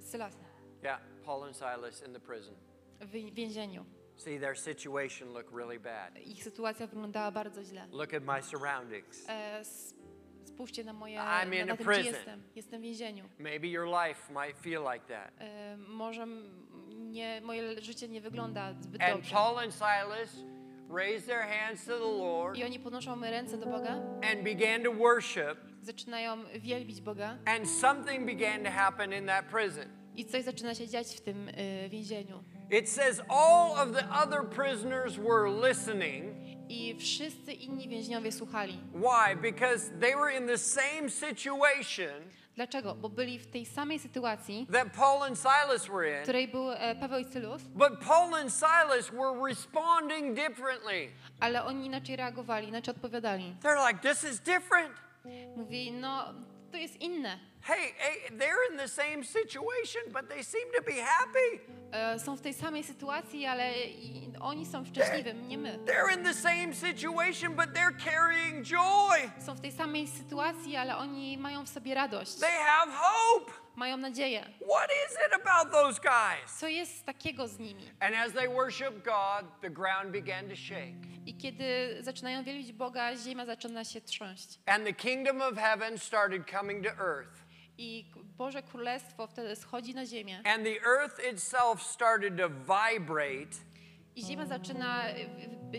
z 0.00 0.10
Sylasem 0.10 0.40
Yeah, 0.82 1.00
Paul 1.24 1.44
and 1.44 1.56
Silas 1.56 2.02
in 2.06 2.12
the 2.12 2.20
prison. 2.20 2.54
w 3.00 3.10
więzieniu. 3.34 3.84
See, 4.16 4.38
their 4.40 4.58
situation 4.58 5.28
looked 5.32 5.52
really 5.54 5.78
bad. 5.80 6.18
Ich 6.18 6.44
sytuacja 6.44 6.86
wyglądała 6.86 7.30
bardzo 7.30 7.64
źle. 7.64 7.86
Look 7.92 8.14
at 8.14 8.24
my 8.24 8.42
surroundings. 8.42 9.28
E, 9.28 9.58
s- 9.60 9.94
spójrzcie 10.60 10.84
na 10.84 10.92
moje, 10.92 11.18
I'm 11.18 11.50
na, 11.50 11.56
in 11.56 11.66
na 11.66 11.76
tym, 11.76 11.76
gdzie 11.76 11.84
prison. 11.84 12.04
jestem. 12.04 12.42
Jestem 12.56 12.80
w 12.80 12.84
więzieniu. 12.84 13.24
Maybe 13.38 13.66
your 13.68 13.86
life 13.86 14.32
might 14.32 14.58
feel 14.58 14.82
like 14.92 15.06
that. 15.06 15.32
E, 15.38 15.76
może 15.76 16.26
nie, 16.96 17.40
moje 17.40 17.80
życie 17.80 18.08
nie 18.08 18.20
wygląda 18.20 18.72
zbyt 18.80 19.02
And 19.02 19.14
dobrze. 19.14 19.34
Paul 19.34 19.58
and 19.58 19.74
Silas 19.74 20.36
raised 20.90 21.26
their 21.26 21.42
hands 21.42 21.84
to 21.84 21.98
the 21.98 22.24
Lord 22.24 22.56
I 22.58 22.64
oni 22.64 22.78
podnoszą 22.78 23.20
ręce 23.20 23.58
do 23.58 23.66
Boga, 23.66 23.92
and 24.32 24.42
began 24.44 24.82
to 24.82 24.92
worship, 24.92 25.58
zaczynają 25.82 26.44
wielbić 26.58 27.00
Boga 27.00 27.38
and 27.46 27.70
something 27.70 28.26
began 28.26 28.64
to 28.64 28.70
happen 28.70 29.12
in 29.12 29.26
that 29.26 29.44
prison. 29.44 29.84
i 30.16 30.24
coś 30.24 30.44
zaczyna 30.44 30.74
się 30.74 30.88
dziać 30.88 31.16
w 31.16 31.20
tym 31.20 31.48
e, 31.48 31.88
więzieniu. 31.88 32.44
It 32.70 32.88
says 32.88 33.20
all 33.28 33.72
of 33.72 33.96
the 33.96 34.08
other 34.22 34.44
prisoners 34.44 35.16
were 35.16 35.68
listening. 35.68 36.24
I 36.70 36.96
wszyscy 36.98 37.52
inni 37.52 37.88
więźniowie 37.88 38.32
słuchali. 38.32 38.80
Why? 38.94 39.36
Because 39.36 39.90
they 40.00 40.16
were 40.16 40.36
in 40.36 40.46
the 40.46 40.58
same 40.58 41.10
situation 41.10 42.30
Dlaczego? 42.56 42.94
Bo 42.94 43.08
byli 43.08 43.38
w 43.38 43.46
tej 43.46 43.66
samej 43.66 43.98
sytuacji, 43.98 44.66
that 44.72 44.92
Paul 44.96 45.22
and 45.22 45.38
Silas 45.38 45.86
were 45.86 46.10
w 46.10 46.16
in, 46.16 46.22
której 46.22 46.48
był 46.48 46.70
e, 46.72 46.96
Paweł 46.96 47.20
i 47.20 47.24
Sylus, 47.24 47.62
but 47.62 47.98
Paul 48.06 48.34
and 48.34 48.52
Silas 48.52 49.10
were 49.10 49.48
responding 49.48 50.36
differently. 50.36 51.08
ale 51.40 51.64
oni 51.64 51.86
inaczej 51.86 52.16
reagowali, 52.16 52.68
inaczej 52.68 52.94
odpowiadali. 52.94 53.54
They're 53.62 53.88
like, 53.88 54.00
this 54.00 54.24
is 54.32 54.40
different. 54.40 54.92
Mówi, 55.56 55.92
no 55.92 56.34
to 56.70 56.76
jest 56.76 57.00
inne. 57.00 57.38
Hey, 57.62 57.92
hey, 57.98 58.36
they're 58.38 58.64
in 58.70 58.76
the 58.78 58.88
same 58.88 59.22
situation, 59.24 60.00
but 60.12 60.28
they 60.28 60.42
seem 60.42 60.66
to 60.76 60.82
be 60.82 60.92
happy. 61.02 61.60
e, 61.92 62.18
są 62.18 62.36
w 62.36 62.40
tej 62.40 62.54
samej 62.54 62.84
sytuacji, 62.84 63.46
ale 63.46 63.72
i 63.86 64.32
oni 64.40 64.66
są 64.66 64.84
szczęśliwi, 64.84 65.34
nie 65.34 65.58
my. 65.58 65.78
They're 65.84 66.18
in 66.18 66.24
the 66.24 66.34
same 66.34 66.74
situation, 66.74 67.54
but 67.54 67.66
they're 67.74 68.04
carrying 68.04 68.64
joy. 68.64 69.30
Są 69.46 69.54
w 69.54 69.60
tej 69.60 69.72
samej 69.72 70.06
sytuacji, 70.08 70.76
ale 70.76 70.96
oni 70.96 71.38
mają 71.38 71.64
w 71.64 71.68
sobie 71.68 71.94
radość, 71.94 72.34
They 72.34 72.50
have 72.66 72.92
hope. 72.92 73.52
mają 73.76 73.96
nadzieję. 73.96 74.40
What 74.76 74.90
is 75.08 75.16
it 75.26 75.46
about 75.46 75.72
those 75.72 76.00
guys? 76.00 76.58
Co 76.58 76.68
jest 76.68 77.06
takiego 77.06 77.48
z 77.48 77.58
nimi? 77.58 77.90
And 78.00 78.14
as 78.16 78.32
they 78.32 78.48
worship 78.48 79.04
God, 79.04 79.60
the 79.60 79.70
ground 79.70 80.10
began 80.12 80.48
to 80.48 80.56
shake. 80.56 81.10
I 81.26 81.36
kiedy 81.36 81.96
zaczynają 82.00 82.44
wielbić 82.44 82.72
Boga, 82.72 83.16
ziemia 83.16 83.46
zaczyna 83.46 83.84
się 83.84 84.00
trząść. 84.00 84.58
And 84.66 84.84
the 84.86 84.92
kingdom 84.92 85.42
of 85.42 85.54
heaven 85.58 85.98
started 85.98 86.50
coming 86.50 86.84
to 86.86 86.90
earth. 87.04 87.49
I 87.82 88.04
Boże 88.38 88.62
Królestwo 88.62 89.26
wtedy 89.26 89.56
schodzi 89.56 89.94
na 89.94 90.06
ziemię. 90.06 90.42
And 90.44 90.64
the 90.64 90.86
earth 90.86 91.20
itself 91.32 91.82
started 91.82 92.36
to 92.36 92.48
vibrate. 92.50 93.56
I 94.16 94.24
ziemia 94.24 94.46
zaczyna 94.46 95.04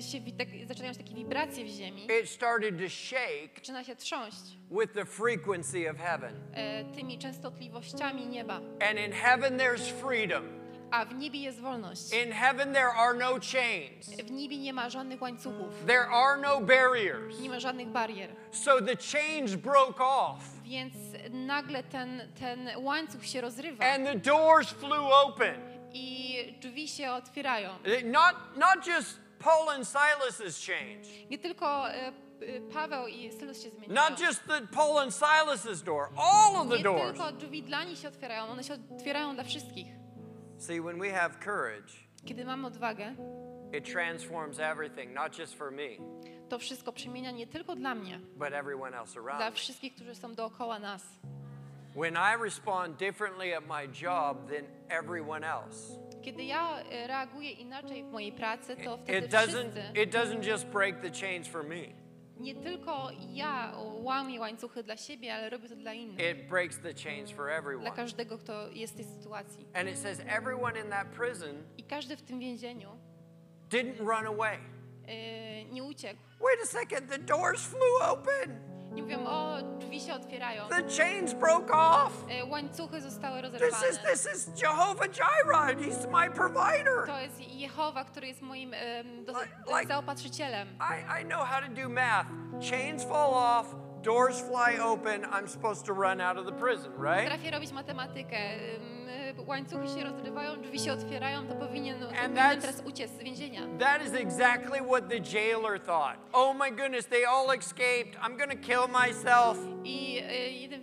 się, 0.01 0.17
tak, 0.37 0.47
zaczynają 0.67 0.93
się 0.93 0.99
takie 0.99 1.15
wibracje 1.15 1.65
w 1.65 1.67
ziemi. 1.67 2.07
It 2.21 2.29
started 2.29 2.77
to 2.79 2.89
shake 2.89 3.55
Zaczyna 3.55 3.83
się 3.83 3.95
trząść 3.95 4.57
with 4.71 4.93
the 4.93 5.05
frequency 5.05 5.89
of 5.91 5.97
heaven. 5.97 6.33
e, 6.53 6.85
tymi 6.85 7.17
częstotliwościami 7.17 8.27
nieba. 8.27 8.55
And 8.89 8.99
in 9.05 9.11
heaven, 9.11 9.57
there's 9.57 9.91
freedom. 9.91 10.61
A 10.91 11.05
w 11.05 11.15
niebie 11.15 11.39
jest 11.39 11.59
wolność. 11.59 12.13
In 12.25 12.31
heaven, 12.31 12.73
there 12.73 12.89
are 12.91 13.13
no 13.17 13.39
chains, 13.39 14.09
W 14.25 14.31
niebie 14.31 14.57
nie 14.57 14.73
ma 14.73 14.89
żadnych 14.89 15.21
łańcuchów, 15.21 15.85
there 15.87 16.05
are 16.07 16.41
no 16.41 16.61
barriers. 16.61 17.39
nie 17.39 17.49
ma 17.49 17.59
żadnych 17.59 17.87
barier. 17.87 18.35
So 18.51 18.81
the 18.81 18.95
chains 18.95 19.55
broke 19.55 20.03
off, 20.05 20.39
Więc 20.63 20.93
nagle 21.29 21.83
ten, 21.83 22.21
ten 22.39 22.69
łańcuch 22.77 23.25
się 23.25 23.41
rozrywa 23.41 23.85
and 23.85 24.05
the 24.05 24.15
doors 24.15 24.69
flew 24.69 25.03
open. 25.25 25.55
i 25.93 26.35
drzwi 26.61 26.87
się 26.87 27.11
otwierają. 27.11 27.69
Not, 28.05 28.35
not 28.57 28.87
just 28.87 29.19
Paul 29.39 29.69
and 29.69 29.85
Silas's 29.87 30.67
change, 30.67 31.27
Nie 31.29 31.37
tylko 31.37 31.91
e, 31.91 32.11
Paweł 32.73 33.07
i 33.07 33.31
Sylus 33.31 33.63
się 33.63 33.69
zmieniają. 33.69 34.09
not 34.09 34.19
just 34.19 34.43
the 34.47 34.61
Paul 34.67 34.97
and 34.99 35.13
Silas's 35.13 35.83
door, 35.83 36.09
all 36.17 36.55
of 36.55 36.69
the 36.69 36.77
Nie 36.77 36.83
doors. 36.83 37.17
tylko 37.17 37.31
drzwi 37.31 37.63
dla 37.63 37.83
nich 37.83 37.99
się 37.99 38.07
otwierają, 38.07 38.43
one 38.47 38.63
się 38.63 38.73
otwierają 38.95 39.33
dla 39.35 39.43
wszystkich. 39.43 39.87
See, 40.59 40.81
when 40.81 40.99
we 40.99 41.09
have 41.11 41.29
courage, 41.43 41.93
Kiedy 42.25 42.45
mamy 42.45 42.67
odwagę, 42.67 43.15
it 43.77 43.91
transforms 43.93 44.59
everything, 44.59 45.13
not 45.13 45.39
just 45.39 45.55
for 45.55 45.71
me, 45.71 45.87
to 46.51 46.59
wszystko 46.59 46.93
przemienia 46.93 47.31
nie 47.31 47.47
tylko 47.47 47.75
dla 47.75 47.95
mnie, 47.95 48.19
but 48.35 48.53
everyone 48.53 48.97
else 48.97 49.21
dla 49.21 49.51
wszystkich, 49.51 49.95
którzy 49.95 50.15
są 50.15 50.35
dookoła 50.35 50.79
nas. 50.79 51.03
When 51.95 52.13
I 52.13 52.43
respond 52.43 52.97
differently 52.99 53.57
at 53.57 53.63
my 53.67 53.87
job 54.01 54.37
than 54.49 54.65
everyone 54.89 55.47
else, 55.53 55.99
Kiedy 56.21 56.43
ja 56.43 56.79
e, 56.79 57.07
reaguję 57.07 57.51
inaczej 57.51 58.03
w 58.03 58.07
mojej 58.07 58.31
pracy, 58.31 58.77
to 58.85 58.97
wtedy 58.97 59.25
it 59.25 59.33
doesn't, 59.33 59.71
wszyscy, 59.71 60.01
it 60.03 60.13
doesn't 60.13 60.47
just 60.47 60.67
break 60.67 61.01
the 61.01 61.11
chains 61.11 61.47
for 61.47 61.63
me, 61.63 61.81
nie 62.39 62.55
tylko 62.55 63.09
ja 63.33 63.73
łamię 64.01 64.39
łańcuchy 64.39 64.83
dla 64.83 64.97
siebie, 64.97 65.33
ale 65.35 65.49
robię 65.49 65.69
to 65.69 65.75
dla 65.75 65.93
innych. 65.93 66.31
it 66.31 66.49
breaks 66.49 66.79
the 66.79 66.93
chains 66.93 67.31
for 67.31 67.45
Dla 67.45 67.55
everyone. 67.57 67.91
każdego, 67.91 68.37
kto 68.37 68.69
jest 68.69 68.93
w 68.93 68.95
tej 68.95 69.05
sytuacji. 69.05 69.67
And 69.73 69.89
it 69.89 69.97
says 69.97 70.21
everyone 70.27 70.79
in 70.79 70.89
that 70.89 71.07
prison 71.07 71.63
I 71.77 71.83
każdy 71.83 72.17
w 72.17 72.21
tym 72.21 72.39
więzieniu 72.39 72.89
didn't 73.69 73.97
run 73.99 74.27
away. 74.27 74.80
E, 75.07 75.65
nie 75.65 75.83
uciekł. 75.83 76.19
Wait 76.39 76.59
a 76.63 76.65
second, 76.65 77.09
the 77.09 77.17
doors 77.19 77.65
flew 77.65 78.01
open. 78.09 78.71
Nie 78.91 79.01
mówią, 79.01 79.25
o, 79.27 79.57
drzwi 79.79 79.99
się 80.01 80.13
otwierają. 80.13 80.67
The 80.67 81.03
chains 81.03 81.33
broke 81.33 81.73
off. 81.73 82.25
E, 82.29 82.45
łańcuchy 82.45 83.01
zostały 83.01 83.41
This 83.41 83.51
rozerwane. 83.51 83.89
is 83.89 83.99
this 83.99 84.33
is 84.35 84.61
Jehovah 84.61 85.07
Jireh. 85.07 85.77
He's 85.79 86.07
my 86.11 86.29
provider. 86.31 87.05
To 87.07 87.19
jest 87.19 87.39
Jehowa, 87.39 88.03
który 88.05 88.27
jest 88.27 88.41
moim 88.41 88.75
do, 89.25 89.33
like- 89.33 89.87
zaopatrzycielem. 89.87 90.67
I, 90.67 91.21
I 91.21 91.25
know 91.25 91.45
how 91.47 91.61
to 91.61 91.81
do 91.81 91.89
math. 91.89 92.27
Chains 92.71 93.03
fall 93.03 93.33
off, 93.33 93.75
doors 94.01 94.41
fly 94.41 94.79
open. 94.83 95.21
I'm 95.23 95.47
supposed 95.47 95.85
to 95.85 95.93
run 95.93 96.21
out 96.21 96.37
of 96.37 96.45
the 96.45 96.51
prison, 96.65 96.91
right? 97.03 97.23
Potrafię 97.23 97.51
robić 97.51 97.71
matematykę. 97.71 98.39
E, 99.37 99.41
Łańcuchy 99.47 99.87
się 99.87 100.03
rozrywają, 100.03 100.61
drzwi 100.61 100.79
się 100.79 100.93
otwierają, 100.93 101.47
to 101.47 101.55
powinien, 101.55 101.99
teraz 102.61 102.83
uciec 102.85 103.11
z 103.11 103.23
więzienia. 103.23 103.61
That 103.79 104.05
is 104.05 104.13
exactly 104.13 104.79
what 104.81 105.09
the 105.09 105.19
jailer 105.33 105.79
thought. 105.79 106.17
Oh 106.33 106.53
my 106.53 106.71
goodness, 106.71 107.07
they 107.07 107.25
all 107.25 107.51
escaped. 107.51 108.15
I'm 108.21 108.37
to 108.49 108.67
kill 108.67 108.87
myself. 108.87 109.57
I 109.83 110.17
e, 110.17 110.49
jeden, 110.49 110.81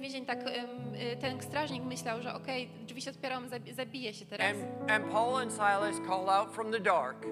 więzień 0.00 0.26
tak, 0.26 0.38
e, 0.46 1.16
ten 1.16 1.42
strażnik 1.42 1.82
myślał, 1.84 2.22
że 2.22 2.34
okej, 2.34 2.68
drzwi 2.86 3.02
się 3.02 3.10
otwierają, 3.10 3.40
zabi- 3.46 3.74
zabije 3.74 4.14
się 4.14 4.26
teraz. 4.26 4.46
And, 4.46 4.90
and 4.90 5.12
Paul 5.12 5.36
and 5.36 5.52
Silas 5.52 5.96
call 6.08 6.28
out 6.30 6.54
from 6.54 6.72
the 6.72 6.80
dark. 6.80 7.26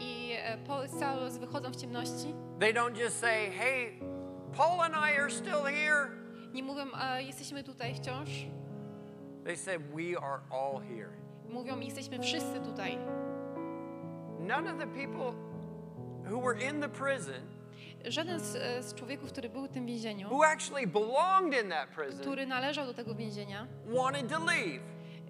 I 0.00 0.32
e, 0.32 0.58
Paul 0.66 0.86
i 0.86 0.88
Saulus 0.88 1.38
wychodzą 1.38 1.70
w 1.70 1.76
ciemności. 1.76 2.34
They 2.60 2.72
don't 2.74 2.98
just 2.98 3.20
say, 3.20 3.50
hey, 3.50 4.00
Paul 4.56 4.80
and 4.80 4.94
I 4.94 5.18
are 5.20 5.30
still 5.30 5.64
here. 5.64 6.10
Nie 6.52 6.62
mówią, 6.62 6.84
jesteśmy 7.18 7.64
tutaj 7.64 7.94
wciąż. 7.94 8.28
They 9.46 9.56
said, 9.56 9.80
we 9.94 10.16
are 10.16 10.40
all 10.50 10.80
here. 10.80 11.10
Mówią, 11.48 11.80
jesteśmy 11.80 12.18
wszyscy 12.18 12.60
tutaj. 12.60 12.98
None 14.40 14.72
of 14.72 14.78
the 14.78 14.86
people 14.86 15.32
who 16.30 16.40
were 16.40 16.70
in 16.70 16.80
the 16.80 16.88
prison, 16.88 17.42
Żaden 18.04 18.40
z, 18.40 18.56
e, 18.56 18.82
z 18.82 18.94
człowieków, 18.94 19.32
który 19.32 19.48
był 19.48 19.66
w 19.66 19.68
tym 19.68 19.86
więzieniu, 19.86 20.28
who 20.28 20.44
actually 20.44 20.86
belonged 20.86 21.64
in 21.64 21.70
that 21.70 21.88
prison, 21.88 22.20
który 22.20 22.46
należał 22.46 22.86
do 22.86 22.94
tego 22.94 23.14
więzienia, 23.14 23.66
wanted 23.86 24.28
to 24.28 24.38
leave. 24.38 24.82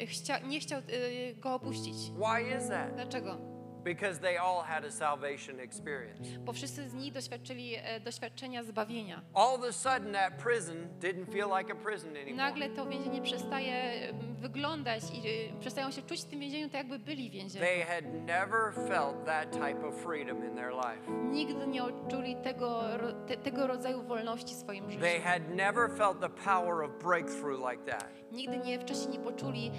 chcia, 0.07 0.39
nie 0.39 0.61
chciał 0.61 0.79
e, 0.79 1.35
go 1.35 1.55
opuścić. 1.55 1.97
Why 1.97 2.57
is 2.57 2.69
that? 2.69 2.95
Dlaczego? 2.95 3.56
Because 3.87 4.21
they 4.21 4.37
all 4.37 4.63
had 4.63 4.85
a 4.85 4.91
salvation 4.91 5.61
experience. 5.61 6.39
Bo 6.39 6.53
wszyscy 6.53 6.89
z 6.89 6.95
nich 6.95 7.13
doświadczyli 7.13 7.75
e, 7.77 8.01
doświadczenia 8.01 8.65
zbawienia. 8.65 9.23
All 9.35 9.55
of 9.55 9.63
a 9.69 9.73
sudden, 9.73 10.13
that 10.13 10.33
prison 10.43 10.77
didn't 11.01 11.33
feel 11.33 11.49
like 11.59 11.73
a 11.73 11.77
prison 11.77 12.11
anymore. 12.11 12.37
Nagle 12.37 12.69
to 12.69 12.87
więzienie 12.87 13.23
przestaje 13.23 13.75
em, 13.75 14.35
wyglądać 14.35 15.03
i 15.15 15.29
e, 15.29 15.61
przestają 15.61 15.91
się 15.91 16.03
czuć 16.03 16.21
w 16.21 16.25
tym 16.25 16.41
więzieniu 16.41 16.67
tak, 16.67 16.75
jakby 16.75 16.99
byli 16.99 17.31
w 17.31 17.33
więzieniu. 17.33 17.67
They 17.67 17.85
had 17.85 18.05
never 18.27 18.73
felt 18.89 19.25
that 19.27 19.53
type 19.53 19.87
of 19.89 19.95
freedom 19.95 20.45
in 20.45 20.55
their 20.57 20.73
life. 20.73 21.13
Nigdy 21.31 21.67
nie 21.67 21.85
odczuli 21.85 22.37
tego, 22.37 22.83
te, 23.27 23.37
tego 23.37 23.67
rodzaju 23.67 24.03
wolności 24.03 24.55
w 24.55 24.59
swoim 24.59 24.91
życiu. 24.91 25.03
They 25.03 25.21
had 25.21 25.55
never 25.55 25.91
felt 25.91 26.21
the 26.21 26.31
power 26.31 26.83
of 26.85 26.91
breakthrough 27.03 27.71
like 27.71 27.93
that. 27.93 28.09
Nigdy 28.33 28.59
nie, 28.59 28.81
wcześniej 28.81 29.19
nie 29.19 29.25
poczuli 29.25 29.71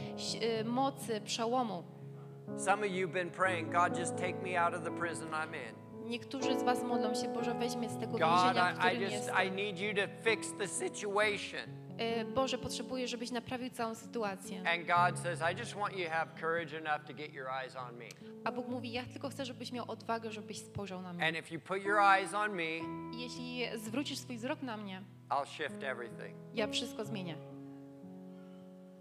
e, 0.41 0.63
mocy 0.63 1.21
przełomu. 1.21 1.96
Some 2.57 2.85
of 2.85 2.91
you 2.91 3.07
have 3.07 3.13
been 3.13 3.29
praying, 3.29 3.71
God, 3.71 3.97
just 3.97 4.17
take 4.17 4.41
me 4.43 4.57
out 4.57 4.73
of 4.73 4.83
the 4.83 4.91
prison 4.91 5.27
I'm 5.31 5.53
in. 5.53 5.75
Niektórzy 6.09 6.59
z 6.59 6.63
was 6.63 6.83
modlą 6.83 7.15
się, 7.15 7.27
Boże, 7.33 7.53
weźmie 7.53 7.89
z 7.89 7.97
tego 7.97 8.17
więzienia, 8.17 8.73
w 8.73 8.79
którym 8.79 9.01
jestem. 9.01 9.35
I 9.47 9.51
need 9.51 9.79
you 9.79 9.93
to 9.93 10.29
fix 10.29 10.53
the 10.59 10.67
situation. 10.67 11.87
E, 11.97 12.25
Boże, 12.25 12.57
potrzebuję, 12.57 13.07
żebyś 13.07 13.31
naprawił 13.31 13.69
całą 13.69 13.95
sytuację. 13.95 14.59
And 14.59 14.87
God 14.87 15.19
says, 15.23 15.39
I 15.53 15.59
just 15.59 15.75
want 15.75 15.97
you 15.97 16.05
to 16.05 16.11
have 16.11 16.27
courage 16.39 16.77
enough 16.77 17.07
to 17.07 17.13
get 17.13 17.33
your 17.33 17.47
eyes 17.49 17.75
on 17.75 17.97
me. 17.97 18.05
A 18.43 18.51
Bóg 18.51 18.67
mówi, 18.67 18.91
ja 18.91 19.03
tylko 19.05 19.29
chcę, 19.29 19.45
żebyś 19.45 19.71
miał 19.71 19.91
odwagę, 19.91 20.31
żebyś 20.31 20.57
spojrzał 20.59 21.01
na 21.01 21.13
mnie. 21.13 21.27
And 21.27 21.37
if 21.37 21.53
you 21.53 21.61
put 21.61 21.83
your 21.83 21.99
eyes 21.99 22.33
on 22.33 22.51
me, 22.55 22.63
I 22.63 23.21
jeśli 23.21 23.79
zwrócisz 23.79 24.17
swój 24.17 24.37
wzrok 24.37 24.61
na 24.61 24.77
mnie, 24.77 25.01
I'll 25.29 25.45
shift 25.45 25.83
everything. 25.83 26.35
ja 26.53 26.67
wszystko 26.67 27.05
zmienię. 27.05 27.35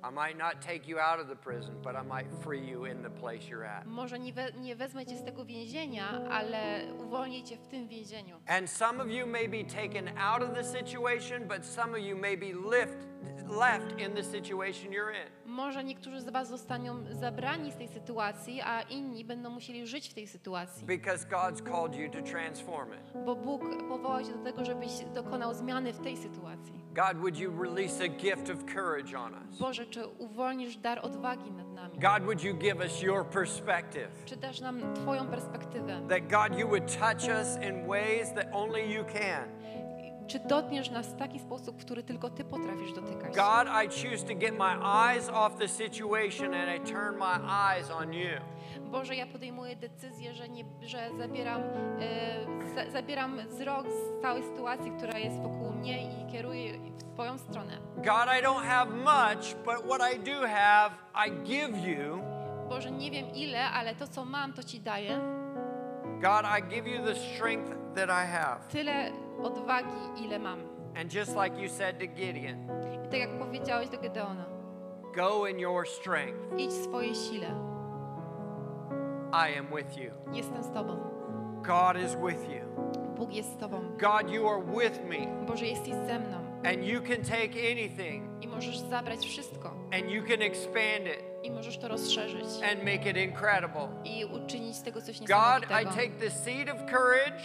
I 0.07 0.11
might 0.11 0.39
not 0.39 0.63
take 0.63 0.87
you 0.87 1.01
out 1.01 1.21
of 1.21 1.27
the 1.27 1.35
prison, 1.35 1.75
but 1.83 1.97
I 1.97 2.03
might 2.03 2.27
free 2.45 2.61
you 2.61 2.85
in 2.85 3.03
the 3.03 3.11
place 3.11 3.49
you're 3.51 3.65
at. 3.65 3.87
Może 3.87 4.19
nie, 4.19 4.33
we, 4.33 4.53
nie 4.53 4.77
wezmę 4.77 5.07
cię 5.07 5.17
z 5.17 5.25
tego 5.25 5.45
więzienia, 5.45 6.21
ale 6.31 6.87
uwolnię 6.99 7.43
cię 7.43 7.57
w 7.57 7.67
tym 7.67 7.89
więzieniu. 7.89 8.41
And 8.47 8.71
some 8.71 9.03
of 9.03 9.11
you 9.11 9.27
may 9.27 9.49
be 9.49 9.65
taken 9.65 10.19
out 10.19 10.43
of 10.43 10.55
the 10.55 10.65
situation, 10.65 11.49
but 11.49 11.67
some 11.67 11.95
of 11.95 12.01
you 12.01 12.17
may 12.17 12.37
be 12.37 12.53
lift, 12.53 13.07
left 13.49 14.01
in 14.01 14.15
the 14.15 14.23
situation 14.23 14.91
you're 14.91 15.13
in. 15.13 15.31
Może 15.47 15.85
niektórzy 15.85 16.21
z 16.21 16.31
was 16.31 16.49
zostaną 16.49 17.05
zabrani 17.11 17.73
z 17.73 17.77
tej 17.77 17.89
sytuacji, 17.89 18.61
a 18.61 18.83
inni 18.83 19.25
będą 19.25 19.51
musieli 19.51 19.87
żyć 19.87 20.09
w 20.09 20.15
tej 20.15 20.27
sytuacji. 20.27 20.87
Because 20.87 21.27
God's 21.29 21.63
called 21.63 21.95
you 21.95 22.11
to 22.11 22.31
transform 22.31 22.93
it. 22.93 23.25
Bo 23.25 23.37
Bóg 23.37 23.63
powołał 23.89 24.25
cię 24.25 24.33
do 24.33 24.45
tego, 24.45 24.65
żebyś 24.65 24.91
dokonał 25.15 25.55
zmiany 25.55 25.93
w 25.93 25.99
tej 25.99 26.17
sytuacji. 26.17 26.87
God, 26.95 27.17
would 27.19 27.39
you 27.39 27.63
release 27.63 28.01
a 28.01 28.09
gift 28.09 28.51
of 28.51 28.65
courage 28.75 29.19
on 29.19 29.35
us? 29.35 29.59
Boże, 29.59 29.87
czy 29.87 30.07
uwolnisz 30.07 30.77
dar 30.77 30.99
odwagi 31.03 31.51
nad 31.51 31.73
nami? 31.73 31.99
God, 31.99 32.23
would 32.23 32.45
you 32.45 32.55
give 32.55 32.77
us 32.77 33.03
your 33.03 33.27
perspective? 33.27 34.09
Czy 34.25 34.37
dasz 34.37 34.61
nam 34.61 34.95
Twoją 34.95 35.27
perspektywę? 35.27 36.09
That 36.09 36.23
God, 36.29 36.59
you 36.59 36.69
would 36.69 36.99
touch 36.99 37.29
us 37.41 37.57
in 37.69 37.87
ways 37.87 38.35
that 38.35 38.47
only 38.53 38.95
you 38.95 39.05
can. 39.05 39.66
Czy 40.27 40.39
dotkniesz 40.39 40.91
nas 40.91 41.07
w 41.07 41.17
taki 41.17 41.39
sposób, 41.39 41.81
który 41.81 42.03
tylko 42.03 42.31
Ty 42.31 42.45
potrafisz 42.45 42.93
dotykać? 42.93 43.35
God, 43.35 43.69
I 43.85 43.89
choose 43.89 44.27
to 44.27 44.35
get 44.35 44.59
my 44.59 44.77
eyes 44.85 45.29
off 45.29 45.59
the 45.59 45.69
situation 45.69 46.55
and 46.55 46.77
I 46.77 46.93
turn 46.93 47.19
my 47.19 47.53
eyes 47.71 47.91
on 47.91 48.13
you. 48.13 48.29
Boże, 48.81 49.17
ja 49.17 49.27
podejmuję 49.27 49.77
decyzję, 49.77 50.35
że, 50.35 50.49
nie, 50.49 50.65
że 50.83 51.11
zabieram, 51.19 51.61
e, 51.63 52.75
za, 52.75 52.91
zabieram 52.91 53.39
wzrok 53.49 53.87
z 53.89 54.23
całej 54.23 54.43
sytuacji, 54.43 54.91
która 54.91 55.19
jest 55.19 55.37
wokół 55.37 55.73
mnie 55.73 56.03
i 56.03 56.33
kieruję 56.33 56.79
w 56.79 57.15
Twoją 57.15 57.39
stronę. 57.39 57.79
God, 57.97 58.27
I 58.41 58.45
don't 58.45 58.63
have 58.65 58.91
much, 58.91 59.55
but 59.65 59.87
what 59.91 60.13
I 60.15 60.19
do 60.19 60.47
have, 60.49 60.91
I 61.27 61.31
give 61.31 61.79
you. 61.89 62.23
Boże, 62.69 62.91
nie 62.91 63.11
wiem 63.11 63.27
ile, 63.35 63.71
ale 63.71 63.95
to, 63.95 64.07
co 64.09 64.25
mam, 64.25 64.53
to 64.53 64.63
Ci 64.63 64.81
daję. 64.81 65.21
God, 66.21 66.45
I 66.59 66.75
give 66.75 66.87
you 66.87 67.05
the 67.05 67.15
strength 67.15 67.73
that 67.95 68.09
I 68.09 68.27
have. 68.33 68.59
Tyle 68.69 69.13
odwagi, 69.43 70.25
ile 70.25 70.39
mam. 70.39 70.59
And 71.01 71.15
just 71.15 71.37
like 71.37 71.63
you 71.63 71.69
said 71.69 71.99
to 71.99 72.07
Gideon, 72.07 72.57
I 73.05 73.09
tak 73.09 73.21
jak 73.21 73.39
powiedziałeś 73.39 73.89
do 73.89 73.99
Gedeona, 73.99 74.47
go 75.17 75.47
in 75.47 75.59
your 75.61 75.87
strength. 75.89 76.59
idź 76.59 76.71
w 76.71 76.85
swojej 76.85 77.15
sile. 77.15 77.51
I 79.33 79.59
am 79.59 79.67
with 79.77 79.99
you. 79.99 80.11
Jestem 80.33 80.63
z 80.63 80.71
Tobą. 80.71 80.97
God 81.63 81.97
is 82.05 82.15
with 82.15 82.51
you. 82.51 82.61
Bóg 83.17 83.33
jest 83.33 83.53
z 83.53 83.57
Tobą. 83.57 83.81
God, 83.99 84.31
you 84.31 84.49
are 84.49 84.63
with 84.63 85.05
me. 85.05 85.45
Boże, 85.47 85.67
jesteś 85.67 85.95
ze 85.95 86.19
mną. 86.19 86.37
And 86.65 86.85
you 86.85 87.01
can 87.01 87.23
take 87.25 87.71
anything 87.73 88.45
I 88.45 88.49
możesz 88.49 88.79
zabrać 88.79 89.27
wszystko. 89.27 89.69
and 89.69 90.11
you 90.11 90.23
can 90.23 90.43
expand 90.43 91.07
it 91.07 91.25
I 91.47 91.51
możesz 91.51 91.79
to 91.79 91.89
rozszerzyć. 91.89 92.45
and 92.73 92.83
make 92.85 93.07
it 93.07 93.17
incredible. 93.17 93.89
I 94.05 94.25
uczynić 94.25 94.77
z 94.77 94.83
tego 94.83 95.03
coś 95.03 95.19
God, 95.21 95.29
I 95.29 95.61
niesamowitego. 95.61 95.91
take 95.91 96.11
the 96.11 96.31
seed 96.31 96.69
of 96.69 96.77
courage, 96.91 97.43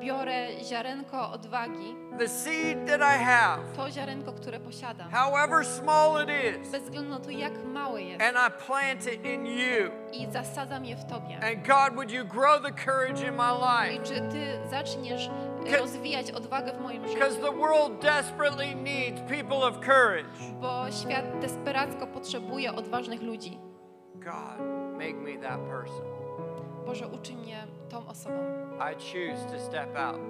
Biorę 0.00 0.48
ziarenko 0.64 1.30
odwagi, 1.30 1.94
the 2.18 2.28
seed 2.28 2.86
that 2.86 3.00
I 3.00 3.24
have, 3.24 3.62
to 3.76 3.90
ziarenko, 3.90 4.32
które 4.32 4.60
posiadam. 4.60 5.10
however 5.10 5.64
small 5.66 6.22
it 6.24 6.28
is, 6.62 6.70
Bez 6.72 6.82
względu 6.82 7.10
na 7.10 7.20
to, 7.20 7.30
jak 7.30 7.64
małe 7.64 8.02
jest. 8.02 8.22
and 8.22 8.36
I 8.36 8.64
plant 8.66 9.06
it 9.06 9.24
in 9.24 9.46
you. 9.46 9.90
I 10.12 10.26
zasadzam 10.32 10.84
je 10.84 10.96
w 10.96 11.04
Tobie. 11.04 11.36
And 11.36 11.66
God, 11.66 11.94
would 11.94 12.10
you 12.10 12.24
grow 12.24 12.62
the 12.62 12.72
courage 12.84 13.28
in 13.28 13.34
my 13.34 13.42
I 13.52 13.90
life? 13.92 14.04
czy 14.04 14.20
Ty 14.20 14.58
zaczniesz 14.70 15.30
rozwijać 15.72 16.30
odwagę 16.30 16.72
w 16.72 16.80
moim 16.80 17.02
Because 17.02 17.30
życiu? 17.34 17.46
the 17.46 17.52
world 17.58 18.00
desperately 18.02 18.74
needs 18.74 19.20
people 19.20 19.56
of 19.56 19.74
courage. 19.80 20.28
Bo 20.60 20.90
świat 20.90 21.38
desperacko 21.40 22.06
potrzebuje 22.06 22.74
odważnych 22.74 23.22
ludzi. 23.22 23.58
God, 24.14 24.60
make 24.98 25.16
me 25.16 25.36
that 25.48 25.60
person. 25.60 26.04
Boże, 26.86 27.08
uczyń 27.08 27.36
mnie 27.36 27.66
tą 27.88 28.06
osobą. 28.08 28.36
I 28.78 28.94
choose 28.94 29.46
to 29.52 29.58
step 29.60 29.96
out. 29.96 30.20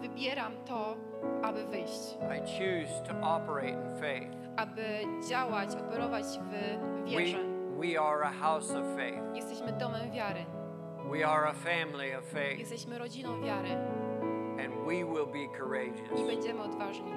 Wybieram 0.00 0.52
to, 0.66 0.96
aby 1.42 1.64
wyjść, 1.66 2.00
I 2.20 2.40
choose 2.40 3.02
to 3.08 3.28
operate 3.36 3.68
in 3.68 3.96
faith. 4.00 4.36
aby 4.56 4.82
działać, 5.28 5.68
operować 5.74 6.24
w 6.24 6.50
We, 6.50 7.04
wierze. 7.10 7.38
we 7.80 8.00
are 8.00 8.24
a 8.24 8.30
house 8.30 8.70
of 8.70 8.84
faith. 8.96 9.22
Jesteśmy 9.34 9.72
domem 9.72 10.10
wiary. 10.10 10.44
We 11.12 11.26
are 11.28 11.48
a 11.48 11.52
family 11.52 12.18
of 12.18 12.24
faith. 12.24 12.58
Jesteśmy 12.58 12.98
rodziną 12.98 13.40
wiary 13.40 13.68
we 14.88 15.04
will 15.04 15.26
be 15.26 15.42
i 15.44 15.48
courageous. 15.58 16.20
będziemy 16.26 16.62
odważni. 16.62 17.12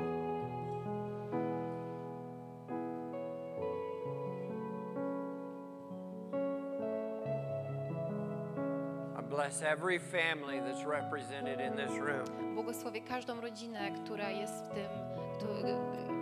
I 9.19 9.21
bless 9.21 9.61
every 9.61 9.99
family 9.99 10.59
that's 10.59 10.85
represented 10.85 11.59
in 11.59 11.73
this 11.77 11.97
room. 11.97 12.53
Błogosławię 12.55 13.01
każdą 13.01 13.41
rodzinę, 13.41 13.91
która 14.03 14.29
jest 14.29 14.63
w 14.63 15.37
tym, 15.37 15.65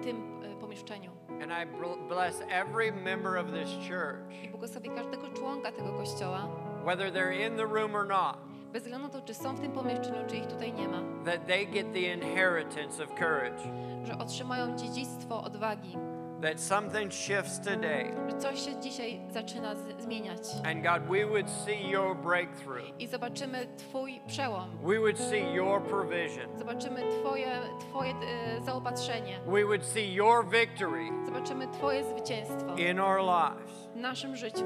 tym 0.04 0.40
pomieszczeniu. 0.60 1.12
And 1.42 1.52
I 1.52 1.66
bless 2.08 2.42
every 2.50 2.92
member 2.92 3.38
of 3.38 3.48
this 3.52 3.70
church, 3.88 4.44
I 4.44 4.50
błogosławię 4.50 4.90
każdego 4.90 5.28
członka 5.30 5.72
tego 5.72 5.94
kościoła, 5.94 6.48
whether 6.86 7.12
they're 7.12 7.48
in 7.48 7.58
the 7.58 7.66
room 7.66 7.96
or 7.96 8.06
not, 8.08 8.49
bez 8.74 8.84
względu 8.84 9.08
na 9.08 9.14
to, 9.14 9.22
czy 9.22 9.34
są 9.34 9.56
w 9.56 9.60
tym 9.60 9.72
pomieszczeniu, 9.72 10.18
czy 10.28 10.36
ich 10.38 10.48
tutaj 10.48 10.74
nie 10.74 10.88
ma, 10.88 11.02
that 11.26 11.48
they 11.48 11.66
get 11.66 11.94
the 11.94 12.00
inheritance 12.14 13.04
of 13.04 13.10
courage. 13.20 13.60
że 14.04 14.18
otrzymają 14.18 14.76
dziedzictwo 14.76 15.44
odwagi, 15.44 15.98
That 16.42 16.62
something 16.62 17.14
shifts 17.14 17.60
today. 17.60 18.14
że 18.30 18.38
coś 18.38 18.66
się 18.66 18.80
dzisiaj 18.80 19.20
zaczyna 19.30 19.76
z- 19.76 20.02
zmieniać. 20.04 20.40
And 20.66 20.84
God, 20.84 21.10
we 21.18 21.26
would 21.26 21.50
see 21.50 21.90
your 21.90 22.16
breakthrough. 22.16 23.00
I 23.02 23.08
zobaczymy 23.08 23.68
Twój 23.78 24.22
przełom, 24.28 24.70
We 24.84 25.00
would 25.00 25.20
see 25.20 25.54
your 25.54 25.82
provision. 25.84 26.58
zobaczymy 26.60 27.02
Twoje, 27.22 27.48
twoje 27.80 28.12
e, 28.12 28.62
zaopatrzenie, 28.62 29.40
We 29.48 29.66
would 29.66 29.86
see 29.86 30.14
your 30.14 30.50
victory 30.50 31.10
zobaczymy 31.26 31.68
Twoje 31.68 32.04
zwycięstwo 32.04 32.76
in 32.76 33.00
our 33.00 33.20
lives. 33.20 33.88
w 33.94 33.96
naszym 33.96 34.36
życiu. 34.36 34.66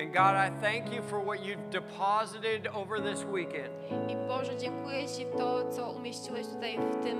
And 0.00 0.14
God, 0.14 0.34
I 0.34 0.48
thank 0.62 0.90
you 0.94 1.02
for 1.02 1.20
what 1.20 1.44
you've 1.44 1.68
deposited 1.70 2.66
over 2.68 3.00
this 3.00 3.22
weekend. 3.24 3.68
I 4.08 4.16
Boże, 4.16 4.56
dziękuję 4.56 5.08
Ci 5.08 5.26
to, 5.38 5.70
co 5.70 5.90
umieściłeś 5.90 6.46
tutaj 6.46 6.78
w 6.78 7.04
tym 7.04 7.18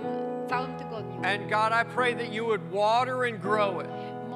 całym 0.49 0.77
tygodniu. 0.77 1.21
And 1.25 1.51
God, 1.51 1.73
I 1.73 1.85
pray 1.95 2.15
that 2.15 2.33
you 2.33 2.47
would 2.47 2.63
water 2.73 3.25
and 3.25 3.41
grow 3.43 3.81
it. 3.81 3.91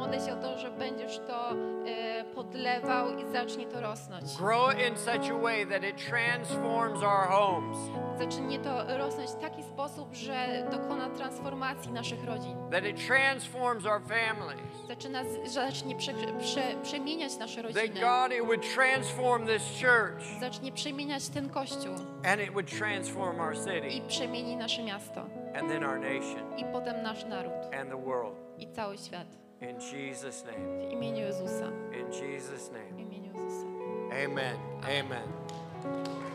Modlę 0.04 0.20
się 0.26 0.32
o 0.32 0.36
to, 0.36 0.58
że 0.58 0.70
będziesz 0.70 1.18
to 1.18 1.50
e, 1.50 2.24
podlewał 2.34 3.18
i 3.18 3.32
zacznie 3.32 3.66
to 3.66 3.80
rosnąć. 3.80 4.36
Grow 4.36 4.72
it 4.74 4.88
in 4.88 4.96
such 4.96 5.30
a 5.30 5.38
way 5.42 5.66
that 5.66 5.84
it 5.84 6.08
transforms 6.10 7.02
our 7.02 7.26
homes, 7.28 7.78
Zacznie 8.18 8.58
to 8.58 8.98
rosnąć 8.98 9.30
w 9.30 9.40
taki 9.40 9.62
sposób, 9.62 10.14
że 10.14 10.66
dokona 10.70 11.08
transformacji 11.10 11.92
naszych 11.92 12.24
rodzin. 12.24 12.56
that 12.70 12.84
it 12.84 13.06
transforms 13.06 13.86
our 13.86 14.00
families, 14.02 14.86
Zaczyna, 14.88 15.22
zacznie 15.46 15.96
prze, 15.96 16.12
prze, 16.38 16.62
przemieniać 16.82 17.36
nasze 17.38 17.62
that 17.62 17.74
rodziny. 17.76 18.00
God, 18.00 18.32
it 18.38 18.44
would 18.44 18.74
transform 18.74 19.46
this 19.46 19.62
church 19.80 20.40
Zacznie 20.40 20.72
przemieniać 20.72 21.28
ten 21.28 21.48
kościół 21.48 21.94
and 22.24 22.40
it 22.42 22.50
would 22.52 22.78
transform 22.78 23.40
our 23.40 23.54
i 23.54 23.58
city 23.58 24.08
przemieni 24.08 24.56
nasze 24.56 24.82
miasto. 24.82 25.20
and 25.54 25.68
then 25.68 25.84
our 25.84 25.98
nation 26.00 26.58
I 26.58 26.64
potem 26.72 27.02
nasz 27.02 27.24
naród 27.24 27.52
and 27.80 27.90
the 27.90 28.02
world. 28.04 28.34
i 28.58 28.66
cały 28.68 28.98
świat. 28.98 29.43
In 29.68 29.80
Jesus' 29.80 30.44
name. 30.44 30.60
W 30.60 30.92
imieniu 30.92 31.26
Jezusa. 31.26 31.72
In 31.92 32.06
Jesus' 32.12 32.70
W 32.70 32.72
name. 32.72 33.02
imieniu 33.02 33.32
Jezusa. 33.32 33.66
Amen. 34.12 34.56
Amen. 34.84 36.33